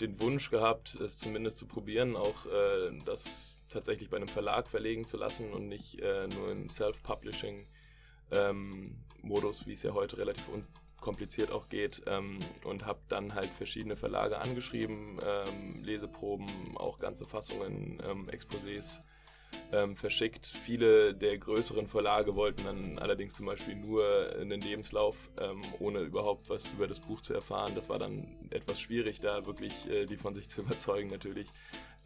den 0.00 0.20
Wunsch 0.20 0.50
gehabt, 0.50 0.94
es 0.96 1.18
zumindest 1.18 1.58
zu 1.58 1.66
probieren, 1.66 2.16
auch 2.16 2.46
äh, 2.46 2.98
das 3.04 3.50
tatsächlich 3.68 4.10
bei 4.10 4.16
einem 4.16 4.28
Verlag 4.28 4.68
verlegen 4.68 5.04
zu 5.04 5.16
lassen 5.16 5.52
und 5.52 5.68
nicht 5.68 6.00
äh, 6.00 6.28
nur 6.28 6.52
in 6.52 6.70
Self-Publishing-Modus, 6.70 8.30
ähm, 8.32 9.66
wie 9.66 9.72
es 9.72 9.82
ja 9.82 9.92
heute 9.92 10.18
relativ 10.18 10.48
unkompliziert 10.48 11.50
auch 11.50 11.68
geht. 11.68 12.02
Ähm, 12.06 12.38
und 12.64 12.86
habe 12.86 13.00
dann 13.08 13.34
halt 13.34 13.50
verschiedene 13.50 13.96
Verlage 13.96 14.38
angeschrieben, 14.38 15.18
ähm, 15.24 15.84
Leseproben, 15.84 16.76
auch 16.76 16.98
ganze 16.98 17.26
Fassungen, 17.26 17.98
ähm, 18.04 18.26
Exposés 18.26 19.00
ähm, 19.72 19.96
verschickt. 19.96 20.46
Viele 20.46 21.14
der 21.14 21.38
größeren 21.38 21.88
Verlage 21.88 22.34
wollten 22.34 22.64
dann 22.64 22.98
allerdings 22.98 23.34
zum 23.34 23.46
Beispiel 23.46 23.76
nur 23.76 24.34
einen 24.38 24.60
Lebenslauf, 24.60 25.30
ähm, 25.38 25.60
ohne 25.78 26.00
überhaupt 26.00 26.48
was 26.48 26.72
über 26.72 26.86
das 26.86 27.00
Buch 27.00 27.20
zu 27.20 27.34
erfahren. 27.34 27.72
Das 27.74 27.88
war 27.88 27.98
dann 27.98 28.26
etwas 28.50 28.80
schwierig, 28.80 29.20
da 29.20 29.46
wirklich 29.46 29.88
äh, 29.90 30.06
die 30.06 30.16
von 30.16 30.34
sich 30.34 30.48
zu 30.48 30.62
überzeugen 30.62 31.10
natürlich. 31.10 31.48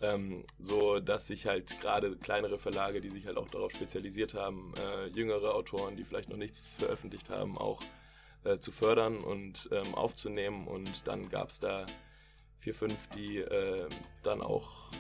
Ähm, 0.01 0.43
so 0.59 0.99
dass 0.99 1.29
sich 1.29 1.47
halt 1.47 1.81
gerade 1.81 2.17
kleinere 2.17 2.59
Verlage, 2.59 3.01
die 3.01 3.11
sich 3.11 3.27
halt 3.27 3.37
auch 3.37 3.49
darauf 3.49 3.71
spezialisiert 3.71 4.35
haben, 4.35 4.75
äh, 4.85 5.07
jüngere 5.09 5.55
Autoren, 5.55 5.97
die 5.97 6.03
vielleicht 6.03 6.29
noch 6.29 6.37
nichts 6.37 6.75
veröffentlicht 6.75 7.31
haben, 7.31 7.57
auch 7.57 7.81
äh, 8.43 8.59
zu 8.59 8.73
fördern 8.73 9.19
und 9.19 9.69
ähm, 9.71 9.95
aufzunehmen. 9.95 10.67
Und 10.67 11.07
dann 11.07 11.29
gab 11.29 11.51
es 11.51 11.61
da 11.61 11.87
vier, 12.59 12.75
fünf, 12.75 13.09
die 13.09 13.39
äh, 13.39 13.89
dann 14.25 14.41
auch 14.41 14.91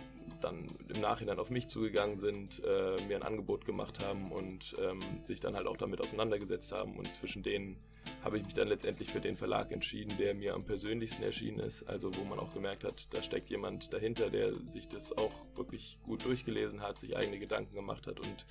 dann 0.40 0.66
im 0.92 1.00
Nachhinein 1.00 1.38
auf 1.38 1.50
mich 1.50 1.68
zugegangen 1.68 2.16
sind, 2.16 2.62
äh, 2.64 2.96
mir 3.08 3.16
ein 3.16 3.22
Angebot 3.22 3.64
gemacht 3.64 4.04
haben 4.04 4.32
und 4.32 4.74
ähm, 4.80 5.00
sich 5.22 5.40
dann 5.40 5.54
halt 5.54 5.66
auch 5.66 5.76
damit 5.76 6.00
auseinandergesetzt 6.00 6.72
haben. 6.72 6.96
Und 6.96 7.12
zwischen 7.14 7.42
denen 7.42 7.76
habe 8.24 8.38
ich 8.38 8.44
mich 8.44 8.54
dann 8.54 8.68
letztendlich 8.68 9.10
für 9.10 9.20
den 9.20 9.34
Verlag 9.34 9.72
entschieden, 9.72 10.16
der 10.18 10.34
mir 10.34 10.54
am 10.54 10.64
persönlichsten 10.64 11.22
erschienen 11.22 11.60
ist. 11.60 11.84
Also 11.84 12.10
wo 12.16 12.24
man 12.24 12.38
auch 12.38 12.52
gemerkt 12.54 12.84
hat, 12.84 13.12
da 13.14 13.22
steckt 13.22 13.48
jemand 13.50 13.92
dahinter, 13.92 14.30
der 14.30 14.52
sich 14.66 14.88
das 14.88 15.16
auch 15.16 15.32
wirklich 15.54 15.98
gut 16.04 16.24
durchgelesen 16.24 16.82
hat, 16.82 16.98
sich 16.98 17.16
eigene 17.16 17.38
Gedanken 17.38 17.74
gemacht 17.74 18.06
hat 18.06 18.20
und 18.20 18.46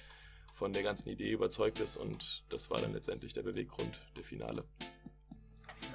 von 0.53 0.73
der 0.73 0.83
ganzen 0.83 1.09
Idee 1.09 1.31
überzeugt 1.31 1.79
ist. 1.79 1.97
Und 1.97 2.43
das 2.49 2.69
war 2.69 2.79
dann 2.79 2.93
letztendlich 2.93 3.33
der 3.33 3.43
Beweggrund, 3.43 3.99
der 4.15 4.23
Finale. 4.23 4.63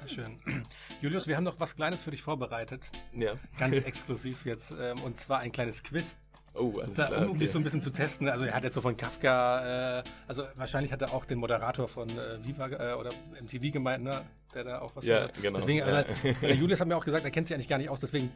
Sehr 0.05 0.07
schön. 0.07 0.37
Julius, 1.01 1.27
wir 1.27 1.35
haben 1.35 1.43
noch 1.43 1.59
was 1.59 1.75
Kleines 1.75 2.03
für 2.03 2.11
dich 2.11 2.21
vorbereitet. 2.21 2.81
Ja. 3.13 3.33
Ganz 3.57 3.75
exklusiv 3.85 4.45
jetzt. 4.45 4.71
Ähm, 4.71 4.99
und 5.01 5.19
zwar 5.19 5.39
ein 5.39 5.51
kleines 5.51 5.83
Quiz. 5.83 6.15
Oh, 6.53 6.79
alles 6.79 6.95
da, 6.95 7.07
klar. 7.07 7.19
Um, 7.19 7.25
um 7.25 7.29
okay. 7.31 7.39
dich 7.39 7.51
so 7.51 7.59
ein 7.59 7.63
bisschen 7.63 7.81
zu 7.81 7.91
testen. 7.91 8.27
Also 8.29 8.45
er 8.45 8.53
hat 8.53 8.63
jetzt 8.63 8.73
so 8.73 8.81
von 8.81 8.97
Kafka, 8.97 9.99
äh, 9.99 10.03
also 10.27 10.43
wahrscheinlich 10.55 10.91
hat 10.91 11.01
er 11.01 11.13
auch 11.13 11.25
den 11.25 11.37
Moderator 11.39 11.87
von 11.87 12.09
äh, 12.09 12.43
Viva 12.43 12.67
äh, 12.67 12.93
oder 12.93 13.11
MTV 13.41 13.71
gemeint, 13.71 14.03
ne? 14.03 14.23
der 14.53 14.63
da 14.63 14.79
auch 14.79 14.95
was 14.95 15.05
Ja, 15.05 15.23
hat. 15.23 15.41
genau. 15.41 15.59
Deswegen, 15.59 15.79
ja. 15.79 16.01
Äh, 16.01 16.53
Julius 16.53 16.79
hat 16.79 16.87
mir 16.87 16.97
auch 16.97 17.05
gesagt, 17.05 17.25
er 17.25 17.31
kennt 17.31 17.47
sich 17.47 17.53
eigentlich 17.53 17.67
gar 17.67 17.77
nicht 17.77 17.89
aus, 17.89 17.99
deswegen 17.99 18.31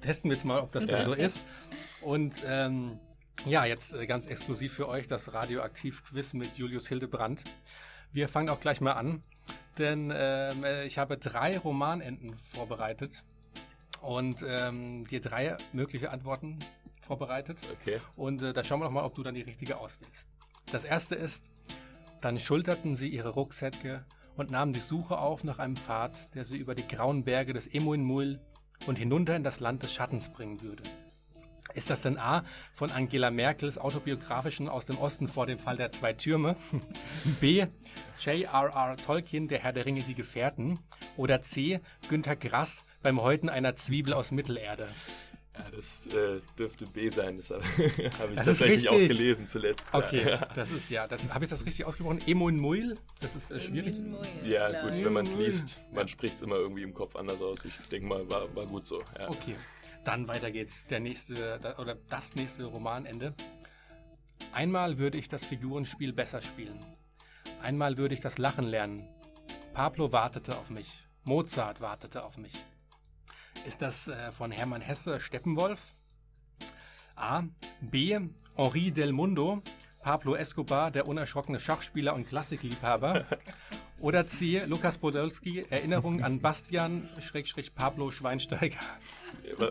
testen 0.00 0.30
wir 0.30 0.36
jetzt 0.36 0.44
mal, 0.44 0.60
ob 0.60 0.72
das 0.72 0.86
ja. 0.86 0.92
dann 0.92 1.02
so 1.02 1.12
ist. 1.12 1.44
Und 2.00 2.34
ähm, 2.46 2.98
ja, 3.46 3.64
jetzt 3.64 3.94
äh, 3.94 4.06
ganz 4.06 4.26
exklusiv 4.26 4.72
für 4.74 4.88
euch 4.88 5.06
das 5.06 5.32
Radioaktiv-Quiz 5.32 6.32
mit 6.34 6.56
Julius 6.56 6.88
Hildebrand. 6.88 7.44
Wir 8.12 8.28
fangen 8.28 8.48
auch 8.48 8.60
gleich 8.60 8.80
mal 8.80 8.92
an, 8.92 9.22
denn 9.78 10.12
ähm, 10.14 10.64
äh, 10.64 10.84
ich 10.84 10.98
habe 10.98 11.16
drei 11.16 11.56
Romanenden 11.58 12.36
vorbereitet 12.38 13.22
und 14.00 14.44
ähm, 14.46 15.06
dir 15.06 15.20
drei 15.20 15.56
mögliche 15.72 16.10
Antworten 16.10 16.58
vorbereitet. 17.00 17.58
Okay. 17.80 18.00
Und 18.16 18.42
äh, 18.42 18.52
da 18.52 18.64
schauen 18.64 18.80
wir 18.80 18.86
doch 18.86 18.92
mal, 18.92 19.04
ob 19.04 19.14
du 19.14 19.22
dann 19.22 19.34
die 19.34 19.42
richtige 19.42 19.78
auswählst. 19.78 20.28
Das 20.72 20.84
erste 20.84 21.14
ist, 21.14 21.44
dann 22.20 22.38
schulterten 22.38 22.96
sie 22.96 23.08
ihre 23.08 23.30
Rucksäcke 23.30 24.04
und 24.36 24.50
nahmen 24.50 24.72
die 24.72 24.80
Suche 24.80 25.18
auf 25.18 25.44
nach 25.44 25.58
einem 25.58 25.76
Pfad, 25.76 26.34
der 26.34 26.44
sie 26.44 26.56
über 26.56 26.74
die 26.74 26.86
grauen 26.86 27.24
Berge 27.24 27.52
des 27.52 27.66
Emuin-Mul 27.66 28.40
und 28.86 28.98
hinunter 28.98 29.36
in 29.36 29.44
das 29.44 29.60
Land 29.60 29.82
des 29.82 29.94
Schattens 29.94 30.30
bringen 30.30 30.62
würde. 30.62 30.82
Ist 31.74 31.90
das 31.90 32.02
denn 32.02 32.18
A 32.18 32.44
von 32.72 32.90
Angela 32.90 33.30
Merkels 33.30 33.78
autobiografischen 33.78 34.68
Aus 34.68 34.86
dem 34.86 34.98
Osten 34.98 35.28
vor 35.28 35.46
dem 35.46 35.58
Fall 35.58 35.76
der 35.76 35.92
zwei 35.92 36.12
Türme? 36.12 36.56
B. 37.40 37.66
J.R.R. 38.20 38.96
Tolkien, 38.96 39.48
Der 39.48 39.60
Herr 39.60 39.72
der 39.72 39.86
Ringe, 39.86 40.02
die 40.02 40.14
Gefährten? 40.14 40.78
Oder 41.16 41.42
C. 41.42 41.80
Günter 42.08 42.36
Grass 42.36 42.84
beim 43.02 43.20
Häuten 43.20 43.48
einer 43.48 43.76
Zwiebel 43.76 44.12
aus 44.14 44.30
Mittelerde? 44.30 44.88
Ja, 45.56 45.64
das 45.76 46.06
äh, 46.06 46.40
dürfte 46.58 46.86
B 46.86 47.08
sein. 47.08 47.36
Das 47.36 47.50
habe 47.50 47.62
hab 48.18 48.30
ich 48.30 48.36
Das 48.36 48.46
tatsächlich 48.46 48.88
auch 48.88 48.96
gelesen 48.96 49.46
zuletzt. 49.46 49.92
Okay, 49.92 50.30
Ja, 50.30 50.46
das 50.54 50.70
ist 50.70 50.88
ja, 50.90 51.06
das 51.08 51.28
habe 51.28 51.44
ich 51.44 51.50
das 51.50 51.66
richtig 51.66 51.84
ausgesprochen? 51.84 52.20
Emuin 52.26 52.56
Muil? 52.56 52.96
Das 53.20 53.34
ist 53.34 53.50
äh, 53.50 53.60
schwierig. 53.60 53.96
ja 54.44 54.68
glaub 54.70 54.82
gut, 54.92 55.04
wenn 55.04 55.12
man 55.12 55.26
es 55.26 55.34
liest, 55.34 55.80
man 55.92 56.08
spricht 56.08 56.36
es 56.36 56.42
immer 56.42 56.56
irgendwie 56.56 56.82
im 56.82 56.94
Kopf 56.94 57.16
anders 57.16 57.42
aus. 57.42 57.64
Ich 57.64 57.74
denke 57.90 58.06
mal, 58.08 58.30
war, 58.30 58.54
war 58.54 58.66
gut 58.66 58.86
so. 58.86 59.02
Ja. 59.18 59.28
Okay, 59.28 59.56
dann 60.04 60.28
weiter 60.28 60.50
geht's. 60.50 60.84
Der 60.84 61.00
nächste 61.00 61.76
oder 61.78 61.94
das 62.08 62.34
nächste 62.34 62.64
Romanende. 62.64 63.34
Einmal 64.52 64.98
würde 64.98 65.18
ich 65.18 65.28
das 65.28 65.44
Figurenspiel 65.44 66.12
besser 66.12 66.42
spielen. 66.42 66.84
Einmal 67.62 67.96
würde 67.96 68.14
ich 68.14 68.20
das 68.20 68.38
Lachen 68.38 68.64
lernen. 68.64 69.08
Pablo 69.72 70.12
wartete 70.12 70.56
auf 70.56 70.70
mich. 70.70 70.92
Mozart 71.24 71.80
wartete 71.80 72.24
auf 72.24 72.38
mich. 72.38 72.54
Ist 73.66 73.82
das 73.82 74.08
äh, 74.08 74.32
von 74.32 74.50
Hermann 74.50 74.80
Hesse 74.80 75.20
Steppenwolf? 75.20 75.80
A. 77.14 77.42
B. 77.80 78.18
Henri 78.56 78.90
del 78.90 79.12
Mundo. 79.12 79.62
Pablo 80.02 80.34
Escobar, 80.34 80.90
der 80.90 81.06
unerschrockene 81.06 81.60
Schachspieler 81.60 82.14
und 82.14 82.26
Klassikliebhaber. 82.26 83.26
Oder 84.00 84.26
C. 84.26 84.62
Lukas 84.66 84.96
Podolski, 84.96 85.66
Erinnerung 85.68 86.22
an 86.22 86.40
Bastian 86.40 87.06
Schrägstrich 87.20 87.74
Pablo 87.74 88.10
Schweinsteiger. 88.10 88.78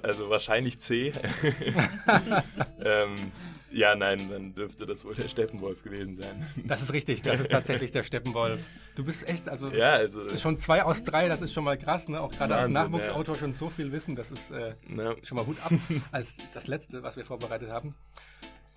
Also 0.04 0.30
wahrscheinlich 0.30 0.80
C. 0.80 1.12
ähm, 2.84 3.16
ja, 3.72 3.96
nein, 3.96 4.30
dann 4.30 4.54
dürfte 4.54 4.86
das 4.86 5.04
wohl 5.04 5.16
der 5.16 5.28
Steppenwolf 5.28 5.84
gewesen 5.84 6.16
sein. 6.16 6.46
Das 6.66 6.84
ist 6.84 6.94
richtig, 6.94 7.24
das 7.24 7.40
ist 7.40 7.52
tatsächlich 7.52 7.90
der 7.90 8.04
Steppenwolf. 8.04 8.60
Du 8.96 9.04
bist 9.04 9.28
echt, 9.28 9.50
also 9.50 9.70
Ja, 9.70 9.94
also. 9.94 10.24
das 10.24 10.34
ist 10.34 10.42
schon 10.42 10.60
zwei 10.60 10.84
aus 10.84 11.04
drei, 11.04 11.28
das 11.28 11.42
ist 11.42 11.54
schon 11.54 11.64
mal 11.64 11.78
krass, 11.78 12.08
ne? 12.08 12.22
Auch 12.22 12.32
gerade 12.32 12.56
als 12.56 12.70
Nachwuchsautor 12.70 13.36
schon 13.36 13.54
so 13.54 13.70
viel 13.70 13.92
Wissen, 13.92 14.16
das 14.16 14.32
ist 14.32 14.52
äh, 14.52 14.76
Na, 14.88 15.16
schon 15.24 15.38
mal 15.38 15.46
Hut 15.46 15.58
ab. 15.64 15.72
Als 16.12 16.38
das 16.54 16.68
letzte, 16.68 17.02
was 17.02 17.18
wir 17.18 17.26
vorbereitet 17.26 17.70
haben, 17.70 17.96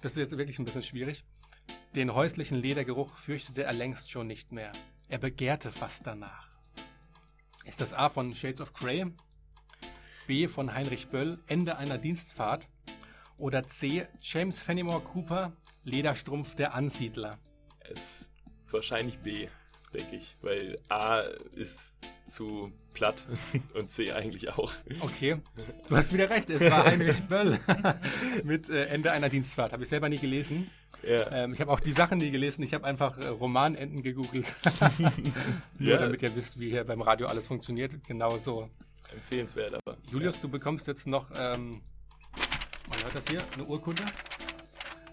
das 0.02 0.12
ist 0.12 0.18
jetzt 0.18 0.38
wirklich 0.38 0.58
ein 0.58 0.64
bisschen 0.64 0.82
schwierig. 0.82 1.24
Den 1.94 2.14
häuslichen 2.14 2.56
Ledergeruch 2.56 3.16
fürchtete 3.18 3.64
er 3.64 3.72
längst 3.72 4.10
schon 4.10 4.26
nicht 4.26 4.50
mehr. 4.50 4.72
Er 5.12 5.18
begehrte 5.18 5.70
fast 5.70 6.06
danach. 6.06 6.48
Ist 7.66 7.82
das 7.82 7.92
A 7.92 8.08
von 8.08 8.34
Shades 8.34 8.62
of 8.62 8.72
Grey? 8.72 9.04
B 10.26 10.48
von 10.48 10.72
Heinrich 10.72 11.08
Böll, 11.08 11.38
Ende 11.48 11.76
einer 11.76 11.98
Dienstfahrt? 11.98 12.66
Oder 13.36 13.66
C, 13.66 14.08
James 14.22 14.62
Fenimore 14.62 15.02
Cooper, 15.02 15.52
Lederstrumpf 15.84 16.54
der 16.54 16.72
Ansiedler? 16.72 17.38
es 17.80 18.30
wahrscheinlich 18.70 19.18
B, 19.18 19.48
denke 19.92 20.16
ich. 20.16 20.34
Weil 20.40 20.78
A 20.88 21.20
ist 21.56 21.84
zu 22.26 22.72
platt 22.94 23.26
und 23.74 23.90
C 23.90 24.12
eigentlich 24.12 24.48
auch. 24.50 24.72
Okay, 25.00 25.36
du 25.88 25.96
hast 25.96 26.12
wieder 26.12 26.30
recht, 26.30 26.48
es 26.50 26.60
war 26.62 26.84
Heinrich 26.84 27.20
Böll 27.28 27.58
mit 28.44 28.68
äh, 28.70 28.86
Ende 28.86 29.12
einer 29.12 29.28
Dienstfahrt. 29.28 29.72
Habe 29.72 29.82
ich 29.82 29.88
selber 29.88 30.08
nie 30.08 30.18
gelesen. 30.18 30.70
Ja, 31.02 31.30
Ähm, 31.32 31.52
ich 31.54 31.60
habe 31.60 31.70
auch 31.72 31.80
die 31.80 31.90
Sachen 31.92 32.18
nie 32.18 32.30
gelesen. 32.30 32.62
Ich 32.62 32.74
habe 32.74 32.84
einfach 32.84 33.18
äh, 33.18 33.26
Romanenden 33.26 34.02
gegoogelt. 34.02 34.52
Nur 35.78 35.90
Ja. 35.92 35.98
damit 35.98 36.22
ihr 36.22 36.34
wisst, 36.36 36.60
wie 36.60 36.70
hier 36.70 36.84
beim 36.84 37.02
Radio 37.02 37.26
alles 37.26 37.46
funktioniert. 37.48 37.92
Genau 38.06 38.38
so. 38.38 38.68
empfehlenswert, 39.12 39.74
aber. 39.74 39.96
Julius, 40.10 40.40
du 40.40 40.48
bekommst 40.48 40.86
jetzt 40.86 41.06
noch, 41.08 41.30
ähm, 41.36 41.80
man 42.88 43.02
hört 43.02 43.14
das 43.14 43.24
hier, 43.28 43.42
eine 43.54 43.64
Urkunde, 43.64 44.04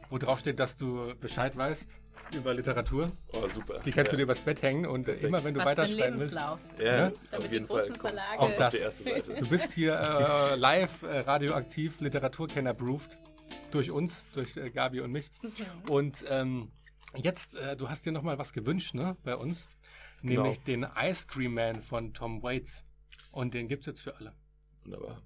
wo 0.10 0.18
drauf 0.18 0.40
steht, 0.40 0.60
dass 0.60 0.78
du 0.78 1.14
Bescheid 1.20 1.56
weißt 1.56 1.90
über 2.36 2.54
Literatur. 2.54 3.12
Oh, 3.34 3.48
super. 3.48 3.80
Die 3.80 3.92
kannst 3.92 4.08
ja. 4.10 4.12
du 4.12 4.18
dir 4.18 4.24
übers 4.24 4.40
Bett 4.42 4.62
hängen 4.62 4.86
und 4.86 5.06
Perfekt. 5.06 5.26
immer 5.26 5.44
wenn 5.44 5.54
du 5.54 5.60
Was 5.62 5.68
weiterschreiben 5.68 6.20
willst. 6.20 6.34
Lebenslauf. 6.34 6.60
Ja, 6.78 6.86
Ja? 6.98 7.08
auf 7.08 7.14
Damit 7.32 7.48
die 7.50 7.54
jeden 7.54 7.66
Fall. 7.68 7.78
großen 7.80 7.94
Kommt 7.98 8.10
Verlage- 8.12 8.40
Auch 8.40 8.50
auf 8.50 8.56
das. 8.58 8.74
die 8.74 8.80
erste 8.80 9.04
Seite. 9.04 9.34
Du 9.36 9.48
bist 9.50 9.74
hier 9.74 9.94
äh, 10.00 10.56
live 10.56 11.04
äh, 11.04 11.20
radioaktiv 11.20 12.02
Literaturkenner-proofed 12.02 13.18
durch 13.72 13.90
uns, 13.92 14.24
durch 14.34 14.58
äh, 14.58 14.70
Gabi 14.70 15.00
und 15.02 15.12
mich. 15.12 15.32
Und 15.90 16.24
ähm, 16.30 16.72
jetzt, 17.16 17.56
äh, 17.56 17.76
du 17.76 17.90
hast 17.90 18.06
dir 18.06 18.12
noch 18.12 18.22
mal 18.24 18.38
was 18.38 18.54
gewünscht, 18.54 18.94
ne, 18.94 19.16
bei 19.24 19.36
uns. 19.36 19.68
Genau. 20.22 20.44
Nämlich 20.44 20.62
den 20.64 20.86
Ice 21.02 21.26
Cream 21.28 21.54
Man 21.54 21.82
von 21.82 22.14
Tom 22.14 22.44
Waits. 22.44 22.84
Und 23.32 23.54
den 23.54 23.68
gibt's 23.68 23.86
jetzt 23.88 24.02
für 24.02 24.16
alle. 24.18 24.34
Wunderbar. 24.84 25.22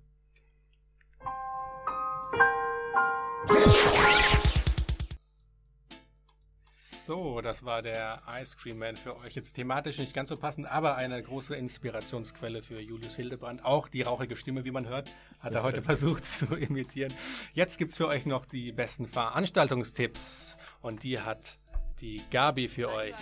So, 7.06 7.42
das 7.42 7.66
war 7.66 7.82
der 7.82 8.22
Ice 8.40 8.56
Cream 8.56 8.80
Man 8.80 8.96
für 8.96 9.18
euch. 9.18 9.36
Jetzt 9.36 9.56
thematisch 9.56 9.98
nicht 9.98 10.14
ganz 10.14 10.30
so 10.30 10.38
passend, 10.38 10.68
aber 10.68 10.96
eine 10.96 11.22
große 11.22 11.54
Inspirationsquelle 11.54 12.62
für 12.62 12.80
Julius 12.80 13.18
Hildebrand. 13.18 13.66
Auch 13.66 13.90
die 13.90 14.04
rauchige 14.04 14.38
Stimme, 14.38 14.64
wie 14.64 14.72
man 14.72 14.88
hört, 14.88 15.10
hat 15.42 15.54
er 15.54 15.64
heute 15.64 15.82
versucht 15.82 16.24
zu 16.24 16.56
imitieren. 16.56 17.14
Jetzt 17.54 17.78
gibt's 17.78 17.98
für 17.98 18.08
euch 18.08 18.26
noch 18.26 18.46
die 18.46 18.72
besten 18.72 19.06
Veranstaltungstipps. 19.06 20.58
Und 20.82 21.04
die 21.04 21.20
hat 21.20 21.58
die 22.00 22.22
Gabi 22.32 22.70
für 22.70 22.90
euch. 22.90 23.16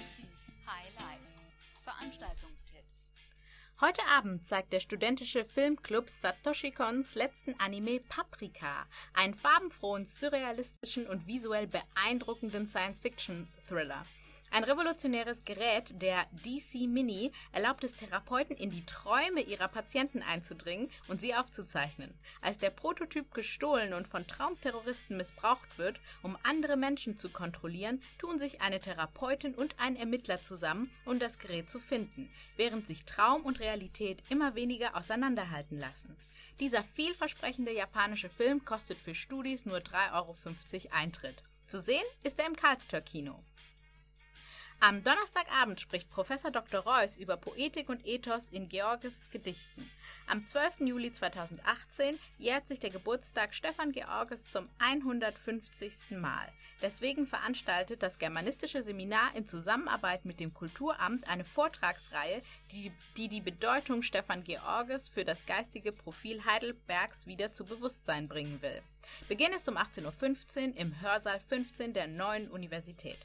Veranstaltungstipps. 1.83 3.15
Heute 3.81 4.05
Abend 4.05 4.45
zeigt 4.45 4.73
der 4.73 4.79
studentische 4.79 5.43
Filmclub 5.43 6.07
Satoshi 6.07 6.69
Kons 6.69 7.15
letzten 7.15 7.59
Anime 7.59 7.99
Paprika, 7.99 8.85
einen 9.15 9.33
farbenfrohen, 9.33 10.05
surrealistischen 10.05 11.07
und 11.07 11.25
visuell 11.25 11.65
beeindruckenden 11.65 12.67
Science-Fiction-Thriller. 13.71 14.05
Ein 14.53 14.65
revolutionäres 14.65 15.45
Gerät, 15.45 16.01
der 16.01 16.25
DC 16.43 16.85
Mini, 16.85 17.31
erlaubt 17.53 17.85
es 17.85 17.93
Therapeuten 17.93 18.53
in 18.57 18.69
die 18.69 18.85
Träume 18.85 19.39
ihrer 19.39 19.69
Patienten 19.69 20.21
einzudringen 20.21 20.89
und 21.07 21.21
sie 21.21 21.33
aufzuzeichnen. 21.33 22.13
Als 22.41 22.57
der 22.57 22.69
Prototyp 22.69 23.33
gestohlen 23.33 23.93
und 23.93 24.09
von 24.09 24.27
Traumterroristen 24.27 25.15
missbraucht 25.15 25.77
wird, 25.77 26.01
um 26.21 26.37
andere 26.43 26.75
Menschen 26.75 27.15
zu 27.15 27.29
kontrollieren, 27.29 28.01
tun 28.17 28.39
sich 28.39 28.59
eine 28.59 28.81
Therapeutin 28.81 29.55
und 29.55 29.79
ein 29.79 29.95
Ermittler 29.95 30.43
zusammen, 30.43 30.91
um 31.05 31.17
das 31.17 31.39
Gerät 31.39 31.69
zu 31.69 31.79
finden, 31.79 32.29
während 32.57 32.85
sich 32.85 33.05
Traum 33.05 33.43
und 33.43 33.61
Realität 33.61 34.21
immer 34.27 34.55
weniger 34.55 34.97
auseinanderhalten 34.97 35.77
lassen. 35.77 36.13
Dieser 36.59 36.83
vielversprechende 36.83 37.71
japanische 37.71 38.27
Film 38.27 38.65
kostet 38.65 38.97
für 38.97 39.15
Studis 39.15 39.65
nur 39.65 39.77
3,50 39.77 40.11
Euro 40.13 40.35
Eintritt. 40.93 41.41
Zu 41.67 41.79
sehen 41.79 42.03
ist 42.23 42.37
er 42.37 42.47
im 42.47 42.57
Karlstör 42.57 42.99
Kino. 42.99 43.41
Am 44.83 45.03
Donnerstagabend 45.03 45.79
spricht 45.79 46.09
Professor 46.09 46.49
Dr. 46.49 46.79
Reuss 46.79 47.15
über 47.15 47.37
Poetik 47.37 47.87
und 47.87 48.03
Ethos 48.03 48.49
in 48.49 48.67
Georges 48.67 49.29
Gedichten. 49.29 49.87
Am 50.25 50.47
12. 50.47 50.79
Juli 50.79 51.11
2018 51.11 52.17
jährt 52.39 52.65
sich 52.65 52.79
der 52.79 52.89
Geburtstag 52.89 53.53
Stefan 53.53 53.91
Georges 53.91 54.47
zum 54.47 54.67
150. 54.79 56.17
Mal. 56.17 56.51
Deswegen 56.81 57.27
veranstaltet 57.27 58.01
das 58.01 58.17
Germanistische 58.17 58.81
Seminar 58.81 59.35
in 59.35 59.45
Zusammenarbeit 59.45 60.25
mit 60.25 60.39
dem 60.39 60.51
Kulturamt 60.51 61.29
eine 61.29 61.43
Vortragsreihe, 61.43 62.41
die 62.71 62.91
die, 63.17 63.27
die 63.27 63.41
Bedeutung 63.41 64.01
Stefan 64.01 64.43
Georges 64.43 65.09
für 65.09 65.25
das 65.25 65.45
geistige 65.45 65.91
Profil 65.91 66.43
Heidelbergs 66.43 67.27
wieder 67.27 67.51
zu 67.51 67.65
Bewusstsein 67.65 68.27
bringen 68.27 68.59
will. 68.63 68.81
Beginn 69.27 69.53
ist 69.53 69.69
um 69.69 69.77
18.15 69.77 70.69
Uhr 70.71 70.77
im 70.77 71.01
Hörsaal 71.01 71.39
15 71.39 71.93
der 71.93 72.07
neuen 72.07 72.49
Universität. 72.49 73.19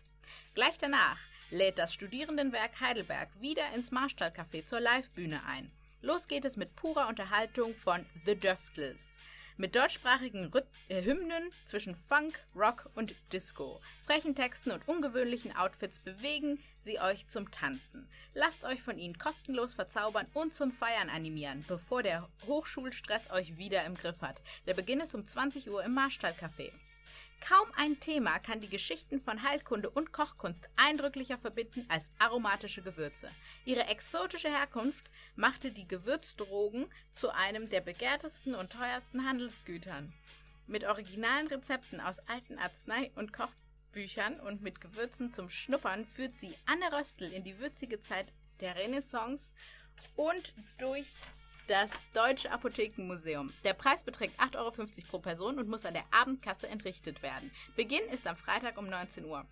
Gleich 0.55 0.77
danach 0.77 1.19
lädt 1.51 1.79
das 1.79 1.95
Studierendenwerk 1.95 2.81
Heidelberg 2.81 3.29
wieder 3.41 3.73
ins 3.75 3.93
Marstallcafé 3.93 4.65
zur 4.65 4.81
Livebühne 4.81 5.45
ein. 5.45 5.71
Los 6.03 6.29
geht 6.29 6.45
es 6.45 6.57
mit 6.57 6.77
purer 6.77 7.09
Unterhaltung 7.09 7.75
von 7.75 8.05
The 8.25 8.35
Döftels. 8.35 9.19
Mit 9.59 9.75
deutschsprachigen 9.75 10.53
Rhyth 10.53 10.67
äh, 10.89 11.03
Hymnen 11.03 11.51
zwischen 11.65 11.95
Funk, 11.95 12.39
Rock 12.55 12.91
und 12.95 13.15
Disco. 13.33 13.81
Frechen 14.05 14.35
Texten 14.35 14.71
und 14.71 14.87
ungewöhnlichen 14.87 15.57
Outfits 15.57 15.99
bewegen 15.99 16.63
sie 16.79 17.01
euch 17.01 17.27
zum 17.27 17.51
Tanzen. 17.51 18.07
Lasst 18.35 18.67
euch 18.67 18.83
von 18.83 18.99
ihnen 18.99 19.17
kostenlos 19.17 19.73
verzaubern 19.73 20.27
und 20.35 20.53
zum 20.53 20.71
Feiern 20.71 21.09
animieren, 21.09 21.65
bevor 21.69 22.03
der 22.03 22.29
Hochschulstress 22.47 23.31
euch 23.31 23.57
wieder 23.57 23.85
im 23.87 23.95
Griff 23.95 24.21
hat. 24.21 24.43
Der 24.67 24.75
Beginn 24.75 25.01
ist 25.01 25.15
um 25.15 25.27
20 25.27 25.71
Uhr 25.71 25.83
im 25.83 25.97
Marstallcafé. 25.97 26.71
Kaum 27.41 27.69
ein 27.77 28.01
Thema 28.01 28.39
kann 28.39 28.61
die 28.61 28.69
Geschichten 28.69 29.21
von 29.21 29.43
Heilkunde 29.43 29.91
und 29.91 30.13
Kochkunst 30.13 30.69
eindrücklicher 30.77 31.39
verbinden 31.39 31.85
als 31.89 32.11
aromatische 32.19 32.83
Gewürze. 32.83 33.31
Ihre 33.65 33.87
exotische 33.87 34.49
Herkunft 34.49 35.05
machte 35.37 35.71
die 35.71 35.87
Gewürzdrogen 35.87 36.87
zu 37.13 37.31
einem 37.31 37.69
der 37.69 37.83
begehrtesten 37.83 38.55
und 38.55 38.73
teuersten 38.73 39.29
Handelsgütern. 39.29 40.13
Mit 40.67 40.85
originalen 40.85 41.47
Rezepten 41.47 42.01
aus 42.01 42.19
alten 42.21 42.59
Arznei- 42.59 43.13
und 43.15 43.33
Kochbüchern 43.33 44.41
und 44.41 44.63
mit 44.63 44.81
Gewürzen 44.81 45.31
zum 45.31 45.49
Schnuppern 45.49 46.05
führt 46.05 46.35
sie 46.35 46.57
Anne 46.67 46.93
Röstl 46.93 47.33
in 47.33 47.45
die 47.45 47.59
würzige 47.61 48.01
Zeit 48.01 48.27
der 48.61 48.75
Renaissance 48.75 49.55
und 50.17 50.53
durch 50.79 51.07
das 51.67 51.91
Deutsche 52.13 52.51
Apothekenmuseum. 52.51 53.53
Der 53.65 53.75
Preis 53.75 54.05
beträgt 54.05 54.39
8,50 54.41 54.57
Euro 54.57 54.71
pro 55.11 55.19
Person 55.19 55.59
und 55.59 55.69
muss 55.69 55.85
an 55.85 55.95
der 55.95 56.05
Abendkasse 56.13 56.69
entrichtet 56.69 57.23
werden. 57.23 57.51
Beginn 57.75 58.05
ist 58.13 58.27
am 58.27 58.37
Freitag 58.37 58.79
um 58.79 58.89
19 58.89 59.25
Uhr. 59.25 59.45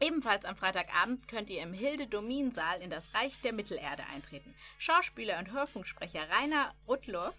Ebenfalls 0.00 0.44
am 0.44 0.56
Freitagabend 0.56 1.28
könnt 1.28 1.50
ihr 1.50 1.62
im 1.62 1.74
Hilde-Domin-Saal 1.74 2.80
in 2.80 2.90
das 2.90 3.14
Reich 3.14 3.40
der 3.40 3.52
Mittelerde 3.52 4.04
eintreten. 4.06 4.54
Schauspieler 4.78 5.38
und 5.38 5.52
Hörfunksprecher 5.52 6.28
Rainer 6.30 6.74
Rudloff 6.88 7.34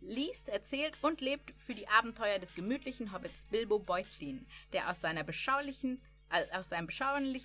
liest, 0.00 0.48
erzählt 0.48 0.94
und 1.02 1.20
lebt 1.20 1.52
für 1.58 1.74
die 1.74 1.88
Abenteuer 1.88 2.38
des 2.38 2.54
gemütlichen 2.54 3.12
Hobbits 3.12 3.46
Bilbo 3.46 3.78
Beutlin, 3.78 4.46
der 4.72 4.90
aus, 4.90 5.00
seiner 5.00 5.24
beschaulichen, 5.24 6.00
äh, 6.30 6.44
aus 6.56 6.70
seinem 6.70 6.86
beschaulich, 6.86 7.44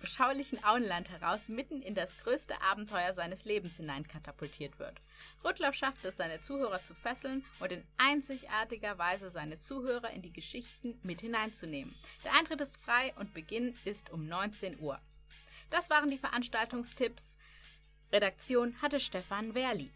beschaulichen 0.00 0.62
Auenland 0.64 1.10
heraus 1.10 1.48
mitten 1.48 1.82
in 1.82 1.94
das 1.94 2.18
größte 2.18 2.60
Abenteuer 2.62 3.12
seines 3.12 3.44
Lebens 3.44 3.76
hineinkatapultiert 3.76 4.78
wird. 4.78 5.00
Rudloff 5.44 5.74
schafft 5.74 6.04
es, 6.04 6.16
seine 6.16 6.40
Zuhörer 6.40 6.82
zu 6.82 6.94
fesseln 6.94 7.44
und 7.60 7.70
in 7.70 7.84
einzigartiger 7.98 8.98
Weise 8.98 9.30
seine 9.30 9.58
Zuhörer 9.58 10.10
in 10.10 10.22
die 10.22 10.32
Geschichten 10.32 10.98
mit 11.02 11.20
hineinzunehmen. 11.20 11.94
Der 12.24 12.34
Eintritt 12.34 12.60
ist 12.60 12.82
frei 12.82 13.14
und 13.16 13.34
Beginn 13.34 13.76
ist 13.84 14.10
um 14.10 14.26
19 14.26 14.80
Uhr. 14.80 14.98
Das 15.70 15.90
waren 15.90 16.10
die 16.10 16.18
Veranstaltungstipps. 16.18 17.36
Redaktion 18.12 18.74
hatte 18.82 18.98
Stefan 18.98 19.54
Werli. 19.54 19.90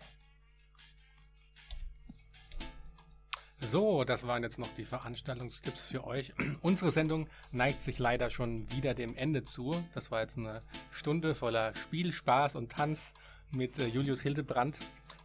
So, 3.66 4.04
das 4.04 4.26
waren 4.26 4.42
jetzt 4.42 4.58
noch 4.58 4.68
die 4.76 4.84
Veranstaltungstipps 4.84 5.86
für 5.88 6.04
euch. 6.04 6.32
Unsere 6.62 6.90
Sendung 6.90 7.28
neigt 7.50 7.80
sich 7.80 7.98
leider 7.98 8.28
schon 8.28 8.70
wieder 8.70 8.94
dem 8.94 9.16
Ende 9.16 9.42
zu. 9.42 9.74
Das 9.94 10.10
war 10.10 10.20
jetzt 10.20 10.36
eine 10.36 10.60
Stunde 10.92 11.34
voller 11.34 11.74
Spiel, 11.74 12.12
Spaß 12.12 12.56
und 12.56 12.72
Tanz 12.72 13.14
mit 13.50 13.78
äh, 13.78 13.86
Julius 13.86 14.20
Hildebrand, 14.20 14.80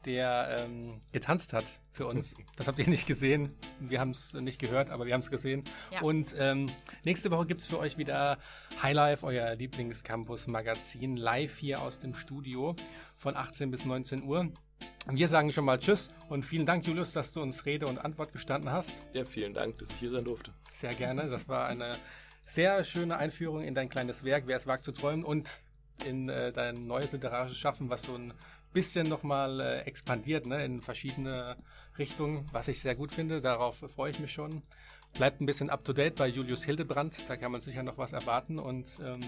der 0.05 0.57
ähm, 0.59 1.01
getanzt 1.11 1.51
hat 1.53 1.65
für 1.91 2.07
uns. 2.07 2.35
Das 2.55 2.67
habt 2.67 2.79
ihr 2.79 2.87
nicht 2.87 3.07
gesehen. 3.07 3.53
Wir 3.79 3.99
haben 3.99 4.11
es 4.11 4.33
nicht 4.33 4.59
gehört, 4.59 4.89
aber 4.89 5.05
wir 5.05 5.13
haben 5.13 5.21
es 5.21 5.31
gesehen. 5.31 5.63
Ja. 5.91 6.01
Und 6.01 6.35
ähm, 6.37 6.67
nächste 7.03 7.31
Woche 7.31 7.45
gibt 7.45 7.61
es 7.61 7.67
für 7.67 7.79
euch 7.79 7.97
wieder 7.97 8.37
Highlife, 8.81 9.25
euer 9.25 9.55
Lieblingscampus-Magazin, 9.55 11.17
live 11.17 11.57
hier 11.57 11.81
aus 11.81 11.99
dem 11.99 12.15
Studio 12.15 12.75
von 13.17 13.35
18 13.35 13.71
bis 13.71 13.85
19 13.85 14.23
Uhr. 14.23 14.51
Wir 15.11 15.27
sagen 15.27 15.51
schon 15.51 15.65
mal 15.65 15.79
Tschüss 15.79 16.11
und 16.29 16.45
vielen 16.45 16.65
Dank, 16.65 16.85
Julius, 16.85 17.13
dass 17.13 17.33
du 17.33 17.41
uns 17.41 17.65
Rede 17.65 17.87
und 17.87 17.97
Antwort 17.97 18.31
gestanden 18.31 18.71
hast. 18.71 18.93
Ja, 19.13 19.25
vielen 19.25 19.53
Dank, 19.53 19.79
dass 19.79 19.89
ich 19.89 19.95
hier 19.95 20.11
sein 20.11 20.23
durfte. 20.23 20.53
Sehr 20.71 20.93
gerne. 20.93 21.29
Das 21.29 21.47
war 21.47 21.65
eine 21.65 21.95
sehr 22.45 22.83
schöne 22.83 23.17
Einführung 23.17 23.63
in 23.63 23.73
dein 23.73 23.89
kleines 23.89 24.23
Werk, 24.23 24.43
Wer 24.45 24.57
es 24.57 24.67
wagt 24.67 24.85
zu 24.85 24.91
träumen 24.91 25.23
und 25.23 25.49
in 26.05 26.29
äh, 26.29 26.51
dein 26.51 26.87
neues 26.87 27.11
literarisches 27.11 27.57
Schaffen, 27.57 27.89
was 27.89 28.03
so 28.03 28.15
ein 28.15 28.33
bisschen 28.73 29.09
nochmal 29.09 29.59
äh, 29.59 29.79
expandiert 29.81 30.45
ne, 30.45 30.63
in 30.63 30.81
verschiedene 30.81 31.55
Richtungen, 31.97 32.47
was 32.51 32.67
ich 32.67 32.79
sehr 32.79 32.95
gut 32.95 33.11
finde. 33.11 33.41
Darauf 33.41 33.77
freue 33.95 34.11
ich 34.11 34.19
mich 34.19 34.31
schon. 34.31 34.61
Bleibt 35.13 35.41
ein 35.41 35.45
bisschen 35.45 35.69
up 35.69 35.83
to 35.83 35.93
date 35.93 36.15
bei 36.15 36.27
Julius 36.27 36.63
Hildebrand. 36.63 37.17
Da 37.27 37.35
kann 37.35 37.51
man 37.51 37.61
sicher 37.61 37.83
noch 37.83 37.97
was 37.97 38.13
erwarten. 38.13 38.59
Und 38.59 38.99
ähm, 39.03 39.21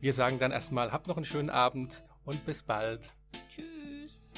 wir 0.00 0.12
sagen 0.12 0.38
dann 0.38 0.50
erstmal, 0.50 0.92
habt 0.92 1.06
noch 1.06 1.16
einen 1.16 1.24
schönen 1.24 1.50
Abend 1.50 2.02
und 2.24 2.44
bis 2.44 2.62
bald. 2.62 3.12
Tschüss. 3.48 4.32